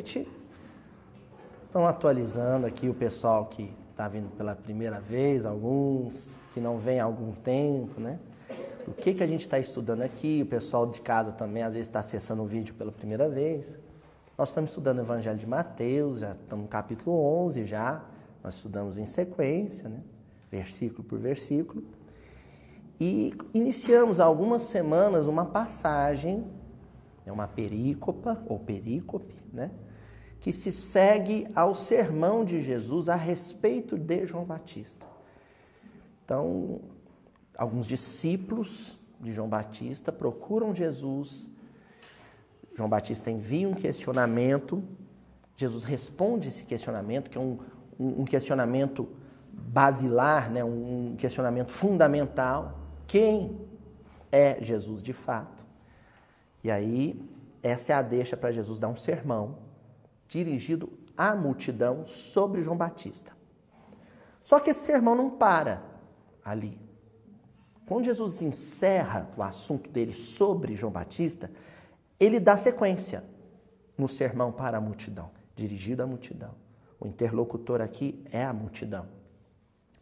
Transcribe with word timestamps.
noite. 0.00 0.26
Estão 1.66 1.86
atualizando 1.86 2.66
aqui 2.66 2.88
o 2.88 2.94
pessoal 2.94 3.44
que 3.46 3.70
está 3.90 4.08
vindo 4.08 4.30
pela 4.34 4.56
primeira 4.56 4.98
vez, 4.98 5.44
alguns 5.44 6.34
que 6.54 6.60
não 6.60 6.78
vêm 6.78 6.98
há 7.00 7.04
algum 7.04 7.32
tempo, 7.32 8.00
né? 8.00 8.18
O 8.88 8.92
que, 8.92 9.12
que 9.12 9.22
a 9.22 9.26
gente 9.26 9.42
está 9.42 9.58
estudando 9.58 10.00
aqui? 10.00 10.40
O 10.42 10.46
pessoal 10.46 10.86
de 10.86 11.02
casa 11.02 11.32
também 11.32 11.62
às 11.62 11.74
vezes 11.74 11.86
está 11.86 12.00
acessando 12.00 12.42
o 12.42 12.46
vídeo 12.46 12.74
pela 12.74 12.90
primeira 12.90 13.28
vez. 13.28 13.78
Nós 14.38 14.48
estamos 14.48 14.70
estudando 14.70 14.98
o 14.98 15.02
Evangelho 15.02 15.38
de 15.38 15.46
Mateus, 15.46 16.20
já 16.20 16.32
estamos 16.32 16.64
no 16.64 16.68
capítulo 16.68 17.14
11 17.44 17.66
já. 17.66 18.02
Nós 18.42 18.54
estudamos 18.54 18.96
em 18.96 19.04
sequência, 19.04 19.86
né? 19.86 20.00
versículo 20.50 21.04
por 21.04 21.18
versículo. 21.18 21.84
E 22.98 23.34
iniciamos 23.52 24.18
há 24.18 24.24
algumas 24.24 24.62
semanas 24.62 25.26
uma 25.26 25.44
passagem, 25.44 26.46
é 27.26 27.30
uma 27.30 27.46
perícopa 27.46 28.42
ou 28.46 28.58
perícope, 28.58 29.34
né? 29.52 29.70
Que 30.40 30.52
se 30.52 30.72
segue 30.72 31.46
ao 31.54 31.74
sermão 31.74 32.44
de 32.44 32.62
Jesus 32.62 33.08
a 33.08 33.14
respeito 33.14 33.98
de 33.98 34.24
João 34.24 34.44
Batista. 34.44 35.06
Então, 36.24 36.80
alguns 37.56 37.86
discípulos 37.86 38.98
de 39.20 39.32
João 39.32 39.48
Batista 39.48 40.10
procuram 40.10 40.74
Jesus. 40.74 41.46
João 42.74 42.88
Batista 42.88 43.30
envia 43.30 43.68
um 43.68 43.74
questionamento. 43.74 44.82
Jesus 45.56 45.84
responde 45.84 46.48
esse 46.48 46.64
questionamento, 46.64 47.28
que 47.28 47.36
é 47.36 47.40
um, 47.40 47.58
um 47.98 48.24
questionamento 48.24 49.08
basilar, 49.52 50.50
né? 50.50 50.64
um 50.64 51.14
questionamento 51.18 51.70
fundamental 51.70 52.78
quem 53.06 53.60
é 54.30 54.62
Jesus 54.62 55.02
de 55.02 55.12
fato. 55.12 55.66
E 56.62 56.70
aí, 56.70 57.20
essa 57.60 57.92
é 57.92 57.96
a 57.96 58.02
deixa 58.02 58.36
para 58.36 58.52
Jesus 58.52 58.78
dar 58.78 58.88
um 58.88 58.94
sermão 58.94 59.69
dirigido 60.30 60.90
à 61.16 61.34
multidão 61.34 62.06
sobre 62.06 62.62
João 62.62 62.76
Batista. 62.76 63.32
Só 64.42 64.58
que 64.58 64.70
esse 64.70 64.86
sermão 64.86 65.14
não 65.14 65.28
para 65.28 65.82
ali. 66.42 66.80
Quando 67.84 68.04
Jesus 68.04 68.40
encerra 68.40 69.28
o 69.36 69.42
assunto 69.42 69.90
dele 69.90 70.14
sobre 70.14 70.74
João 70.74 70.92
Batista, 70.92 71.50
ele 72.18 72.38
dá 72.40 72.56
sequência 72.56 73.24
no 73.98 74.08
sermão 74.08 74.52
para 74.52 74.78
a 74.78 74.80
multidão, 74.80 75.30
dirigido 75.54 76.02
à 76.02 76.06
multidão. 76.06 76.54
O 76.98 77.06
interlocutor 77.06 77.80
aqui 77.80 78.24
é 78.30 78.44
a 78.44 78.52
multidão. 78.52 79.06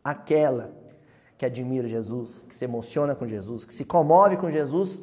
Aquela 0.04 0.72
que 1.38 1.46
admira 1.46 1.88
Jesus, 1.88 2.44
que 2.46 2.54
se 2.54 2.64
emociona 2.64 3.14
com 3.14 3.26
Jesus, 3.26 3.64
que 3.64 3.72
se 3.72 3.84
comove 3.84 4.36
com 4.36 4.50
Jesus, 4.50 5.00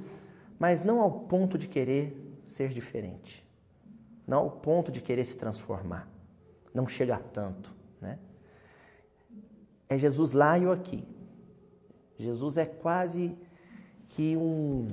mas 0.60 0.84
não 0.84 1.00
ao 1.00 1.12
ponto 1.12 1.58
de 1.58 1.68
querer 1.68 2.40
ser 2.44 2.70
diferente, 2.70 3.45
não 4.28 4.40
ao 4.40 4.52
ponto 4.52 4.92
de 4.92 5.02
querer 5.02 5.26
se 5.26 5.36
transformar. 5.36 6.08
Não 6.74 6.88
chega 6.88 7.16
a 7.16 7.20
tanto, 7.20 7.74
né? 8.02 8.20
É 9.88 9.98
Jesus 9.98 10.34
lá 10.34 10.58
e 10.58 10.64
eu 10.64 10.72
aqui. 10.72 11.04
Jesus 12.18 12.58
é 12.58 12.66
quase 12.66 13.38
que 14.10 14.36
um 14.36 14.88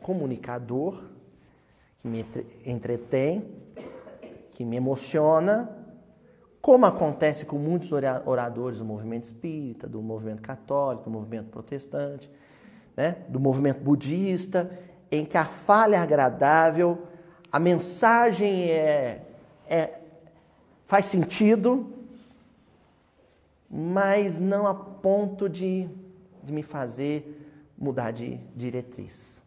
comunicador 0.00 1.04
que 1.98 2.08
me 2.08 2.24
entretém, 2.64 3.50
que 4.50 4.64
me 4.64 4.76
emociona, 4.76 5.70
como 6.60 6.86
acontece 6.86 7.44
com 7.44 7.58
muitos 7.58 7.92
oradores 7.92 8.78
do 8.78 8.84
movimento 8.84 9.24
espírita, 9.24 9.86
do 9.86 10.02
movimento 10.02 10.42
católico, 10.42 11.04
do 11.04 11.10
movimento 11.10 11.48
protestante, 11.48 12.30
né? 12.96 13.24
do 13.28 13.38
movimento 13.38 13.80
budista, 13.80 14.70
em 15.10 15.24
que 15.24 15.36
a 15.36 15.44
fala 15.44 15.94
é 15.94 15.98
agradável, 15.98 17.06
a 17.50 17.58
mensagem 17.58 18.70
é, 18.70 19.22
é, 19.68 19.98
faz 20.84 21.06
sentido, 21.06 21.92
mas 23.70 24.38
não 24.38 24.66
a 24.66 24.74
ponto 24.74 25.48
de, 25.48 25.88
de 26.42 26.52
me 26.52 26.62
fazer 26.62 27.42
mudar 27.76 28.10
de 28.10 28.38
diretriz, 28.54 29.42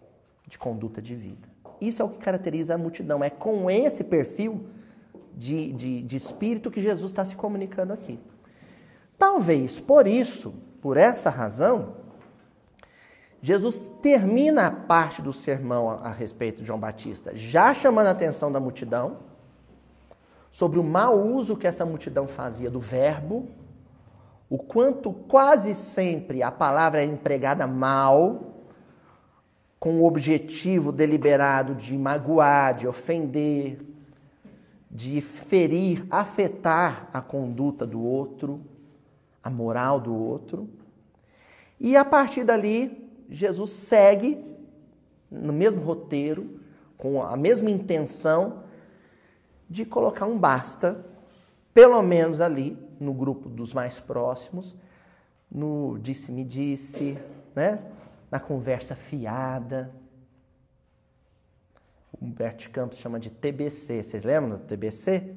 de 0.48 0.58
conduta 0.58 1.02
de 1.02 1.16
vida. 1.16 1.48
Isso 1.82 2.02
é 2.02 2.06
o 2.06 2.10
que 2.10 2.20
caracteriza 2.20 2.76
a 2.76 2.78
multidão. 2.78 3.24
É 3.24 3.30
com 3.30 3.70
esse 3.72 4.04
perfil 4.04 4.66
de, 5.36 5.72
de, 5.74 6.02
de 6.02 6.16
espírito 6.16 6.70
que 6.70 6.82
Jesus 6.82 7.12
está 7.12 7.24
se 7.24 7.36
comunicando 7.36 7.94
aqui. 7.94 8.20
Talvez 9.18 9.80
por 9.80 10.08
isso, 10.08 10.54
por 10.82 10.98
essa 10.98 11.30
razão, 11.30 11.96
Jesus 13.42 13.90
termina 14.02 14.68
a 14.68 14.72
parte 14.72 15.22
do 15.22 15.32
sermão 15.32 15.90
a, 15.90 16.12
respeito 16.12 16.60
de 16.60 16.66
João 16.66 16.80
Batista, 16.80 17.32
já 17.36 17.74
chamando 17.74 18.08
a 18.08 18.12
atenção 18.12 18.52
da 18.52 18.60
multidão 18.60 19.18
sobre 20.52 20.80
o 20.80 20.84
mau 20.84 21.18
uso 21.18 21.56
que 21.56 21.68
essa 21.68 21.86
multidão 21.86 22.28
fazia 22.28 22.70
do 22.70 22.80
verbo, 22.80 23.48
o 24.50 24.58
quanto 24.58 25.14
quase 25.14 25.76
sempre 25.76 26.42
a 26.42 26.52
palavra 26.52 27.02
é 27.02 27.06
empregada 27.06 27.68
mal, 27.68 28.56
com 29.80 30.02
o 30.02 30.06
objetivo 30.06 30.92
deliberado 30.92 31.74
de 31.76 31.98
magoar, 31.98 32.74
de 32.74 32.88
ofender, 32.88 33.80
de 34.92 35.22
ferir, 35.22 36.06
afetar 36.10 37.08
a 37.14 37.22
conduta 37.22 37.88
do 37.88 38.04
outro, 38.04 38.60
a 39.42 39.50
moral 39.50 40.00
do 40.00 40.14
outro. 40.14 40.68
E 41.80 41.96
a 41.96 42.04
partir 42.04 42.44
dali, 42.44 43.09
Jesus 43.30 43.70
segue 43.72 44.44
no 45.30 45.54
mesmo 45.54 45.82
roteiro, 45.82 46.60
com 46.98 47.22
a 47.22 47.38
mesma 47.38 47.70
intenção 47.70 48.64
de 49.70 49.86
colocar 49.86 50.26
um 50.26 50.38
basta, 50.38 51.06
pelo 51.74 52.02
menos 52.02 52.42
ali 52.42 52.78
no 53.00 53.14
grupo 53.14 53.48
dos 53.48 53.74
mais 53.74 54.00
próximos, 54.00 54.76
no 55.50 55.98
disse-me 56.00 56.44
disse, 56.44 57.18
né? 57.56 57.80
na 58.30 58.40
conversa 58.40 58.96
fiada, 58.96 59.92
Humberto 62.22 62.70
Campos 62.70 62.98
chama 62.98 63.20
de 63.20 63.30
TBC. 63.30 64.04
Vocês 64.04 64.24
lembram 64.26 64.58
do 64.58 64.64
TBC? 64.64 65.36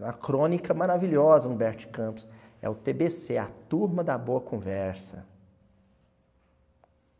Uma 0.00 0.12
crônica 0.12 0.74
maravilhosa, 0.74 1.48
Humberto 1.48 1.88
Campos. 1.88 2.28
É 2.60 2.68
o 2.68 2.74
TBC, 2.74 3.38
a 3.38 3.48
turma 3.68 4.04
da 4.04 4.18
boa 4.18 4.40
conversa. 4.40 5.26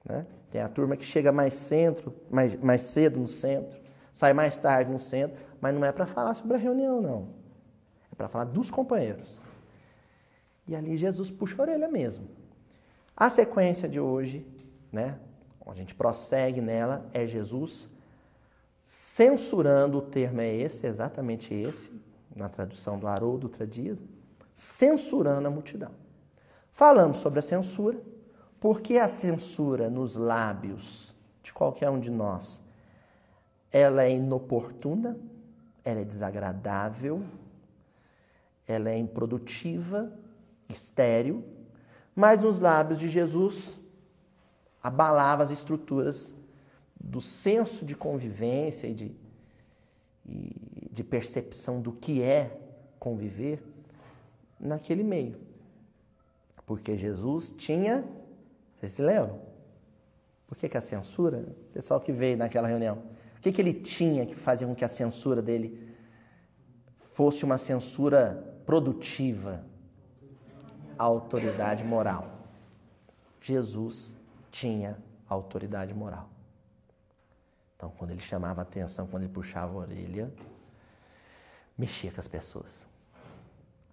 Né? 0.05 0.27
Tem 0.51 0.61
a 0.61 0.69
turma 0.69 0.97
que 0.97 1.05
chega 1.05 1.33
mais, 1.33 1.55
centro, 1.55 2.15
mais, 2.31 2.55
mais 2.61 2.83
cedo 2.83 3.19
no 3.19 3.29
centro, 3.29 3.79
sai 4.13 4.33
mais 4.33 4.57
tarde 4.57 4.91
no 4.91 5.01
centro, 5.01 5.37
mas 5.61 5.75
não 5.75 5.85
é 5.85 5.91
para 5.91 6.07
falar 6.07 6.35
sobre 6.35 6.57
a 6.57 6.59
reunião, 6.59 7.01
não. 7.01 7.29
É 8.13 8.15
para 8.15 8.29
falar 8.29 8.45
dos 8.45 8.71
companheiros. 8.71 9.41
E 10.69 10.75
ali 10.77 10.97
Jesus 10.97 11.31
puxa 11.31 11.57
a 11.59 11.63
orelha 11.63 11.89
mesmo. 11.89 12.29
A 13.17 13.31
sequência 13.31 13.89
de 13.89 13.99
hoje, 13.99 14.47
né? 14.93 15.19
a 15.67 15.75
gente 15.75 15.95
prossegue 15.95 16.61
nela, 16.61 17.09
é 17.13 17.27
Jesus 17.27 17.89
censurando, 18.83 19.99
o 19.99 20.03
termo 20.03 20.41
é 20.41 20.55
esse, 20.55 20.87
exatamente 20.87 21.55
esse, 21.55 21.91
na 22.37 22.49
tradução 22.49 22.99
do 22.99 23.07
Haroldo 23.07 23.49
Tradiza, 23.49 24.03
censurando 24.55 25.49
a 25.49 25.51
multidão. 25.51 25.91
Falamos 26.71 27.17
sobre 27.19 27.39
a 27.39 27.43
censura, 27.43 27.99
porque 28.65 28.97
a 28.97 29.11
censura 29.11 29.91
nos 29.91 30.15
lábios 30.15 31.15
de 31.43 31.53
qualquer 31.53 31.91
um 31.91 32.00
de 32.00 32.11
nós, 32.11 32.62
ela 33.71 34.05
é 34.05 34.11
inoportuna, 34.11 35.19
ela 35.85 36.00
é 36.00 36.05
desagradável, 36.05 37.23
ela 38.67 38.88
é 38.88 38.97
improdutiva, 38.97 40.11
estéril, 40.67 41.44
mas 42.17 42.41
nos 42.41 42.59
lábios 42.59 42.99
de 42.99 43.11
Jesus 43.11 43.79
abalava 44.83 45.43
as 45.43 45.50
estruturas 45.50 46.33
do 46.99 47.21
senso 47.21 47.85
de 47.85 47.94
convivência 47.94 48.87
e 48.87 48.94
de, 48.94 49.17
e 50.25 50.88
de 50.91 51.05
percepção 51.05 51.83
do 51.83 51.93
que 51.93 52.23
é 52.23 52.59
conviver 52.99 53.62
naquele 54.59 55.03
meio. 55.03 55.38
Porque 56.65 56.97
Jesus 56.97 57.53
tinha. 57.59 58.24
Vocês 58.85 58.93
se 58.93 59.03
lembram? 59.03 59.41
Por 60.47 60.59
que, 60.59 60.69
que 60.69 60.77
a 60.77 60.81
censura? 60.83 61.39
O 61.39 61.73
pessoal 61.73 61.99
que 62.01 62.13
veio 62.13 62.37
naquela 62.37 62.69
reunião. 62.69 63.03
O 63.35 63.41
que, 63.41 63.51
que 63.51 63.63
ele 63.63 63.73
tinha 63.73 64.27
que 64.27 64.35
fazer 64.35 64.67
com 64.67 64.75
que 64.75 64.85
a 64.85 64.89
censura 64.89 65.41
dele 65.41 65.97
fosse 66.99 67.45
uma 67.45 67.57
censura 67.57 68.61
produtiva? 68.67 69.65
Autoridade 70.99 71.83
moral. 71.83 72.31
Jesus 73.41 74.15
tinha 74.51 74.99
autoridade 75.27 75.95
moral. 75.95 76.29
Então, 77.77 77.91
quando 77.97 78.11
ele 78.11 78.21
chamava 78.21 78.61
atenção, 78.61 79.07
quando 79.07 79.23
ele 79.23 79.33
puxava 79.33 79.73
a 79.73 79.77
orelha, 79.77 80.31
mexia 81.77 82.13
com 82.13 82.21
as 82.21 82.29
pessoas. 82.29 82.87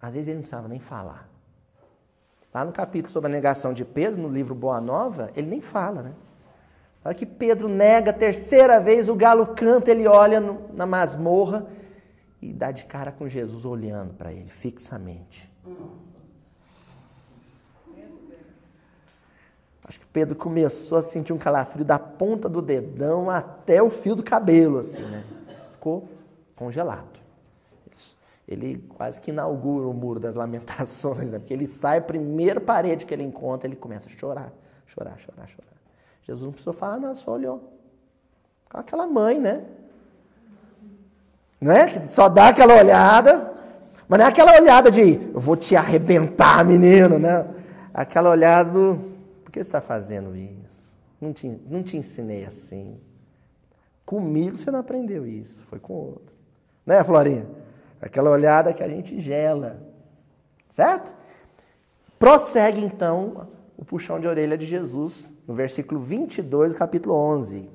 Às 0.00 0.12
vezes 0.12 0.28
ele 0.28 0.36
não 0.36 0.42
precisava 0.42 0.68
nem 0.68 0.78
falar. 0.78 1.31
Lá 2.52 2.64
no 2.64 2.72
capítulo 2.72 3.10
sobre 3.10 3.30
a 3.30 3.32
negação 3.32 3.72
de 3.72 3.84
Pedro, 3.84 4.20
no 4.20 4.28
livro 4.28 4.54
Boa 4.54 4.80
Nova, 4.80 5.30
ele 5.34 5.48
nem 5.48 5.60
fala, 5.60 6.02
né? 6.02 6.12
Na 7.02 7.08
hora 7.08 7.14
que 7.14 7.26
Pedro 7.26 7.68
nega 7.68 8.10
a 8.10 8.14
terceira 8.14 8.78
vez, 8.78 9.08
o 9.08 9.14
galo 9.14 9.48
canta, 9.48 9.90
ele 9.90 10.06
olha 10.06 10.40
no, 10.40 10.68
na 10.72 10.86
masmorra 10.86 11.66
e 12.40 12.52
dá 12.52 12.70
de 12.70 12.84
cara 12.84 13.10
com 13.10 13.28
Jesus 13.28 13.64
olhando 13.64 14.14
para 14.14 14.32
ele 14.32 14.48
fixamente. 14.48 15.50
Acho 19.84 19.98
que 19.98 20.06
Pedro 20.06 20.36
começou 20.36 20.98
a 20.98 21.02
sentir 21.02 21.32
um 21.32 21.38
calafrio 21.38 21.84
da 21.84 21.98
ponta 21.98 22.48
do 22.48 22.62
dedão 22.62 23.28
até 23.28 23.82
o 23.82 23.90
fio 23.90 24.14
do 24.14 24.22
cabelo, 24.22 24.78
assim, 24.78 25.02
né? 25.02 25.24
Ficou 25.72 26.08
congelado. 26.54 27.11
Ele 28.52 28.84
quase 28.96 29.20
que 29.20 29.30
inaugura 29.30 29.86
o 29.86 29.92
muro 29.92 30.20
das 30.20 30.34
lamentações, 30.34 31.32
né? 31.32 31.38
Porque 31.38 31.52
ele 31.52 31.66
sai, 31.66 31.98
a 31.98 32.02
primeira 32.02 32.60
parede 32.60 33.06
que 33.06 33.14
ele 33.14 33.22
encontra, 33.22 33.66
ele 33.66 33.76
começa 33.76 34.08
a 34.08 34.12
chorar, 34.12 34.52
chorar, 34.86 35.18
chorar, 35.18 35.48
chorar. 35.48 35.72
Jesus 36.22 36.44
não 36.44 36.52
precisou 36.52 36.72
falar 36.72 36.98
nada, 36.98 37.14
só 37.14 37.32
olhou. 37.32 37.72
Aquela 38.72 39.06
mãe, 39.06 39.38
né? 39.38 39.64
Não 41.60 41.72
é? 41.72 41.88
Só 42.04 42.28
dá 42.28 42.48
aquela 42.48 42.74
olhada, 42.74 43.52
mas 44.08 44.18
não 44.18 44.26
é 44.26 44.28
aquela 44.28 44.52
olhada 44.52 44.90
de 44.90 45.14
eu 45.32 45.40
vou 45.40 45.56
te 45.56 45.76
arrebentar, 45.76 46.64
menino, 46.64 47.18
né? 47.18 47.46
Aquela 47.94 48.30
olhada 48.30 48.70
do 48.70 49.12
por 49.44 49.52
que 49.52 49.58
você 49.58 49.68
está 49.68 49.80
fazendo 49.80 50.34
isso? 50.34 50.98
Não 51.20 51.32
te, 51.32 51.46
não 51.68 51.82
te 51.82 51.96
ensinei 51.96 52.44
assim. 52.44 52.98
Comigo 54.04 54.56
você 54.56 54.70
não 54.70 54.80
aprendeu 54.80 55.26
isso, 55.26 55.62
foi 55.64 55.78
com 55.78 55.92
outro. 55.94 56.34
Né, 56.84 57.02
Florinha? 57.04 57.46
Aquela 58.02 58.30
olhada 58.30 58.74
que 58.74 58.82
a 58.82 58.88
gente 58.88 59.20
gela. 59.20 59.80
Certo? 60.68 61.14
Prossegue 62.18 62.84
então 62.84 63.48
o 63.76 63.84
puxão 63.84 64.20
de 64.20 64.26
orelha 64.26 64.58
de 64.58 64.66
Jesus 64.66 65.32
no 65.46 65.54
versículo 65.54 66.00
22 66.00 66.72
do 66.72 66.78
capítulo 66.78 67.14
11. 67.14 67.70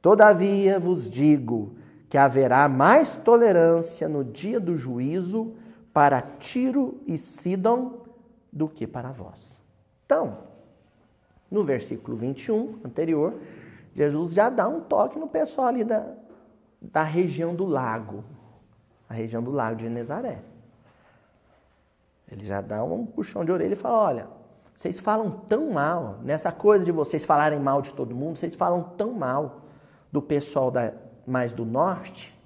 Todavia 0.00 0.78
vos 0.80 1.10
digo 1.10 1.76
que 2.08 2.18
haverá 2.18 2.68
mais 2.68 3.16
tolerância 3.16 4.08
no 4.08 4.24
dia 4.24 4.60
do 4.60 4.76
juízo 4.76 5.54
para 5.92 6.20
Tiro 6.20 7.00
e 7.06 7.16
Sidom 7.16 8.02
do 8.52 8.68
que 8.68 8.86
para 8.86 9.10
vós. 9.10 9.58
Então, 10.04 10.38
no 11.50 11.64
versículo 11.64 12.16
21 12.16 12.80
anterior, 12.84 13.34
Jesus 13.94 14.32
já 14.32 14.50
dá 14.50 14.68
um 14.68 14.80
toque 14.80 15.18
no 15.18 15.28
pessoal 15.28 15.68
ali 15.68 15.84
da, 15.84 16.06
da 16.80 17.02
região 17.02 17.54
do 17.54 17.64
lago, 17.64 18.24
a 19.14 19.16
região 19.16 19.42
do 19.42 19.50
lago 19.50 19.76
de 19.76 19.84
Genezaré. 19.84 20.42
Ele 22.30 22.44
já 22.44 22.60
dá 22.60 22.82
um 22.82 23.06
puxão 23.06 23.44
de 23.44 23.52
orelha 23.52 23.72
e 23.72 23.76
fala: 23.76 23.98
olha, 23.98 24.28
vocês 24.74 24.98
falam 24.98 25.30
tão 25.30 25.70
mal, 25.70 26.18
nessa 26.22 26.50
coisa 26.50 26.84
de 26.84 26.92
vocês 26.92 27.24
falarem 27.24 27.60
mal 27.60 27.80
de 27.80 27.94
todo 27.94 28.14
mundo, 28.14 28.38
vocês 28.38 28.54
falam 28.54 28.82
tão 28.96 29.12
mal 29.12 29.62
do 30.10 30.20
pessoal 30.20 30.70
da, 30.70 30.92
mais 31.26 31.52
do 31.52 31.64
norte, 31.64 32.36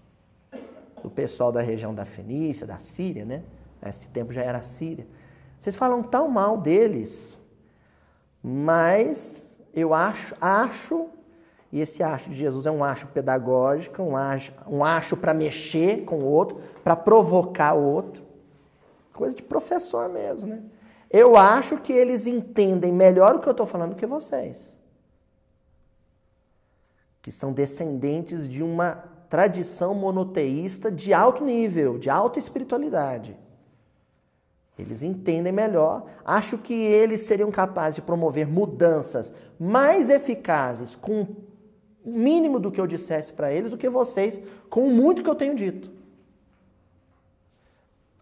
do 1.03 1.11
pessoal 1.11 1.51
da 1.51 1.63
região 1.63 1.95
da 1.95 2.05
Fenícia, 2.05 2.67
da 2.67 2.79
Síria, 2.79 3.25
né? 3.25 3.43
Esse 3.85 4.09
tempo 4.09 4.33
já 4.33 4.43
era 4.43 4.63
Síria. 4.63 5.07
Vocês 5.59 5.75
falam 5.75 6.03
tão 6.03 6.29
mal 6.29 6.59
deles, 6.59 7.41
mas 8.43 9.57
eu 9.73 9.95
acho, 9.95 10.35
acho, 10.41 11.09
e 11.71 11.81
esse 11.81 12.03
acho 12.03 12.31
de 12.31 12.37
Jesus 12.37 12.65
é 12.65 12.71
um 12.71 12.83
acho 12.83 13.07
pedagógico, 13.09 14.03
um 14.03 14.17
acho, 14.17 14.53
um 14.67 14.83
acho 14.83 15.17
para 15.17 15.35
mexer 15.35 16.05
com 16.05 16.21
o 16.21 16.25
outro, 16.25 16.61
para 16.83 16.97
provocar 16.97 17.75
o 17.75 17.83
outro. 17.83 18.25
Coisa 19.13 19.37
de 19.37 19.43
professor 19.43 20.09
mesmo, 20.09 20.49
né? 20.49 20.63
Eu 21.11 21.37
acho 21.37 21.79
que 21.79 21.93
eles 21.93 22.27
entendem 22.27 22.93
melhor 22.93 23.37
o 23.37 23.41
que 23.41 23.49
eu 23.49 23.53
estou 23.53 23.67
falando 23.67 23.91
do 23.91 23.97
que 23.97 24.07
vocês. 24.07 24.79
Que 27.21 27.33
são 27.33 27.53
descendentes 27.53 28.49
de 28.49 28.63
uma 28.63 29.05
tradição 29.29 29.95
monoteísta 29.95 30.91
de 30.91 31.13
alto 31.13 31.45
nível, 31.45 31.99
de 31.99 32.09
alta 32.09 32.39
espiritualidade. 32.39 33.37
Eles 34.79 35.03
entendem 35.03 35.53
melhor. 35.53 36.07
Acho 36.25 36.57
que 36.57 36.73
eles 36.73 37.23
seriam 37.23 37.51
capazes 37.51 37.97
de 37.97 38.03
promover 38.03 38.47
mudanças 38.47 39.35
mais 39.59 40.09
eficazes 40.09 40.95
com 40.95 41.27
mínimo 42.05 42.59
do 42.59 42.71
que 42.71 42.81
eu 42.81 42.87
dissesse 42.87 43.33
para 43.33 43.53
eles 43.53 43.71
do 43.71 43.79
que 43.79 43.89
vocês 43.89 44.41
com 44.69 44.87
o 44.87 44.91
muito 44.91 45.23
que 45.23 45.31
eu 45.31 45.35
tenho 45.35 45.55
dito. 45.55 45.91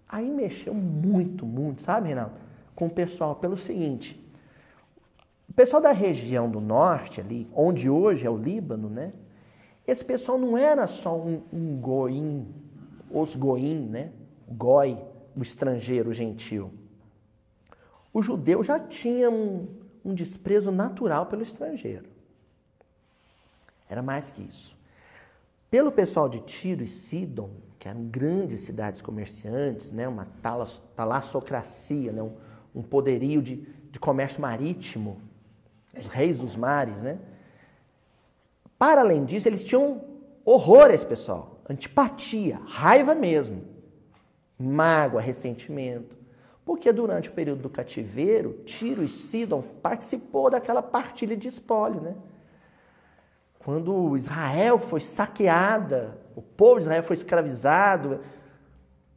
Aí 0.08 0.31
mexeu 0.31 0.75
muito, 0.75 1.44
muito, 1.44 1.82
sabe, 1.82 2.08
Reinaldo? 2.08 2.46
com 2.76 2.87
o 2.87 2.90
pessoal 2.90 3.34
pelo 3.34 3.56
seguinte: 3.56 4.23
o 5.49 5.52
pessoal 5.55 5.81
da 5.82 5.90
região 5.90 6.49
do 6.49 6.61
norte, 6.61 7.20
ali, 7.20 7.49
onde 7.55 7.88
hoje 7.88 8.26
é 8.26 8.31
o 8.31 8.37
Líbano, 8.37 8.90
né? 8.90 9.12
Esse 9.87 10.05
pessoal 10.05 10.38
não 10.38 10.58
era 10.58 10.87
só 10.87 11.17
um, 11.17 11.43
um 11.52 11.81
goim, 11.81 12.46
os 13.11 13.34
goim, 13.34 13.87
né? 13.88 14.12
Goi, 14.49 14.99
o 15.34 15.43
estrangeiro, 15.43 16.11
o 16.11 16.12
gentil. 16.12 16.70
O 18.12 18.22
judeu 18.22 18.62
já 18.62 18.79
tinha 18.79 19.31
um, 19.31 19.67
um 20.05 20.14
desprezo 20.14 20.70
natural 20.70 21.26
pelo 21.26 21.43
estrangeiro. 21.43 22.16
Era 23.88 24.03
mais 24.03 24.31
que 24.31 24.43
isso. 24.43 24.77
Pelo 25.71 25.91
pessoal 25.93 26.29
de 26.29 26.41
Tiro 26.41 26.83
e 26.83 26.87
Sidon, 26.87 27.50
que 27.79 27.88
eram 27.88 28.05
grandes 28.05 28.61
cidades 28.61 29.00
comerciantes, 29.00 29.93
né, 29.93 30.09
uma 30.09 30.27
talassocracia, 30.94 32.12
né, 32.12 32.23
um, 32.23 32.33
um 32.75 32.83
poderio 32.83 33.43
de, 33.43 33.56
de 33.91 33.99
comércio 33.99 34.41
marítimo, 34.41 35.21
os 35.99 36.06
reis 36.06 36.38
dos 36.38 36.56
mares, 36.56 37.03
né? 37.03 37.19
Para 38.79 39.00
além 39.00 39.25
disso, 39.25 39.49
eles 39.49 39.65
tinham 39.65 40.05
horror 40.44 40.87
a 40.87 40.93
esse 40.93 41.06
pessoal, 41.06 41.59
antipatia, 41.69 42.61
raiva 42.67 43.15
mesmo, 43.15 43.65
mágoa, 44.59 45.21
ressentimento. 45.21 46.17
Porque 46.65 46.93
durante 46.93 47.29
o 47.29 47.32
período 47.32 47.62
do 47.62 47.71
cativeiro, 47.71 48.61
Tiro 48.65 49.03
e 49.03 49.09
Sidon 49.09 49.62
participou 49.62 50.50
daquela 50.50 50.82
partilha 50.82 51.37
de 51.37 51.49
espólio, 51.49 52.00
né? 52.00 52.15
Quando 53.67 54.17
Israel 54.17 54.79
foi 54.79 55.01
saqueada, 55.01 56.17
o 56.37 56.41
povo 56.41 56.77
de 56.77 56.82
Israel 56.82 57.03
foi 57.03 57.15
escravizado, 57.15 58.20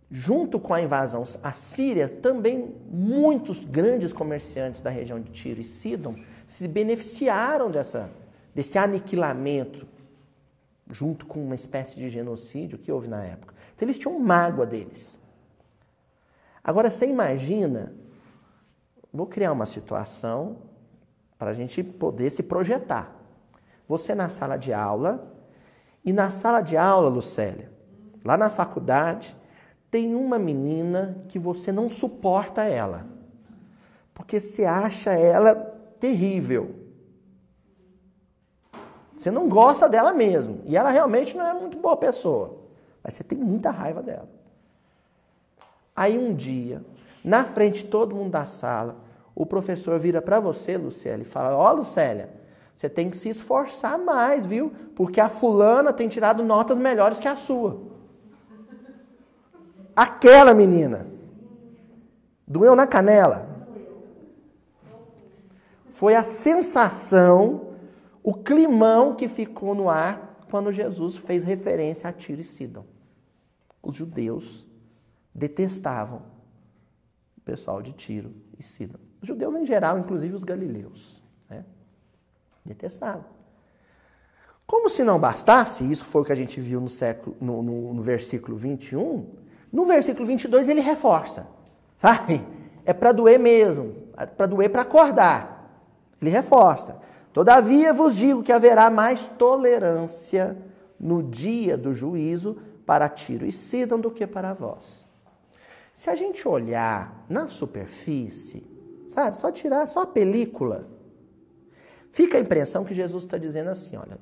junto 0.10 0.60
com 0.60 0.74
a 0.74 0.82
invasão 0.82 1.22
à 1.44 1.52
Síria, 1.52 2.10
também 2.10 2.76
muitos 2.90 3.64
grandes 3.64 4.12
comerciantes 4.12 4.82
da 4.82 4.90
região 4.90 5.22
de 5.22 5.32
Tiro 5.32 5.62
e 5.62 5.64
Sidon 5.64 6.16
se 6.48 6.68
beneficiaram 6.68 7.70
dessa, 7.70 8.10
desse 8.56 8.80
aniquilamento, 8.80 9.86
junto 10.90 11.28
com 11.28 11.44
uma 11.44 11.54
espécie 11.54 11.98
de 11.98 12.10
genocídio 12.10 12.80
que 12.80 12.92
houve 12.92 13.08
na 13.08 13.24
época. 13.24 13.54
Então 13.76 13.86
eles 13.86 14.00
tinham 14.00 14.18
mágoa 14.18 14.66
deles. 14.66 15.16
Agora 16.64 16.90
você 16.90 17.06
imagina, 17.06 17.94
vou 19.14 19.28
criar 19.28 19.52
uma 19.52 19.68
situação 19.68 20.58
para 21.38 21.52
a 21.52 21.54
gente 21.54 21.84
poder 21.84 22.32
se 22.32 22.42
projetar. 22.42 23.19
Você 23.90 24.14
na 24.14 24.30
sala 24.30 24.56
de 24.56 24.72
aula, 24.72 25.34
e 26.06 26.14
na 26.14 26.30
sala 26.30 26.62
de 26.62 26.78
aula, 26.78 27.10
Lucélia, 27.10 27.72
lá 28.24 28.38
na 28.38 28.48
faculdade, 28.48 29.36
tem 29.90 30.14
uma 30.14 30.38
menina 30.38 31.26
que 31.28 31.40
você 31.40 31.72
não 31.72 31.90
suporta 31.90 32.64
ela, 32.64 33.08
porque 34.14 34.40
você 34.40 34.64
acha 34.64 35.12
ela 35.14 35.56
terrível. 36.00 36.76
Você 39.18 39.32
não 39.32 39.50
gosta 39.50 39.90
dela 39.90 40.14
mesmo, 40.14 40.62
e 40.66 40.78
ela 40.78 40.92
realmente 40.92 41.36
não 41.36 41.48
é 41.48 41.54
muito 41.56 41.76
boa 41.76 41.98
pessoa, 41.98 42.60
mas 43.04 43.16
você 43.16 43.24
tem 43.24 43.40
muita 43.40 43.72
raiva 43.72 44.04
dela. 44.04 44.30
Aí 45.96 46.16
um 46.16 46.36
dia, 46.36 46.86
na 47.24 47.44
frente 47.44 47.84
de 47.84 47.90
todo 47.90 48.16
mundo 48.16 48.30
da 48.30 48.46
sala, 48.46 48.98
o 49.34 49.48
professor 49.48 49.98
vira 49.98 50.22
para 50.22 50.40
você, 50.40 50.78
Lucélia, 50.78 51.24
e 51.24 51.26
fala: 51.26 51.58
Ó, 51.58 51.68
oh, 51.68 51.74
Lucélia, 51.78 52.30
você 52.80 52.88
tem 52.88 53.10
que 53.10 53.18
se 53.18 53.28
esforçar 53.28 54.00
mais, 54.00 54.46
viu? 54.46 54.72
Porque 54.96 55.20
a 55.20 55.28
fulana 55.28 55.92
tem 55.92 56.08
tirado 56.08 56.42
notas 56.42 56.78
melhores 56.78 57.20
que 57.20 57.28
a 57.28 57.36
sua. 57.36 57.78
Aquela 59.94 60.54
menina. 60.54 61.06
Doeu 62.48 62.78
na 62.78 62.88
canela. 62.88 63.68
Foi 65.90 66.16
a 66.16 66.24
sensação, 66.24 67.74
o 68.24 68.34
climão 68.34 69.14
que 69.14 69.28
ficou 69.28 69.76
no 69.76 69.90
ar 69.90 70.46
quando 70.50 70.72
Jesus 70.72 71.18
fez 71.18 71.44
referência 71.44 72.10
a 72.10 72.14
Tiro 72.14 72.40
e 72.40 72.46
Sidon. 72.46 72.86
Os 73.84 73.94
judeus 73.94 74.66
detestavam 75.36 76.22
o 77.38 77.42
pessoal 77.42 77.82
de 77.82 77.92
Tiro 77.92 78.34
e 78.58 78.64
Sidon. 78.64 79.00
Os 79.22 79.28
judeus 79.28 79.54
em 79.54 79.66
geral, 79.66 80.00
inclusive 80.00 80.34
os 80.34 80.46
galileus. 80.46 81.19
Detestavam. 82.66 83.26
Como 84.66 84.90
se 84.90 85.04
não 85.04 85.20
bastasse, 85.20 85.90
isso 85.90 86.06
foi 86.06 86.22
o 86.22 86.26
que 86.26 86.32
a 86.32 86.36
gente 86.36 86.62
viu 86.62 86.80
no, 86.80 86.90
século, 86.90 87.36
no, 87.42 87.64
no, 87.64 87.94
no 87.94 88.04
versículo 88.04 88.56
21, 88.56 89.26
no 89.72 89.86
versículo 89.86 90.28
22 90.28 90.68
ele 90.70 90.82
reforça, 90.82 91.48
sabe? 91.98 92.46
É 92.86 92.94
para 92.94 93.12
doer 93.12 93.40
mesmo, 93.40 93.96
é 94.16 94.26
para 94.26 94.46
doer 94.46 94.70
para 94.70 94.84
acordar. 94.84 95.60
Ele 96.22 96.30
reforça. 96.30 97.00
Todavia 97.34 97.94
vos 97.94 98.16
digo 98.16 98.44
que 98.44 98.52
haverá 98.52 98.90
mais 98.90 99.28
tolerância 99.28 100.58
no 101.00 101.24
dia 101.24 101.78
do 101.78 101.94
juízo 101.94 102.58
para 102.86 103.08
Tiro 103.08 103.46
e 103.46 103.52
Sidon 103.52 104.00
do 104.00 104.12
que 104.12 104.28
para 104.28 104.54
vós. 104.54 105.06
Se 105.94 106.10
a 106.10 106.16
gente 106.16 106.48
olhar 106.48 107.26
na 107.30 107.48
superfície, 107.48 108.66
sabe, 109.08 109.38
só 109.38 109.52
tirar 109.52 109.88
só 109.88 110.02
a 110.02 110.08
película, 110.08 110.88
fica 112.12 112.38
a 112.38 112.42
impressão 112.42 112.84
que 112.84 112.94
Jesus 112.94 113.24
está 113.24 113.38
dizendo 113.38 113.70
assim: 113.70 113.96
olha, 113.98 114.18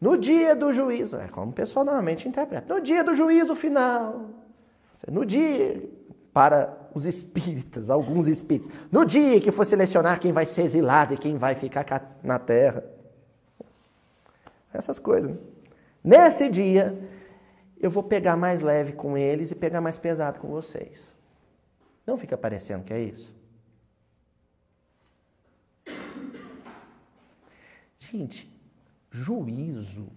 no 0.00 0.16
dia 0.16 0.56
do 0.56 0.72
juízo, 0.72 1.16
é 1.16 1.28
como 1.28 1.50
o 1.50 1.54
pessoal 1.54 1.84
normalmente 1.84 2.26
interpreta, 2.28 2.72
no 2.72 2.80
dia 2.80 3.04
do 3.04 3.14
juízo 3.14 3.54
final, 3.54 4.30
no 5.08 5.24
dia, 5.24 5.82
para 6.32 6.76
os 6.94 7.06
espíritas, 7.06 7.90
alguns 7.90 8.26
espíritos, 8.26 8.70
no 8.90 9.04
dia 9.04 9.40
que 9.40 9.50
for 9.50 9.64
selecionar 9.64 10.20
quem 10.20 10.32
vai 10.32 10.46
ser 10.46 10.62
exilado 10.62 11.14
e 11.14 11.18
quem 11.18 11.36
vai 11.36 11.54
ficar 11.54 12.18
na 12.22 12.38
terra. 12.38 12.84
Essas 14.72 14.98
coisas. 14.98 15.30
Né? 15.30 15.36
Nesse 16.02 16.48
dia, 16.48 16.98
eu 17.80 17.90
vou 17.90 18.02
pegar 18.02 18.36
mais 18.36 18.60
leve 18.60 18.92
com 18.92 19.16
eles 19.16 19.50
e 19.50 19.54
pegar 19.54 19.80
mais 19.80 19.98
pesado 19.98 20.38
com 20.38 20.48
vocês. 20.48 21.12
Não 22.06 22.16
fica 22.16 22.36
parecendo 22.36 22.84
que 22.84 22.92
é 22.92 23.00
isso? 23.00 23.34
Gente, 28.10 28.52
juízo 29.08 30.08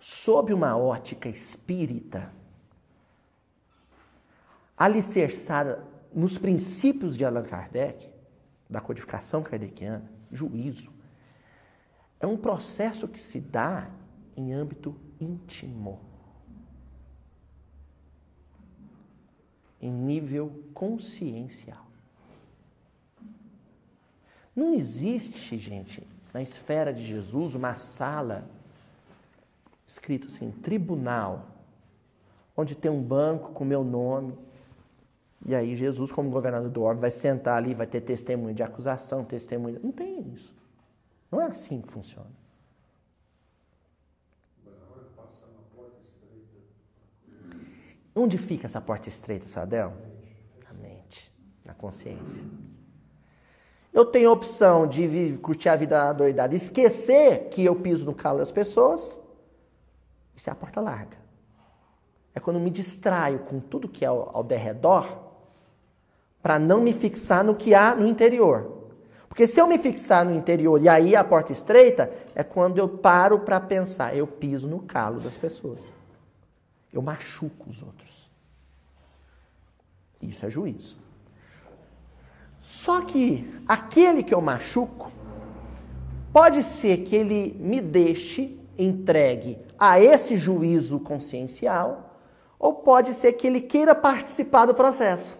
sob 0.00 0.52
uma 0.52 0.76
ótica 0.76 1.28
espírita, 1.28 2.32
alicerçada 4.76 5.86
nos 6.12 6.36
princípios 6.36 7.16
de 7.16 7.24
Allan 7.24 7.44
Kardec, 7.44 8.12
da 8.68 8.80
codificação 8.80 9.40
kardeciana, 9.40 10.10
juízo, 10.32 10.92
é 12.18 12.26
um 12.26 12.36
processo 12.36 13.06
que 13.06 13.20
se 13.20 13.40
dá 13.40 13.88
em 14.36 14.52
âmbito 14.52 14.98
íntimo, 15.20 16.00
em 19.80 19.92
nível 19.92 20.64
consciencial. 20.74 21.86
Não 24.56 24.74
existe, 24.74 25.56
gente, 25.58 26.15
na 26.36 26.42
esfera 26.42 26.92
de 26.92 27.02
Jesus 27.02 27.54
uma 27.54 27.74
sala 27.76 28.44
escrito 29.86 30.26
assim, 30.26 30.50
tribunal, 30.50 31.46
onde 32.54 32.74
tem 32.74 32.90
um 32.90 33.02
banco 33.02 33.52
com 33.52 33.64
meu 33.64 33.82
nome. 33.82 34.36
E 35.46 35.54
aí 35.54 35.74
Jesus, 35.74 36.12
como 36.12 36.28
governador 36.28 36.68
do 36.68 36.82
órgão, 36.82 37.00
vai 37.00 37.10
sentar 37.10 37.56
ali, 37.56 37.72
vai 37.72 37.86
ter 37.86 38.02
testemunho 38.02 38.54
de 38.54 38.62
acusação, 38.62 39.24
testemunho. 39.24 39.80
Não 39.82 39.90
tem 39.90 40.20
isso. 40.34 40.54
Não 41.32 41.40
é 41.40 41.46
assim 41.46 41.80
que 41.80 41.90
funciona. 41.90 42.28
Onde 48.14 48.36
fica 48.36 48.66
essa 48.66 48.80
porta 48.82 49.08
estreita, 49.08 49.46
Sadel? 49.46 49.96
Na 50.66 50.74
mente, 50.74 51.32
na 51.64 51.72
consciência. 51.72 52.44
Eu 53.96 54.04
tenho 54.04 54.28
a 54.28 54.32
opção 54.34 54.86
de 54.86 55.06
viver, 55.06 55.38
curtir 55.38 55.70
a 55.70 55.74
vida 55.74 56.12
doidada, 56.12 56.54
esquecer 56.54 57.48
que 57.48 57.64
eu 57.64 57.74
piso 57.74 58.04
no 58.04 58.14
calo 58.14 58.40
das 58.40 58.52
pessoas. 58.52 59.18
Isso 60.34 60.50
é 60.50 60.52
a 60.52 60.54
porta 60.54 60.82
larga. 60.82 61.16
É 62.34 62.38
quando 62.38 62.60
me 62.60 62.68
distraio 62.68 63.38
com 63.38 63.58
tudo 63.58 63.88
que 63.88 64.04
é 64.04 64.08
ao, 64.08 64.36
ao 64.36 64.44
derredor 64.44 65.08
para 66.42 66.58
não 66.58 66.78
me 66.78 66.92
fixar 66.92 67.42
no 67.42 67.54
que 67.54 67.74
há 67.74 67.94
no 67.94 68.06
interior. 68.06 68.90
Porque 69.30 69.46
se 69.46 69.58
eu 69.58 69.66
me 69.66 69.78
fixar 69.78 70.26
no 70.26 70.34
interior 70.34 70.78
e 70.82 70.90
aí 70.90 71.16
a 71.16 71.24
porta 71.24 71.50
estreita, 71.50 72.12
é 72.34 72.44
quando 72.44 72.76
eu 72.76 72.86
paro 72.86 73.40
para 73.40 73.58
pensar, 73.58 74.14
eu 74.14 74.26
piso 74.26 74.68
no 74.68 74.80
calo 74.80 75.20
das 75.20 75.38
pessoas. 75.38 75.80
Eu 76.92 77.00
machuco 77.00 77.70
os 77.70 77.82
outros. 77.82 78.30
Isso 80.20 80.44
é 80.44 80.50
juízo. 80.50 81.05
Só 82.66 83.02
que 83.02 83.48
aquele 83.68 84.24
que 84.24 84.34
eu 84.34 84.40
machuco, 84.40 85.12
pode 86.32 86.64
ser 86.64 87.04
que 87.04 87.14
ele 87.14 87.56
me 87.60 87.80
deixe 87.80 88.58
entregue 88.76 89.56
a 89.78 90.00
esse 90.00 90.36
juízo 90.36 90.98
consciencial, 90.98 92.18
ou 92.58 92.74
pode 92.74 93.14
ser 93.14 93.34
que 93.34 93.46
ele 93.46 93.60
queira 93.60 93.94
participar 93.94 94.66
do 94.66 94.74
processo. 94.74 95.38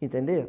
Entenderam? 0.00 0.48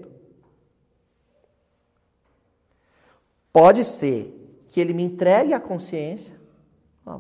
Pode 3.51 3.83
ser 3.83 4.63
que 4.69 4.79
ele 4.79 4.93
me 4.93 5.03
entregue 5.03 5.53
a 5.53 5.59
consciência, 5.59 6.33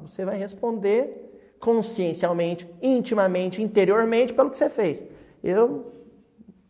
você 0.01 0.23
vai 0.23 0.37
responder 0.37 1.57
consciencialmente, 1.59 2.73
intimamente, 2.81 3.61
interiormente 3.61 4.31
pelo 4.31 4.49
que 4.49 4.57
você 4.57 4.69
fez. 4.69 5.03
Eu 5.43 5.98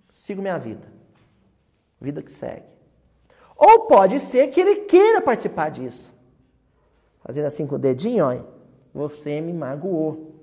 sigo 0.10 0.42
minha 0.42 0.58
vida. 0.58 0.88
Vida 2.00 2.22
que 2.22 2.32
segue. 2.32 2.66
Ou 3.56 3.82
pode 3.82 4.20
ser 4.20 4.48
que 4.50 4.60
ele 4.62 4.76
queira 4.86 5.22
participar 5.22 5.70
disso. 5.70 6.14
Fazendo 7.24 7.46
assim 7.46 7.68
com 7.68 7.76
o 7.76 7.80
dedinho, 7.80 8.26
olha. 8.26 8.46
Você 8.94 9.42
me 9.42 9.54
magoou. 9.54 10.36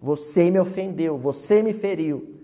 Você 0.00 0.50
me 0.50 0.58
ofendeu. 0.58 1.18
Você 1.18 1.62
me 1.62 1.72
feriu. 1.72 2.38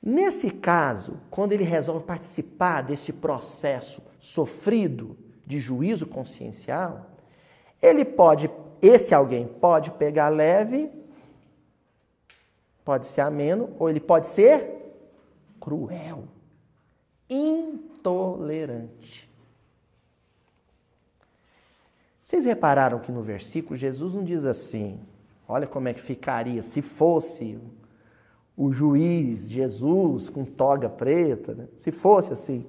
Nesse 0.00 0.50
caso, 0.50 1.20
quando 1.30 1.52
ele 1.52 1.62
resolve 1.62 2.04
participar 2.04 2.82
desse 2.82 3.12
processo 3.12 4.02
sofrido 4.18 5.16
de 5.46 5.60
juízo 5.60 6.06
consciencial, 6.06 7.06
ele 7.80 8.04
pode, 8.04 8.50
esse 8.80 9.14
alguém 9.14 9.46
pode 9.46 9.92
pegar 9.92 10.28
leve, 10.28 10.90
pode 12.84 13.06
ser 13.06 13.20
ameno, 13.20 13.70
ou 13.78 13.88
ele 13.88 14.00
pode 14.00 14.26
ser 14.26 14.94
cruel, 15.60 16.24
intolerante. 17.28 19.30
Vocês 22.22 22.44
repararam 22.44 22.98
que 22.98 23.12
no 23.12 23.22
versículo 23.22 23.76
Jesus 23.76 24.14
não 24.14 24.24
diz 24.24 24.44
assim: 24.44 24.98
olha 25.46 25.66
como 25.66 25.88
é 25.88 25.94
que 25.94 26.00
ficaria 26.00 26.62
se 26.62 26.80
fosse 26.80 27.58
o 28.56 28.72
juiz 28.72 29.48
Jesus 29.48 30.28
com 30.28 30.44
toga 30.44 30.88
preta, 30.88 31.54
né? 31.54 31.68
se 31.76 31.92
fosse 31.92 32.32
assim. 32.32 32.66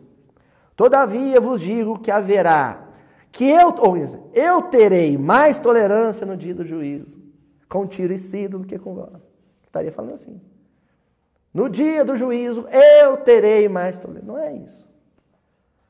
Todavia 0.76 1.40
vos 1.40 1.62
digo 1.62 2.00
que 2.00 2.10
haverá 2.10 2.90
que 3.32 3.46
eu, 3.46 3.74
ou 3.80 3.96
eu 4.34 4.62
terei 4.64 5.18
mais 5.18 5.58
tolerância 5.58 6.26
no 6.26 6.38
dia 6.38 6.54
do 6.54 6.66
juízo 6.66 7.22
com 7.68 7.88
tiro 7.88 8.14
e 8.14 8.20
cido 8.20 8.60
do 8.60 8.68
que 8.68 8.78
com 8.78 8.94
vós. 8.94 9.33
Estaria 9.74 9.92
falando 9.92 10.14
assim. 10.14 10.40
No 11.52 11.68
dia 11.68 12.06
do 12.06 12.16
juízo 12.16 12.68
eu 12.68 13.18
terei 13.18 13.68
mais 13.68 13.98
tolerância. 13.98 14.28
Não 14.28 14.38
é 14.38 14.56
isso. 14.56 14.88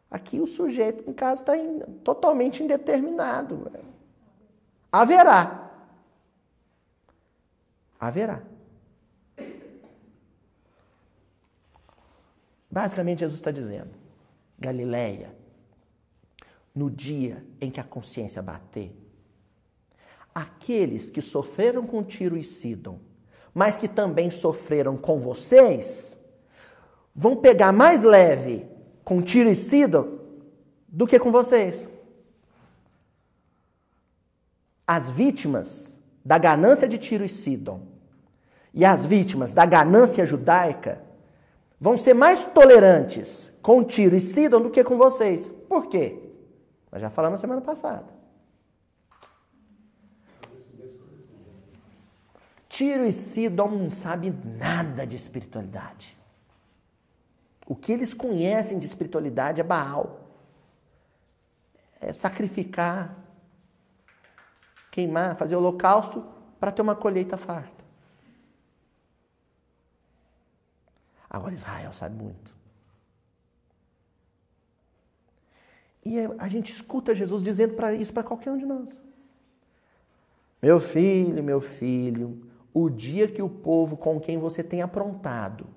Aqui 0.10 0.40
o 0.40 0.48
sujeito, 0.48 1.04
no 1.06 1.14
caso, 1.14 1.42
está 1.42 1.54
totalmente 2.02 2.64
indeterminado. 2.64 3.70
Haverá. 4.90 5.70
Haverá. 8.00 8.42
Basicamente, 12.72 13.20
Jesus 13.20 13.40
está 13.40 13.52
dizendo: 13.52 13.92
Galileia, 14.58 15.36
no 16.74 16.90
dia 16.90 17.44
em 17.60 17.70
que 17.70 17.82
a 17.82 17.84
consciência 17.84 18.42
bater, 18.42 18.96
aqueles 20.34 21.10
que 21.10 21.22
sofreram 21.22 21.86
com 21.86 22.02
Tiro 22.02 22.38
e 22.38 22.44
Sidon, 22.44 23.00
mas 23.54 23.78
que 23.78 23.88
também 23.88 24.32
sofreram 24.32 24.98
com 24.98 25.20
vocês, 25.20 26.18
vão 27.16 27.36
pegar 27.36 27.72
mais 27.72 28.02
leve 28.02 28.68
com 29.04 29.22
Tiro 29.22 29.50
e 29.50 29.56
Sidon 29.56 30.20
do 30.88 31.06
que 31.06 31.20
com 31.20 31.32
vocês. 31.32 31.90
As 34.88 35.10
vítimas 35.10 35.98
da 36.26 36.38
ganância 36.38 36.88
de 36.88 36.98
Tiro 36.98 37.24
e 37.24 37.30
Sidon 37.30 37.82
e 38.74 38.84
as 38.84 39.06
vítimas 39.06 39.52
da 39.52 39.66
ganância 39.66 40.26
judaica 40.26 41.02
vão 41.80 41.96
ser 41.96 42.14
mais 42.14 42.46
tolerantes 42.46 43.52
com 43.62 43.84
Tiro 43.84 44.16
e 44.16 44.20
Sidon 44.20 44.62
do 44.62 44.70
que 44.72 44.84
com 44.84 44.98
vocês. 44.98 45.50
Por 45.70 45.88
quê? 45.88 46.20
Nós 46.92 47.02
já 47.02 47.10
falamos 47.10 47.40
semana 47.40 47.62
passada. 47.62 48.23
Tiro 52.74 53.06
e 53.06 53.12
Sidon 53.12 53.70
não 53.70 53.92
sabem 53.92 54.32
nada 54.32 55.06
de 55.06 55.16
espiritualidade. 55.16 56.18
O 57.68 57.76
que 57.76 57.92
eles 57.92 58.16
conhecem 58.16 58.80
de 58.80 58.88
espiritualidade 58.88 59.62
é 59.62 59.64
Baal. 59.64 60.28
É 62.02 62.12
sacrificar, 62.12 63.16
queimar, 64.90 65.36
fazer 65.36 65.56
holocausto 65.56 66.28
para 66.60 66.72
ter 66.72 66.82
uma 66.82 66.96
colheita 66.96 67.38
farta. 67.38 67.86
Agora 71.30 71.54
Israel 71.54 71.94
sabe 71.94 72.16
muito. 72.16 72.56
E 76.04 76.18
a 76.40 76.50
gente 76.50 76.74
escuta 76.74 77.14
Jesus 77.14 77.44
dizendo 77.44 77.76
para 77.76 77.94
isso 77.94 78.12
para 78.12 78.24
qualquer 78.24 78.50
um 78.50 78.58
de 78.58 78.66
nós. 78.66 78.90
Meu 80.60 80.80
filho, 80.80 81.44
meu 81.44 81.62
filho, 81.62 82.52
o 82.74 82.90
dia 82.90 83.28
que 83.28 83.42
o 83.42 83.50
povo 83.50 83.96
com 83.96 84.20
quem 84.20 84.38
você 84.38 84.64
tem 84.64 84.82
aprontado, 84.82 85.68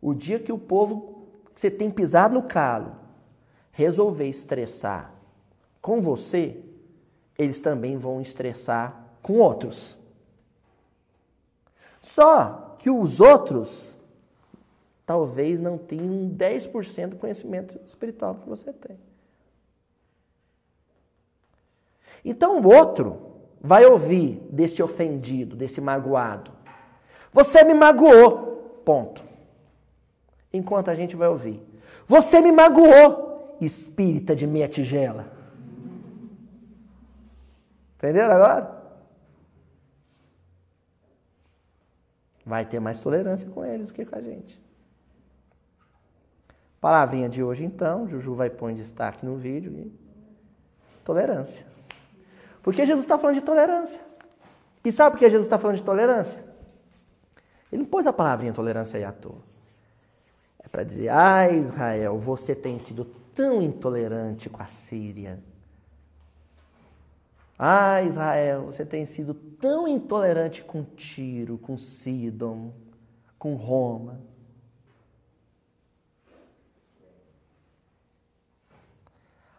o 0.00 0.12
dia 0.12 0.40
que 0.40 0.52
o 0.52 0.58
povo 0.58 1.28
que 1.54 1.60
você 1.60 1.70
tem 1.70 1.90
pisado 1.90 2.34
no 2.34 2.42
calo, 2.42 2.96
resolver 3.70 4.26
estressar 4.26 5.14
com 5.80 6.00
você, 6.00 6.62
eles 7.38 7.60
também 7.60 7.96
vão 7.96 8.20
estressar 8.20 9.14
com 9.22 9.34
outros. 9.34 9.98
Só 12.00 12.76
que 12.78 12.90
os 12.90 13.20
outros 13.20 13.94
talvez 15.06 15.60
não 15.60 15.76
tenham 15.76 16.30
10% 16.30 17.08
do 17.08 17.16
conhecimento 17.16 17.78
espiritual 17.84 18.36
que 18.36 18.48
você 18.48 18.72
tem. 18.72 18.98
Então 22.24 22.60
o 22.60 22.68
outro 22.68 23.29
vai 23.60 23.84
ouvir 23.84 24.40
desse 24.50 24.82
ofendido, 24.82 25.54
desse 25.54 25.80
magoado. 25.80 26.50
Você 27.32 27.62
me 27.62 27.74
magoou. 27.74 28.80
Ponto. 28.84 29.22
Enquanto 30.52 30.88
a 30.88 30.94
gente 30.94 31.14
vai 31.14 31.28
ouvir. 31.28 31.62
Você 32.06 32.40
me 32.40 32.50
magoou, 32.50 33.56
espírita 33.60 34.34
de 34.34 34.46
meia 34.46 34.68
tigela. 34.68 35.30
Entenderam 37.96 38.34
agora? 38.34 38.80
Vai 42.44 42.64
ter 42.64 42.80
mais 42.80 42.98
tolerância 43.00 43.48
com 43.48 43.64
eles 43.64 43.88
do 43.88 43.92
que 43.92 44.04
com 44.04 44.16
a 44.16 44.22
gente. 44.22 44.60
Palavrinha 46.80 47.28
de 47.28 47.42
hoje, 47.42 47.62
então. 47.64 48.08
Juju 48.08 48.34
vai 48.34 48.48
pôr 48.48 48.70
em 48.70 48.74
destaque 48.74 49.24
no 49.24 49.36
vídeo. 49.36 49.92
Tolerância. 51.04 51.69
Porque 52.62 52.84
Jesus 52.84 53.04
está 53.04 53.18
falando 53.18 53.36
de 53.36 53.42
tolerância. 53.42 54.00
E 54.84 54.92
sabe 54.92 55.12
por 55.12 55.18
que 55.18 55.30
Jesus 55.30 55.46
está 55.46 55.58
falando 55.58 55.76
de 55.76 55.82
tolerância? 55.82 56.42
Ele 57.70 57.82
não 57.82 57.88
pôs 57.88 58.06
a 58.06 58.12
palavrinha 58.12 58.52
tolerância 58.52 58.96
aí 58.96 59.04
à 59.04 59.12
toa. 59.12 59.38
É 60.58 60.68
para 60.68 60.82
dizer, 60.82 61.08
ah, 61.08 61.48
Israel, 61.50 62.18
você 62.18 62.54
tem 62.54 62.78
sido 62.78 63.04
tão 63.34 63.62
intolerante 63.62 64.48
com 64.48 64.62
a 64.62 64.66
Síria. 64.66 65.38
Ah, 67.58 68.02
Israel, 68.02 68.66
você 68.66 68.86
tem 68.86 69.04
sido 69.04 69.34
tão 69.34 69.86
intolerante 69.86 70.64
com 70.64 70.82
Tiro, 70.82 71.58
com 71.58 71.76
Sidon, 71.76 72.72
com 73.38 73.54
Roma. 73.54 74.20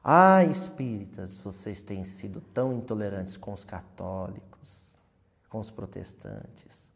Ah, 0.04 0.44
espíritas, 0.44 1.38
vocês 1.38 1.84
têm 1.84 2.04
sido 2.04 2.42
tão 2.42 2.74
intolerantes 2.74 3.38
com 3.38 3.54
os 3.54 3.64
católicos, 3.64 4.92
com 5.48 5.60
os 5.60 5.70
protestantes, 5.70 6.90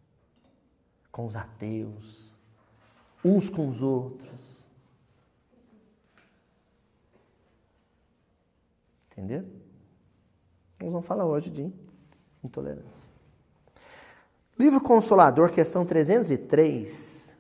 com 1.12 1.28
os 1.28 1.36
ateus, 1.36 2.36
uns 3.24 3.48
com 3.48 3.70
os 3.70 3.82
outros. 3.82 4.66
Entendeu? 9.12 9.46
Nós 10.80 10.92
vamos 10.92 11.06
falar 11.06 11.26
hoje 11.26 11.52
de 11.52 11.72
intolerância. 12.44 13.06
Livro 14.58 14.82
Consolador, 14.82 15.52
questão 15.52 15.86
303. 15.86 17.36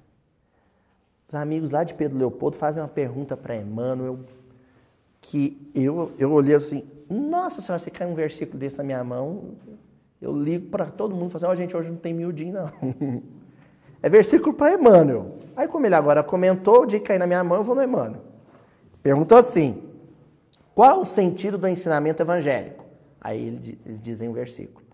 Os 1.28 1.36
amigos 1.36 1.72
lá 1.72 1.84
de 1.84 1.94
Pedro 1.96 2.18
Leopoldo 2.18 2.56
fazem 2.56 2.82
uma 2.84 2.88
pergunta 2.88 3.36
para 3.36 3.56
Emmanuel 3.56 4.20
que 5.36 5.69
eu, 5.76 6.13
eu 6.17 6.32
olhei 6.32 6.56
assim, 6.56 6.88
nossa 7.10 7.62
senhora, 7.62 7.78
se 7.84 7.91
cai 7.91 8.08
um 8.08 8.15
versículo 8.15 8.58
desse 8.58 8.78
na 8.78 8.86
minha 8.86 9.04
mão, 9.04 9.56
eu 10.21 10.34
ligo 10.34 10.69
para 10.69 10.86
todo 10.86 11.13
mundo 11.13 11.28
e 11.28 11.32
falo 11.34 11.43
assim, 11.43 11.45
ó, 11.45 11.52
oh, 11.52 11.56
gente, 11.58 11.76
hoje 11.76 11.89
não 11.89 11.98
tem 11.98 12.13
miudinho, 12.13 12.54
não. 12.54 13.21
é 14.02 14.08
versículo 14.08 14.54
para 14.54 14.74
Emmanuel. 14.74 15.36
Aí, 15.54 15.67
como 15.67 15.86
ele 15.86 15.95
agora 15.95 16.24
comentou, 16.24 16.84
o 16.84 16.86
dia 16.86 17.02
que 17.02 17.06
cair 17.06 17.19
na 17.19 17.28
minha 17.28 17.43
mão, 17.43 17.58
eu 17.58 17.63
vou 17.65 17.76
no 17.76 17.84
Emmanuel. 17.84 18.21
Perguntou 19.04 19.38
assim, 19.38 19.84
qual 20.74 21.02
o 21.02 21.06
sentido 21.06 21.58
do 21.58 21.67
ensinamento 21.67 22.24
evangélico? 22.24 22.86
Aí 23.19 23.78
eles 23.86 24.02
dizem 24.02 24.30
um 24.30 24.34
versículo. 24.34 24.86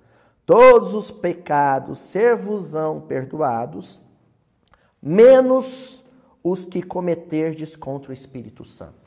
Todos 0.43 0.95
os 0.95 1.11
pecados 1.11 1.99
ser-vos-ão 1.99 2.99
perdoados, 2.99 4.01
menos 4.99 6.03
os 6.43 6.65
que 6.65 6.81
cometerdes 6.81 7.75
contra 7.75 8.09
o 8.09 8.13
Espírito 8.13 8.65
Santo 8.65 9.00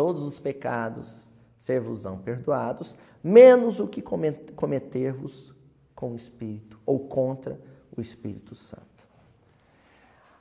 todos 0.00 0.22
os 0.22 0.40
pecados 0.40 1.28
ser-vos-ão 1.58 2.16
perdoados, 2.16 2.94
menos 3.22 3.80
o 3.80 3.86
que 3.86 4.00
cometer-vos 4.00 5.54
com 5.94 6.12
o 6.12 6.16
Espírito 6.16 6.80
ou 6.86 7.00
contra 7.00 7.60
o 7.94 8.00
Espírito 8.00 8.54
Santo. 8.54 9.06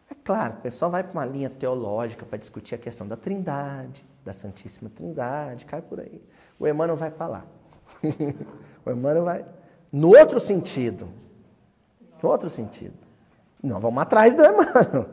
É 0.10 0.16
claro, 0.24 0.54
o 0.54 0.62
pessoal 0.62 0.90
vai 0.90 1.04
para 1.04 1.12
uma 1.12 1.26
linha 1.26 1.50
teológica 1.50 2.26
para 2.26 2.38
discutir 2.38 2.74
a 2.74 2.78
questão 2.78 3.06
da 3.06 3.18
Trindade, 3.18 4.02
da 4.24 4.32
Santíssima 4.32 4.90
Trindade, 4.90 5.66
cai 5.66 5.82
por 5.82 6.00
aí. 6.00 6.24
O 6.58 6.66
Emmanuel 6.66 6.96
vai 6.96 7.12
para 7.12 7.28
lá. 7.28 7.46
o 8.86 8.90
Emmanuel 8.90 9.26
vai 9.26 9.46
no 9.92 10.18
outro 10.18 10.40
sentido. 10.40 11.10
No 12.24 12.30
outro 12.30 12.50
sentido. 12.50 12.96
Não, 13.62 13.78
vamos 13.78 14.02
atrás 14.02 14.34
do 14.34 14.42
Emmanuel. 14.42 15.10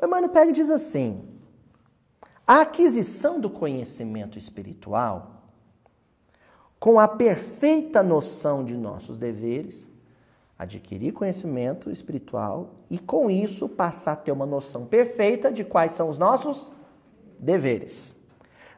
O 0.00 0.06
Emmanuel 0.06 0.30
pega 0.30 0.48
e 0.48 0.54
diz 0.54 0.70
assim: 0.70 1.31
a 2.52 2.60
aquisição 2.60 3.40
do 3.40 3.48
conhecimento 3.48 4.36
espiritual, 4.36 5.42
com 6.78 7.00
a 7.00 7.08
perfeita 7.08 8.02
noção 8.02 8.62
de 8.62 8.76
nossos 8.76 9.16
deveres, 9.16 9.88
adquirir 10.58 11.14
conhecimento 11.14 11.90
espiritual 11.90 12.74
e, 12.90 12.98
com 12.98 13.30
isso, 13.30 13.70
passar 13.70 14.12
a 14.12 14.16
ter 14.16 14.32
uma 14.32 14.44
noção 14.44 14.84
perfeita 14.84 15.50
de 15.50 15.64
quais 15.64 15.92
são 15.92 16.10
os 16.10 16.18
nossos 16.18 16.70
deveres. 17.38 18.14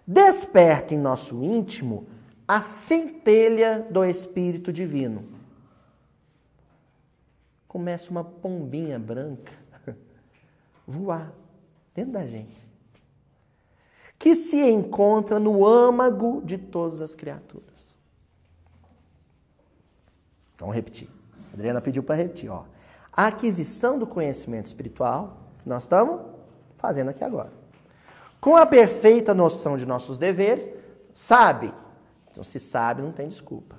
Desperta 0.07 0.95
em 0.95 0.99
nosso 0.99 1.43
íntimo 1.43 2.07
a 2.47 2.61
centelha 2.61 3.85
do 3.91 4.05
Espírito 4.05 4.73
Divino. 4.73 5.25
Começa 7.67 8.09
uma 8.09 8.23
pombinha 8.23 9.01
branca 9.01 9.51
voar 10.87 11.35
dentro 11.93 12.13
da 12.13 12.25
gente 12.25 12.64
que 14.25 14.35
se 14.35 14.59
encontra 14.71 15.39
no 15.39 15.67
âmago 15.67 16.41
de 16.43 16.57
todas 16.57 17.03
as 17.03 17.15
criaturas. 17.15 17.95
Então, 20.55 20.71
repetir. 20.71 21.11
A 21.51 21.53
Adriana 21.53 21.79
pediu 21.79 22.03
para 22.03 22.15
repetir. 22.15 22.49
Ó. 22.51 22.65
A 23.13 23.27
aquisição 23.27 23.99
do 23.99 24.07
conhecimento 24.07 24.65
espiritual, 24.65 25.37
que 25.63 25.69
nós 25.69 25.83
estamos 25.83 26.23
fazendo 26.79 27.11
aqui 27.11 27.23
agora. 27.23 27.53
Com 28.41 28.57
a 28.57 28.65
perfeita 28.65 29.35
noção 29.35 29.77
de 29.77 29.85
nossos 29.85 30.17
deveres, 30.17 30.67
sabe. 31.13 31.75
Então, 32.31 32.43
se 32.43 32.59
sabe, 32.59 33.03
não 33.03 33.13
tem 33.13 33.29
desculpa. 33.29 33.77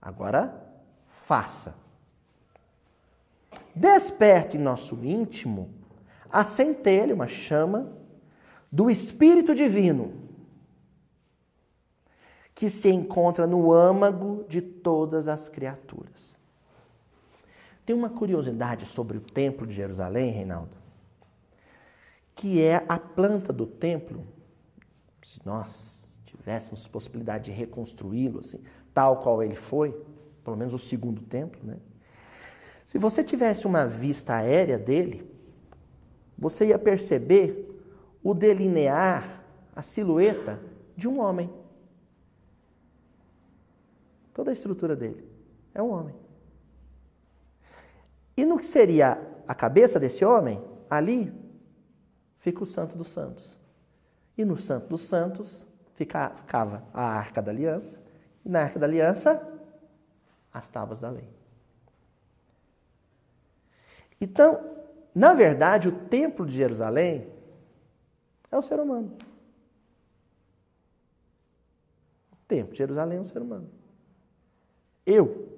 Agora, 0.00 0.66
faça. 1.10 1.74
Desperte 3.74 4.56
em 4.56 4.60
nosso 4.60 4.94
íntimo 5.04 5.74
a 6.32 6.42
centelha, 6.42 7.14
uma 7.14 7.28
chama 7.28 8.05
do 8.70 8.90
Espírito 8.90 9.54
Divino 9.54 10.26
que 12.54 12.70
se 12.70 12.88
encontra 12.88 13.46
no 13.46 13.70
âmago 13.70 14.44
de 14.48 14.62
todas 14.62 15.28
as 15.28 15.46
criaturas. 15.46 16.36
Tem 17.84 17.94
uma 17.94 18.08
curiosidade 18.08 18.86
sobre 18.86 19.18
o 19.18 19.20
Templo 19.20 19.66
de 19.66 19.74
Jerusalém, 19.74 20.30
Reinaldo, 20.30 20.76
que 22.34 22.62
é 22.62 22.82
a 22.88 22.98
planta 22.98 23.52
do 23.52 23.66
templo. 23.66 24.26
Se 25.22 25.40
nós 25.44 26.18
tivéssemos 26.24 26.88
possibilidade 26.88 27.44
de 27.44 27.50
reconstruí-lo 27.50 28.40
assim, 28.40 28.60
tal 28.94 29.18
qual 29.18 29.42
ele 29.42 29.54
foi, 29.54 29.94
pelo 30.42 30.56
menos 30.56 30.72
o 30.72 30.78
segundo 30.78 31.20
templo, 31.20 31.60
né? 31.62 31.76
Se 32.86 32.98
você 32.98 33.22
tivesse 33.22 33.66
uma 33.66 33.86
vista 33.86 34.34
aérea 34.34 34.78
dele, 34.78 35.28
você 36.38 36.68
ia 36.68 36.78
perceber 36.78 37.75
o 38.26 38.34
delinear, 38.34 39.40
a 39.72 39.82
silhueta 39.82 40.60
de 40.96 41.06
um 41.06 41.20
homem. 41.20 41.48
Toda 44.34 44.50
a 44.50 44.52
estrutura 44.52 44.96
dele 44.96 45.24
é 45.72 45.80
um 45.80 45.92
homem. 45.92 46.12
E 48.36 48.44
no 48.44 48.58
que 48.58 48.66
seria 48.66 49.22
a 49.46 49.54
cabeça 49.54 50.00
desse 50.00 50.24
homem, 50.24 50.60
ali 50.90 51.32
fica 52.38 52.64
o 52.64 52.66
Santo 52.66 52.98
dos 52.98 53.10
Santos. 53.10 53.60
E 54.36 54.44
no 54.44 54.56
Santo 54.56 54.88
dos 54.88 55.02
Santos 55.02 55.64
ficava 55.94 56.82
a 56.92 57.02
Arca 57.04 57.40
da 57.40 57.52
Aliança, 57.52 58.02
e 58.44 58.48
na 58.48 58.62
Arca 58.62 58.80
da 58.80 58.86
Aliança, 58.86 59.40
as 60.52 60.68
tábuas 60.68 60.98
da 60.98 61.10
lei. 61.10 61.28
Então, 64.20 64.68
na 65.14 65.32
verdade, 65.32 65.86
o 65.86 65.92
Templo 65.92 66.44
de 66.44 66.56
Jerusalém 66.56 67.35
é 68.50 68.56
o 68.56 68.62
ser 68.62 68.78
humano. 68.80 69.16
O 72.32 72.36
templo 72.46 72.72
de 72.72 72.78
Jerusalém 72.78 73.18
é 73.18 73.20
um 73.20 73.24
ser 73.24 73.42
humano. 73.42 73.68
Eu 75.04 75.48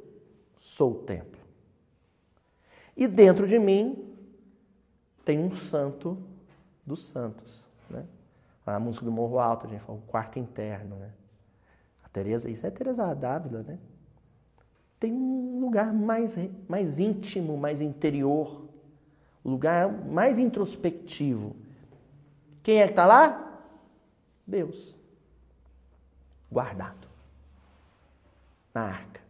sou 0.59 0.92
o 0.92 1.03
templo. 1.03 1.40
E 2.96 3.07
dentro 3.07 3.46
de 3.46 3.59
mim 3.59 4.14
tem 5.24 5.38
um 5.38 5.55
santo 5.55 6.18
dos 6.85 7.05
santos. 7.05 7.66
Né? 7.88 8.05
A 8.66 8.81
música 8.81 9.05
do 9.05 9.12
Morro 9.12 9.38
Alto, 9.38 9.66
a 9.66 9.70
gente 9.70 9.81
fala 9.81 9.98
o 9.98 10.03
quarto 10.03 10.38
interno. 10.38 10.96
Né? 10.96 11.11
A 12.03 12.09
Teresa, 12.09 12.51
isso 12.51 12.66
é 12.66 12.70
Teresa 12.70 13.14
Dávila, 13.14 13.62
né? 13.62 13.79
Tem 14.98 15.12
um 15.12 15.61
lugar 15.61 15.92
mais, 15.92 16.35
mais 16.68 16.98
íntimo, 16.98 17.57
mais 17.57 17.81
interior, 17.81 18.66
lugar 19.44 19.92
mais 20.07 20.40
introspectivo 20.40 21.55
quem 22.68 22.83
é 22.83 22.85
que 22.85 22.92
está 22.92 23.07
lá? 23.07 23.62
Deus. 24.46 24.94
Guardado 26.52 27.09
na 28.74 28.83
arca. 28.83 29.22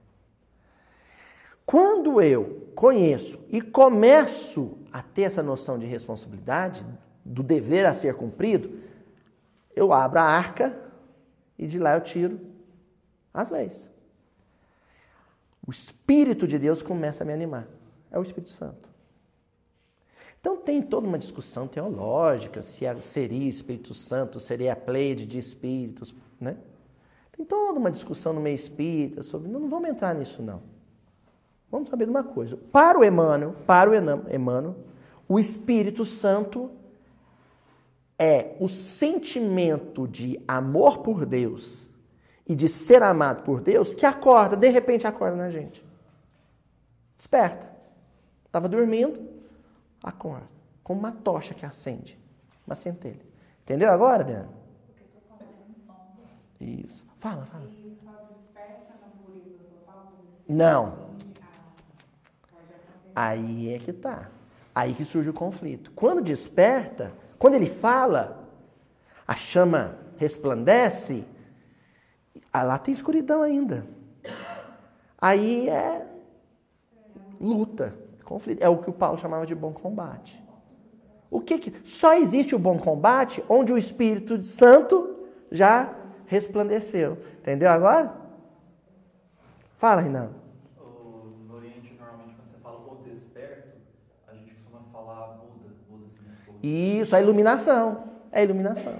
Quando 1.64 2.20
eu 2.20 2.68
conheço 2.74 3.46
e 3.48 3.62
começo 3.62 4.76
a 4.92 5.02
ter 5.02 5.22
essa 5.22 5.40
noção 5.40 5.78
de 5.78 5.86
responsabilidade, 5.86 6.84
do 7.24 7.44
dever 7.44 7.86
a 7.86 7.94
ser 7.94 8.16
cumprido, 8.16 8.76
eu 9.72 9.92
abro 9.92 10.18
a 10.18 10.24
arca 10.24 10.76
e 11.56 11.68
de 11.68 11.78
lá 11.78 11.94
eu 11.94 12.00
tiro 12.00 12.40
as 13.32 13.50
leis. 13.50 13.88
O 15.64 15.70
Espírito 15.70 16.44
de 16.44 16.58
Deus 16.58 16.82
começa 16.82 17.22
a 17.22 17.26
me 17.26 17.32
animar. 17.32 17.68
É 18.10 18.18
o 18.18 18.22
Espírito 18.22 18.50
Santo. 18.50 18.87
Então 20.40 20.56
tem 20.56 20.80
toda 20.80 21.06
uma 21.06 21.18
discussão 21.18 21.66
teológica 21.66 22.62
se 22.62 22.84
seria 23.02 23.48
Espírito 23.48 23.92
Santo, 23.94 24.38
seria 24.38 24.72
a 24.72 24.76
pleide 24.76 25.26
de 25.26 25.38
espíritos, 25.38 26.14
né? 26.40 26.56
Tem 27.32 27.44
toda 27.44 27.78
uma 27.78 27.90
discussão 27.90 28.32
no 28.32 28.40
meio 28.40 28.56
espírita 28.56 29.22
sobre. 29.22 29.48
Não, 29.48 29.60
não 29.60 29.68
vamos 29.68 29.88
entrar 29.88 30.14
nisso, 30.14 30.42
não. 30.42 30.60
Vamos 31.70 31.88
saber 31.88 32.04
de 32.04 32.10
uma 32.10 32.24
coisa. 32.24 32.56
Para 32.56 32.98
o 32.98 33.04
Emmanuel, 33.04 33.54
para 33.66 33.90
o 33.90 33.94
Emmanuel, 33.94 34.76
o 35.28 35.38
Espírito 35.38 36.04
Santo 36.04 36.70
é 38.18 38.56
o 38.58 38.68
sentimento 38.68 40.08
de 40.08 40.42
amor 40.48 40.98
por 40.98 41.24
Deus 41.24 41.88
e 42.46 42.56
de 42.56 42.66
ser 42.66 43.02
amado 43.02 43.44
por 43.44 43.60
Deus 43.60 43.94
que 43.94 44.06
acorda, 44.06 44.56
de 44.56 44.68
repente 44.70 45.06
acorda 45.06 45.36
na 45.36 45.50
gente. 45.50 45.84
Desperta. 47.16 47.70
Estava 48.46 48.68
dormindo, 48.68 49.37
acorda. 50.02 50.48
Como 50.82 51.00
uma 51.00 51.12
tocha 51.12 51.54
que 51.54 51.66
acende. 51.66 52.18
Uma 52.66 52.74
centelha. 52.74 53.26
Entendeu 53.62 53.90
agora, 53.90 54.22
Adriana? 54.22 54.48
Isso. 56.60 57.06
Fala, 57.18 57.44
fala. 57.46 57.68
Não. 60.48 61.08
Aí 63.14 63.74
é 63.74 63.78
que 63.78 63.92
tá. 63.92 64.30
Aí 64.74 64.94
que 64.94 65.04
surge 65.04 65.28
o 65.28 65.34
conflito. 65.34 65.90
Quando 65.92 66.22
desperta, 66.22 67.12
quando 67.38 67.54
ele 67.54 67.66
fala, 67.66 68.48
a 69.26 69.34
chama 69.34 69.98
resplandece, 70.16 71.26
ah, 72.52 72.62
lá 72.62 72.78
tem 72.78 72.94
escuridão 72.94 73.42
ainda. 73.42 73.86
Aí 75.20 75.68
é 75.68 76.06
luta, 77.40 77.94
conflito. 78.28 78.62
É 78.62 78.68
o 78.68 78.78
que 78.78 78.90
o 78.90 78.92
Paulo 78.92 79.18
chamava 79.18 79.46
de 79.46 79.54
bom 79.54 79.72
combate. 79.72 80.44
O 81.30 81.40
que, 81.40 81.58
que 81.58 81.88
só 81.88 82.14
existe 82.14 82.54
o 82.54 82.58
bom 82.58 82.78
combate 82.78 83.42
onde 83.48 83.72
o 83.72 83.78
Espírito 83.78 84.42
Santo 84.44 85.16
já 85.50 85.94
resplandeceu. 86.26 87.18
Entendeu 87.38 87.70
agora? 87.70 88.14
Fala, 89.78 90.02
Renan. 90.02 90.30
No 91.46 91.54
Oriente, 91.54 91.94
normalmente, 91.98 92.34
quando 92.36 92.48
você 92.48 92.58
fala 92.58 92.78
o 92.78 92.96
desperto, 93.02 93.78
a 94.26 94.34
gente 94.34 94.54
costuma 94.54 94.80
falar 94.92 95.38
Buda. 95.38 95.74
Buda 95.88 96.58
Isso, 96.62 97.16
a 97.16 97.20
iluminação. 97.20 98.04
É 98.30 98.40
a 98.40 98.44
iluminação. 98.44 98.94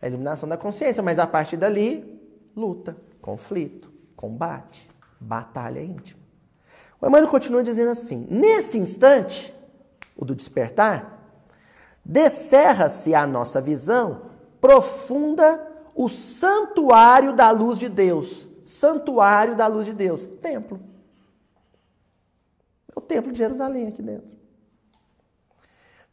É 0.00 0.06
a 0.06 0.08
iluminação 0.08 0.48
da 0.48 0.56
consciência, 0.56 1.02
mas 1.02 1.18
a 1.18 1.26
partir 1.26 1.56
dali, 1.56 2.20
luta, 2.56 2.96
conflito, 3.20 3.92
combate, 4.16 4.88
batalha 5.20 5.82
íntima. 5.82 6.27
O 7.00 7.06
Emmanuel 7.06 7.30
continua 7.30 7.62
dizendo 7.62 7.90
assim: 7.90 8.26
nesse 8.30 8.78
instante, 8.78 9.54
o 10.16 10.24
do 10.24 10.34
despertar, 10.34 11.18
descerra-se 12.04 13.14
a 13.14 13.26
nossa 13.26 13.60
visão 13.60 14.22
profunda 14.60 15.66
o 15.94 16.08
santuário 16.08 17.32
da 17.32 17.50
luz 17.50 17.78
de 17.78 17.88
Deus. 17.88 18.46
Santuário 18.64 19.56
da 19.56 19.66
luz 19.66 19.86
de 19.86 19.92
Deus. 19.92 20.26
Templo. 20.40 20.80
É 22.94 22.98
o 22.98 23.00
templo 23.00 23.32
de 23.32 23.38
Jerusalém 23.38 23.88
aqui 23.88 24.02
dentro. 24.02 24.28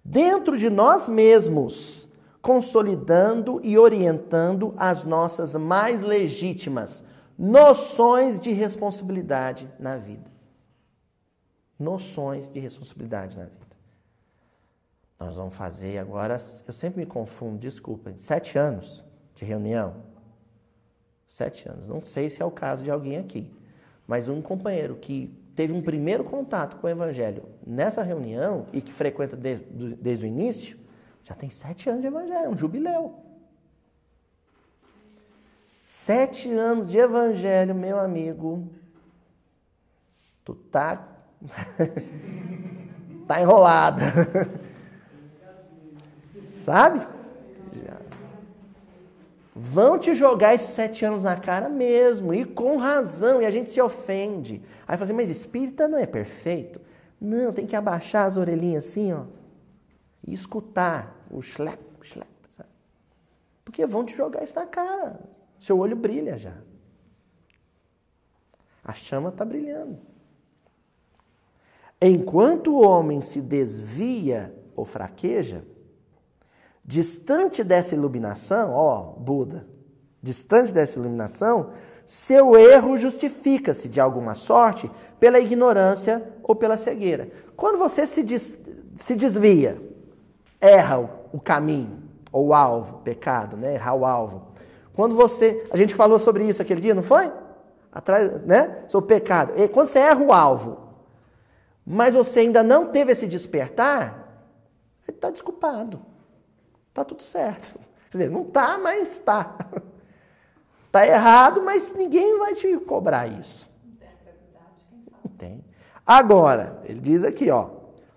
Dentro 0.04 0.58
de 0.58 0.70
nós 0.70 1.08
mesmos, 1.08 2.08
consolidando 2.42 3.60
e 3.64 3.78
orientando 3.78 4.74
as 4.78 5.04
nossas 5.04 5.56
mais 5.56 6.02
legítimas 6.02 7.04
noções 7.38 8.40
de 8.40 8.52
responsabilidade 8.52 9.70
na 9.80 9.98
vida. 9.98 10.35
Noções 11.78 12.48
de 12.50 12.60
responsabilidade 12.60 13.38
na 13.38 13.46
vida. 13.46 13.76
Nós 15.20 15.36
vamos 15.36 15.56
fazer 15.56 15.98
agora, 15.98 16.38
eu 16.68 16.74
sempre 16.74 17.00
me 17.00 17.06
confundo, 17.06 17.58
desculpa, 17.58 18.14
sete 18.18 18.58
anos 18.58 19.04
de 19.34 19.46
reunião? 19.46 20.04
Sete 21.28 21.68
anos. 21.68 21.88
Não 21.88 22.04
sei 22.04 22.30
se 22.30 22.42
é 22.42 22.46
o 22.46 22.52
caso 22.52 22.84
de 22.84 22.92
alguém 22.92 23.18
aqui, 23.18 23.52
mas 24.08 24.28
um 24.28 24.42
companheiro 24.42 24.96
que 24.96 25.34
teve 25.56 25.74
um 25.74 25.82
primeiro 25.82 26.24
contato 26.24 26.78
com 26.78 26.88
o 26.88 26.90
Evangelho 26.90 27.44
nessa 27.66 28.04
reunião 28.04 28.68
e 28.74 28.82
que 28.82 28.92
frequenta 28.92 29.36
desde, 29.36 29.66
desde 29.96 30.26
o 30.26 30.28
início, 30.28 30.78
já 31.24 31.34
tem 31.34 31.50
sete 31.50 31.90
anos 31.90 32.02
de 32.02 32.08
Evangelho, 32.08 32.46
é 32.46 32.50
um 32.50 32.58
jubileu. 32.58 33.26
Sete 35.82 36.52
anos 36.52 36.90
de 36.90 36.98
Evangelho, 36.98 37.74
meu 37.74 38.00
amigo. 38.00 38.68
Tu 40.44 40.54
tá. 40.56 41.15
tá 43.28 43.42
enrolada. 43.42 44.02
Sabe? 46.52 47.16
Vão 49.58 49.98
te 49.98 50.14
jogar 50.14 50.54
esses 50.54 50.72
sete 50.72 51.06
anos 51.06 51.24
na 51.24 51.38
cara 51.38 51.70
mesmo, 51.70 52.34
e 52.34 52.44
com 52.44 52.76
razão, 52.76 53.42
e 53.42 53.46
a 53.46 53.50
gente 53.50 53.70
se 53.70 53.80
ofende. 53.80 54.62
Aí 54.86 54.98
fala 54.98 55.04
assim, 55.04 55.14
mas 55.14 55.30
espírita 55.30 55.88
não 55.88 55.98
é 55.98 56.06
perfeito? 56.06 56.82
Não, 57.22 57.54
tem 57.54 57.66
que 57.66 57.76
abaixar 57.76 58.26
as 58.26 58.36
orelhinhas 58.36 58.86
assim, 58.86 59.14
ó, 59.14 59.24
e 60.28 60.34
escutar 60.34 61.26
o 61.32 61.42
schlep, 61.42 61.82
schlep, 62.02 62.30
sabe? 62.50 62.68
Porque 63.64 63.86
vão 63.86 64.04
te 64.04 64.14
jogar 64.14 64.44
isso 64.44 64.56
na 64.56 64.66
cara. 64.66 65.22
Seu 65.58 65.80
olho 65.80 65.96
brilha 65.96 66.38
já. 66.38 66.58
A 68.84 68.94
chama 68.94 69.30
está 69.30 69.46
brilhando. 69.46 69.98
Enquanto 72.02 72.72
o 72.72 72.82
homem 72.86 73.22
se 73.22 73.42
desvia 73.42 74.54
ou 74.76 74.86
fraqueja, 74.86 75.66
distante 76.84 77.64
dessa 77.64 77.96
iluminação, 77.96 78.72
ó, 78.74 79.02
Buda, 79.18 79.66
distante 80.22 80.74
dessa 80.74 81.00
iluminação, 81.00 81.72
seu 82.06 82.56
erro 82.58 82.98
justifica-se 82.98 83.90
de 83.90 84.00
alguma 84.00 84.36
sorte 84.36 84.92
pela 85.20 85.40
ignorância 85.40 86.24
ou 86.44 86.56
pela 86.56 86.78
cegueira. 86.78 87.30
Quando 87.56 87.80
você 87.80 88.06
se, 88.06 88.22
des, 88.22 88.60
se 88.98 89.16
desvia, 89.16 89.82
erra 90.62 91.10
o, 91.32 91.40
caminho, 91.40 92.04
ou 92.32 92.48
o 92.48 92.54
alvo, 92.54 93.00
pecado, 93.00 93.58
né? 93.58 93.76
Errar 93.76 93.96
o 93.96 94.06
alvo. 94.06 94.48
Quando 94.94 95.16
você. 95.16 95.66
A 95.72 95.78
gente 95.78 95.96
falou 95.96 96.20
sobre 96.20 96.44
isso 96.44 96.62
aquele 96.62 96.82
dia, 96.82 96.94
não 96.94 97.04
foi? 97.04 97.32
Atrás, 97.92 98.46
né? 98.46 98.84
Sobre 98.88 99.16
pecado. 99.16 99.54
E 99.56 99.68
quando 99.68 99.88
você 99.88 100.00
erra 100.00 100.24
o 100.24 100.32
alvo, 100.32 100.85
mas 101.86 102.14
você 102.16 102.40
ainda 102.42 102.64
não 102.64 102.88
teve 102.88 103.12
esse 103.12 103.28
despertar, 103.28 104.44
ele 105.08 105.18
está 105.18 105.30
desculpado. 105.30 106.02
Tá 106.94 107.04
tudo 107.04 107.22
certo. 107.22 107.80
Quer 108.10 108.18
dizer, 108.18 108.32
não 108.32 108.46
tá, 108.46 108.78
mas 108.78 109.20
tá. 109.20 109.56
Tá 110.96 111.06
errado, 111.06 111.62
mas 111.62 111.94
ninguém 111.94 112.40
vai 112.40 112.56
te 112.56 112.78
cobrar 112.78 113.28
isso. 113.28 113.70
Não 115.22 115.30
tem. 115.38 115.62
Agora, 116.08 116.80
ele 116.86 117.02
diz 117.02 117.26
aqui, 117.26 117.52
ó. 117.52 117.70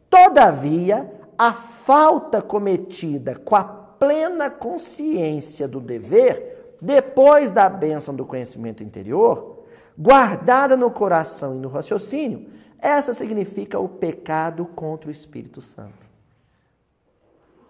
Todavia, 0.09 1.13
a 1.37 1.53
falta 1.53 2.41
cometida 2.41 3.35
com 3.35 3.57
a 3.57 3.65
plena 3.65 4.49
consciência 4.49 5.67
do 5.67 5.81
dever, 5.81 6.77
depois 6.81 7.51
da 7.51 7.69
bênção 7.69 8.15
do 8.15 8.25
conhecimento 8.25 8.85
interior, 8.85 9.65
guardada 9.99 10.77
no 10.77 10.89
coração 10.89 11.57
e 11.57 11.59
no 11.59 11.69
raciocínio, 11.69 12.47
essa 12.81 13.13
significa 13.15 13.79
o 13.79 13.89
pecado 13.89 14.67
contra 14.67 15.09
o 15.09 15.13
Espírito 15.13 15.61
Santo. 15.61 16.07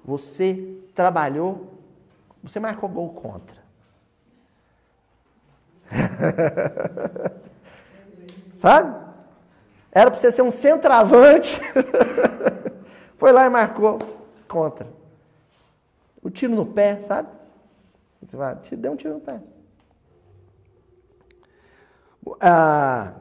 Você 0.04 0.78
trabalhou, 0.94 1.74
você 2.42 2.60
marcou 2.60 2.88
gol 2.88 3.10
contra. 3.10 3.56
Sabe? 8.54 9.08
Era 9.90 10.10
para 10.10 10.18
você 10.18 10.30
ser 10.30 10.42
um 10.42 10.50
centroavante. 10.50 11.58
Foi 13.16 13.32
lá 13.32 13.46
e 13.46 13.48
marcou 13.48 13.98
contra. 14.46 14.86
O 16.22 16.30
tiro 16.30 16.54
no 16.54 16.66
pé, 16.66 17.00
sabe? 17.02 17.28
Você 18.22 18.36
vai, 18.36 18.54
deu 18.54 18.92
um 18.92 18.96
tiro 18.96 19.14
no 19.14 19.20
pé. 19.20 19.40
Ah, 22.40 23.14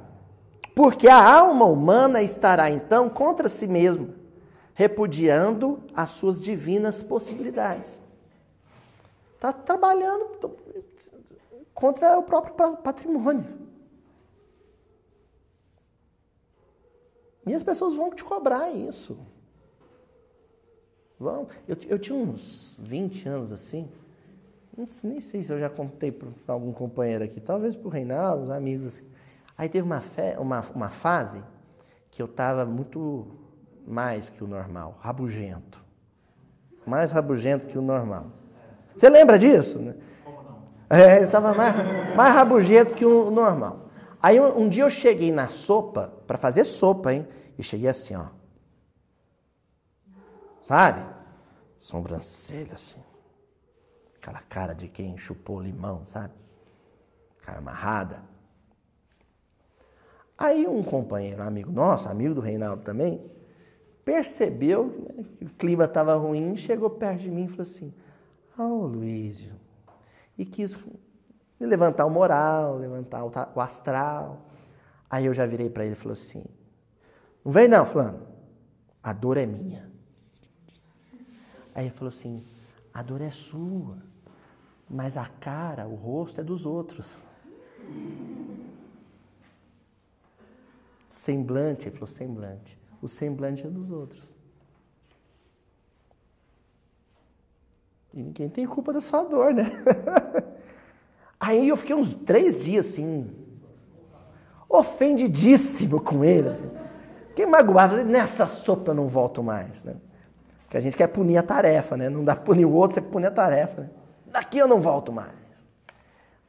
porque 0.78 1.08
a 1.08 1.38
alma 1.40 1.66
humana 1.66 2.22
estará 2.22 2.70
então 2.70 3.10
contra 3.10 3.50
si 3.50 3.66
mesma, 3.66 4.10
repudiando 4.76 5.82
as 5.92 6.12
suas 6.12 6.40
divinas 6.40 7.02
possibilidades. 7.02 8.00
Está 9.34 9.52
trabalhando 9.52 10.38
contra 11.74 12.20
o 12.20 12.22
próprio 12.22 12.54
patrimônio. 12.78 13.44
E 17.48 17.56
as 17.56 17.64
pessoas 17.64 17.96
vão 17.96 18.12
te 18.12 18.24
cobrar 18.24 18.70
isso. 18.70 19.18
Vão. 21.20 21.48
Eu, 21.68 21.76
eu 21.88 21.98
tinha 21.98 22.16
uns 22.16 22.78
20 22.78 23.28
anos 23.28 23.52
assim. 23.52 23.90
Nem 25.04 25.20
sei 25.20 25.44
se 25.44 25.52
eu 25.52 25.60
já 25.60 25.72
contei 25.72 26.12
para 26.12 26.54
algum 26.54 26.72
companheiro 26.72 27.24
aqui, 27.24 27.42
talvez 27.42 27.76
para 27.76 27.88
o 27.88 27.90
Reinaldo, 27.90 28.44
os 28.44 28.52
amigos. 28.52 28.86
Assim. 28.86 29.17
Aí 29.58 29.68
teve 29.68 29.86
uma, 29.86 30.02
fe, 30.02 30.36
uma, 30.38 30.62
uma 30.76 30.90
fase 30.90 31.44
que 32.12 32.22
eu 32.22 32.28
estava 32.28 32.66
muito 32.66 33.28
mais 33.88 34.30
que 34.30 34.44
o 34.44 34.48
normal, 34.48 34.98
rabugento. 35.00 35.84
Mais 36.86 37.12
rabugento 37.12 37.66
que 37.66 37.78
o 37.78 37.82
normal. 37.82 38.28
Você 38.96 39.10
lembra 39.10 39.40
disso? 39.40 39.80
Né? 39.80 39.96
É, 40.90 41.24
estava 41.24 41.54
mais, 41.54 41.76
mais 42.16 42.34
rabugento 42.34 42.94
que 42.94 43.06
o 43.06 43.32
normal. 43.32 43.90
Aí 44.22 44.40
um, 44.40 44.62
um 44.62 44.70
dia 44.70 44.84
eu 44.84 44.90
cheguei 44.90 45.32
na 45.32 45.48
sopa, 45.48 46.14
para 46.28 46.38
fazer 46.38 46.64
sopa, 46.64 47.14
hein? 47.14 47.28
E 47.58 47.64
cheguei 47.64 47.90
assim, 47.90 48.16
ó. 48.16 48.28
Sabe? 50.64 51.06
Sobrancelha 51.78 52.74
assim. 52.74 53.02
Aquela 54.18 54.42
cara 54.42 54.74
de 54.74 54.88
quem 54.88 55.18
chupou 55.18 55.62
limão, 55.62 56.06
sabe? 56.06 56.34
Cara 57.42 57.60
amarrada. 57.60 58.37
Aí 60.38 60.68
um 60.68 60.84
companheiro, 60.84 61.42
amigo 61.42 61.72
nosso, 61.72 62.08
amigo 62.08 62.36
do 62.36 62.42
Reinaldo 62.42 62.84
também, 62.84 63.20
percebeu 64.06 64.86
né, 64.86 65.26
que 65.40 65.46
o 65.46 65.50
clima 65.50 65.86
estava 65.86 66.16
ruim, 66.16 66.56
chegou 66.56 66.90
perto 66.92 67.22
de 67.22 67.32
mim 67.32 67.46
e 67.46 67.48
falou 67.48 67.64
assim: 67.64 67.94
Ô 68.58 68.62
oh, 68.62 68.86
Luísio, 68.86 69.54
e 70.38 70.46
quis 70.46 70.78
levantar 71.60 72.06
o 72.06 72.10
moral, 72.10 72.78
levantar 72.78 73.26
o 73.26 73.60
astral. 73.60 74.46
Aí 75.10 75.26
eu 75.26 75.34
já 75.34 75.46
virei 75.46 75.70
para 75.70 75.84
ele 75.84 75.94
e 75.94 75.96
falou 75.96 76.14
assim: 76.14 76.44
Não 77.44 77.52
vem 77.52 77.68
não, 77.68 77.86
fulano. 77.86 78.28
A 79.02 79.14
dor 79.14 79.38
é 79.38 79.46
minha. 79.46 79.90
Aí 81.74 81.86
ele 81.86 81.90
falou 81.90 82.10
assim: 82.10 82.44
A 82.94 83.02
dor 83.02 83.22
é 83.22 83.32
sua, 83.32 83.98
mas 84.88 85.18
a 85.18 85.26
cara, 85.26 85.88
o 85.88 85.96
rosto 85.96 86.40
é 86.40 86.44
dos 86.44 86.66
outros. 86.66 87.18
Semblante, 91.08 91.88
ele 91.88 91.96
falou 91.96 92.08
semblante. 92.08 92.78
O 93.02 93.08
semblante 93.08 93.66
é 93.66 93.70
dos 93.70 93.92
outros. 93.92 94.36
E 98.14 98.22
ninguém 98.22 98.50
tem 98.50 98.66
culpa 98.66 98.92
da 98.92 99.00
sua 99.00 99.24
dor, 99.24 99.54
né? 99.54 99.72
Aí 101.40 101.70
eu 101.70 101.78
fiquei 101.78 101.96
uns 101.96 102.14
três 102.14 102.60
dias 102.60 102.88
assim, 102.88 103.32
ofendidíssimo 104.68 106.02
com 106.02 106.26
ele. 106.26 106.50
Assim. 106.50 106.70
Fiquei 107.30 107.46
magoado, 107.46 108.04
nessa 108.04 108.48
sopa 108.48 108.92
eu 108.92 108.96
não 108.96 109.08
volto 109.08 109.44
mais. 109.44 109.84
Né? 109.84 109.96
Porque 110.64 110.78
a 110.78 110.82
gente 110.82 110.98
quer 110.98 111.08
punir 111.08 111.38
a 111.38 111.44
tarefa, 111.44 111.96
né? 111.96 112.10
Não 112.10 112.24
dá 112.24 112.36
punir 112.36 112.66
o 112.66 112.72
outro, 112.72 112.96
você 112.96 113.02
punir 113.02 113.28
a 113.28 113.32
tarefa. 113.32 113.82
Né? 113.82 113.90
Daqui 114.26 114.58
eu 114.58 114.68
não 114.68 114.82
volto 114.82 115.14
mais. 115.14 115.38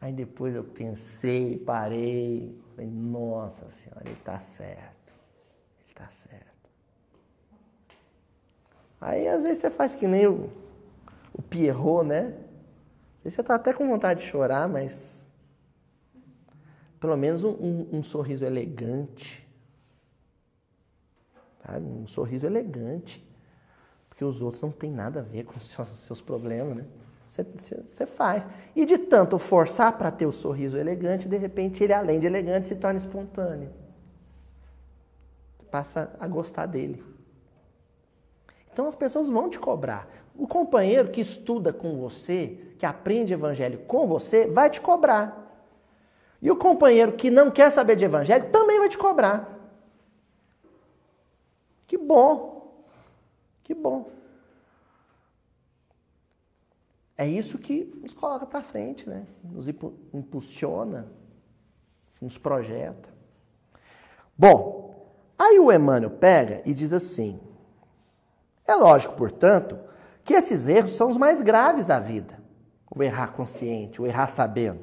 Aí 0.01 0.13
depois 0.13 0.55
eu 0.55 0.65
pensei, 0.65 1.59
parei, 1.59 2.59
falei, 2.79 2.91
nossa 2.91 3.69
senhora, 3.71 4.03
ele 4.05 4.13
está 4.13 4.39
certo. 4.39 5.15
Ele 5.81 5.89
está 5.89 6.09
certo. 6.09 6.47
Aí 9.01 9.29
às 9.29 9.43
vezes 9.43 9.59
você 9.59 9.71
faz 9.71 9.95
que 9.95 10.07
nem 10.07 10.27
o, 10.27 10.51
o 11.33 11.43
Pierrot, 11.43 12.07
né? 12.07 12.35
Você 13.23 13.41
está 13.41 13.57
até 13.57 13.73
com 13.73 13.89
vontade 13.89 14.21
de 14.21 14.27
chorar, 14.27 14.69
mas 14.69 15.27
pelo 17.01 17.17
menos 17.17 17.45
um, 17.45 17.51
um, 17.51 17.89
um 17.99 18.03
sorriso 18.03 18.45
elegante. 18.45 19.47
Sabe? 21.65 21.85
Um 21.85 22.07
sorriso 22.07 22.47
elegante. 22.47 23.25
Porque 24.09 24.25
os 24.25 24.41
outros 24.41 24.63
não 24.63 24.71
têm 24.71 24.91
nada 24.91 25.21
a 25.21 25.23
ver 25.23 25.45
com 25.45 25.59
os 25.59 25.69
seus, 25.69 25.89
seus 26.01 26.21
problemas, 26.21 26.77
né? 26.77 26.87
Você, 27.29 28.07
faz. 28.07 28.47
E 28.75 28.87
de 28.87 28.97
tanto 28.97 29.39
forçar 29.39 29.97
para 29.99 30.11
ter 30.11 30.27
o 30.27 30.33
sorriso 30.33 30.79
elegante, 30.79 31.29
de 31.29 31.37
repente 31.37 31.85
ele, 31.85 31.93
além 31.93 32.19
de 32.19 32.27
elegante, 32.27 32.69
se 32.69 32.77
torna 32.77 32.99
espontâneo. 32.99 33.71
Você 35.59 35.67
passa 35.67 36.11
a 36.19 36.27
gostar 36.27 36.67
dele. 36.67 37.05
Então 38.73 38.87
as 38.87 38.97
pessoas 38.97 39.29
vão 39.29 39.51
te 39.51 39.59
cobrar. 39.59 40.09
O 40.35 40.47
companheiro 40.47 41.11
que 41.11 41.21
estuda 41.21 41.73
com 41.73 41.99
você, 41.99 42.59
que 42.79 42.87
aprende 42.87 43.35
evangelho 43.35 43.81
com 43.81 44.07
você, 44.07 44.47
vai 44.47 44.71
te 44.71 44.81
cobrar. 44.81 45.47
E 46.41 46.51
o 46.51 46.57
companheiro 46.57 47.13
que 47.13 47.31
não 47.31 47.51
quer 47.51 47.71
saber 47.71 47.97
de 47.97 48.05
evangelho 48.05 48.51
também 48.51 48.79
vai 48.79 48.89
te 48.89 48.97
cobrar. 48.97 49.59
Que 51.87 51.99
bom. 51.99 52.73
Que 53.65 53.75
bom. 53.75 54.18
É 57.19 57.27
isso 57.27 57.59
que 57.59 57.93
nos 58.01 58.15
coloca 58.15 58.47
para 58.47 58.63
frente, 58.63 59.07
né? 59.07 59.27
Nos 59.43 59.67
impulsiona, 59.69 61.07
nos 62.23 62.39
projeta. 62.39 63.09
Bom, 64.37 65.13
aí 65.37 65.59
o 65.59 65.71
Emmanuel 65.71 66.13
pega 66.13 66.63
e 66.65 66.73
diz 66.73 66.93
assim: 66.93 67.39
é 68.65 68.75
lógico, 68.75 69.15
portanto, 69.17 69.77
que 70.25 70.33
esses 70.33 70.67
erros 70.69 70.93
são 70.93 71.11
os 71.11 71.17
mais 71.17 71.43
graves 71.43 71.85
da 71.85 71.99
vida 71.99 72.39
o 72.99 73.03
errar 73.03 73.33
consciente, 73.33 74.01
o 74.01 74.07
errar 74.07 74.29
sabendo. 74.29 74.81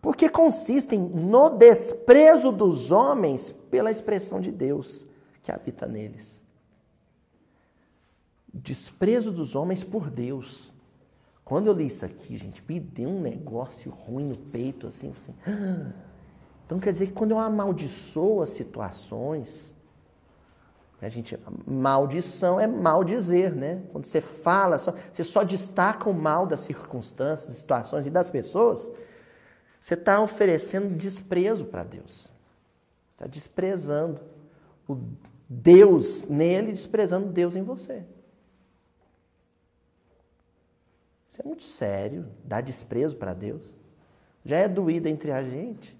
Porque 0.00 0.28
consistem 0.28 0.98
no 0.98 1.50
desprezo 1.50 2.52
dos 2.52 2.90
homens 2.90 3.52
pela 3.70 3.90
expressão 3.90 4.40
de 4.40 4.50
Deus 4.50 5.06
que 5.42 5.52
habita 5.52 5.86
neles. 5.86 6.42
Desprezo 8.52 9.30
dos 9.30 9.54
homens 9.54 9.84
por 9.84 10.08
Deus. 10.08 10.72
Quando 11.50 11.66
eu 11.66 11.72
li 11.72 11.86
isso 11.86 12.06
aqui, 12.06 12.36
gente, 12.36 12.62
me 12.68 12.78
deu 12.78 13.08
um 13.08 13.20
negócio 13.20 13.90
ruim 13.90 14.24
no 14.24 14.36
peito, 14.36 14.86
assim, 14.86 15.12
assim. 15.16 15.34
Então 16.64 16.78
quer 16.78 16.92
dizer 16.92 17.08
que 17.08 17.12
quando 17.12 17.32
eu 17.32 17.40
amaldiçoo 17.40 18.40
as 18.40 18.50
situações, 18.50 19.74
a 21.02 21.08
gente, 21.08 21.36
maldição 21.66 22.60
é 22.60 22.68
mal 22.68 23.02
dizer, 23.02 23.52
né? 23.52 23.82
Quando 23.90 24.04
você 24.04 24.20
fala, 24.20 24.78
só, 24.78 24.94
você 25.12 25.24
só 25.24 25.42
destaca 25.42 26.08
o 26.08 26.14
mal 26.14 26.46
das 26.46 26.60
circunstâncias, 26.60 27.48
das 27.48 27.56
situações 27.56 28.06
e 28.06 28.10
das 28.10 28.30
pessoas, 28.30 28.88
você 29.80 29.94
está 29.94 30.20
oferecendo 30.20 30.94
desprezo 30.94 31.64
para 31.64 31.82
Deus. 31.82 32.30
Está 33.14 33.26
desprezando 33.26 34.20
o 34.86 34.96
Deus 35.48 36.28
nele, 36.28 36.70
desprezando 36.70 37.26
Deus 37.26 37.56
em 37.56 37.64
você. 37.64 38.04
Isso 41.30 41.40
é 41.40 41.44
muito 41.46 41.62
sério, 41.62 42.26
dar 42.44 42.60
desprezo 42.60 43.14
para 43.14 43.32
Deus. 43.32 43.62
Já 44.44 44.56
é 44.56 44.68
doído 44.68 45.08
entre 45.08 45.30
a 45.30 45.44
gente. 45.44 45.96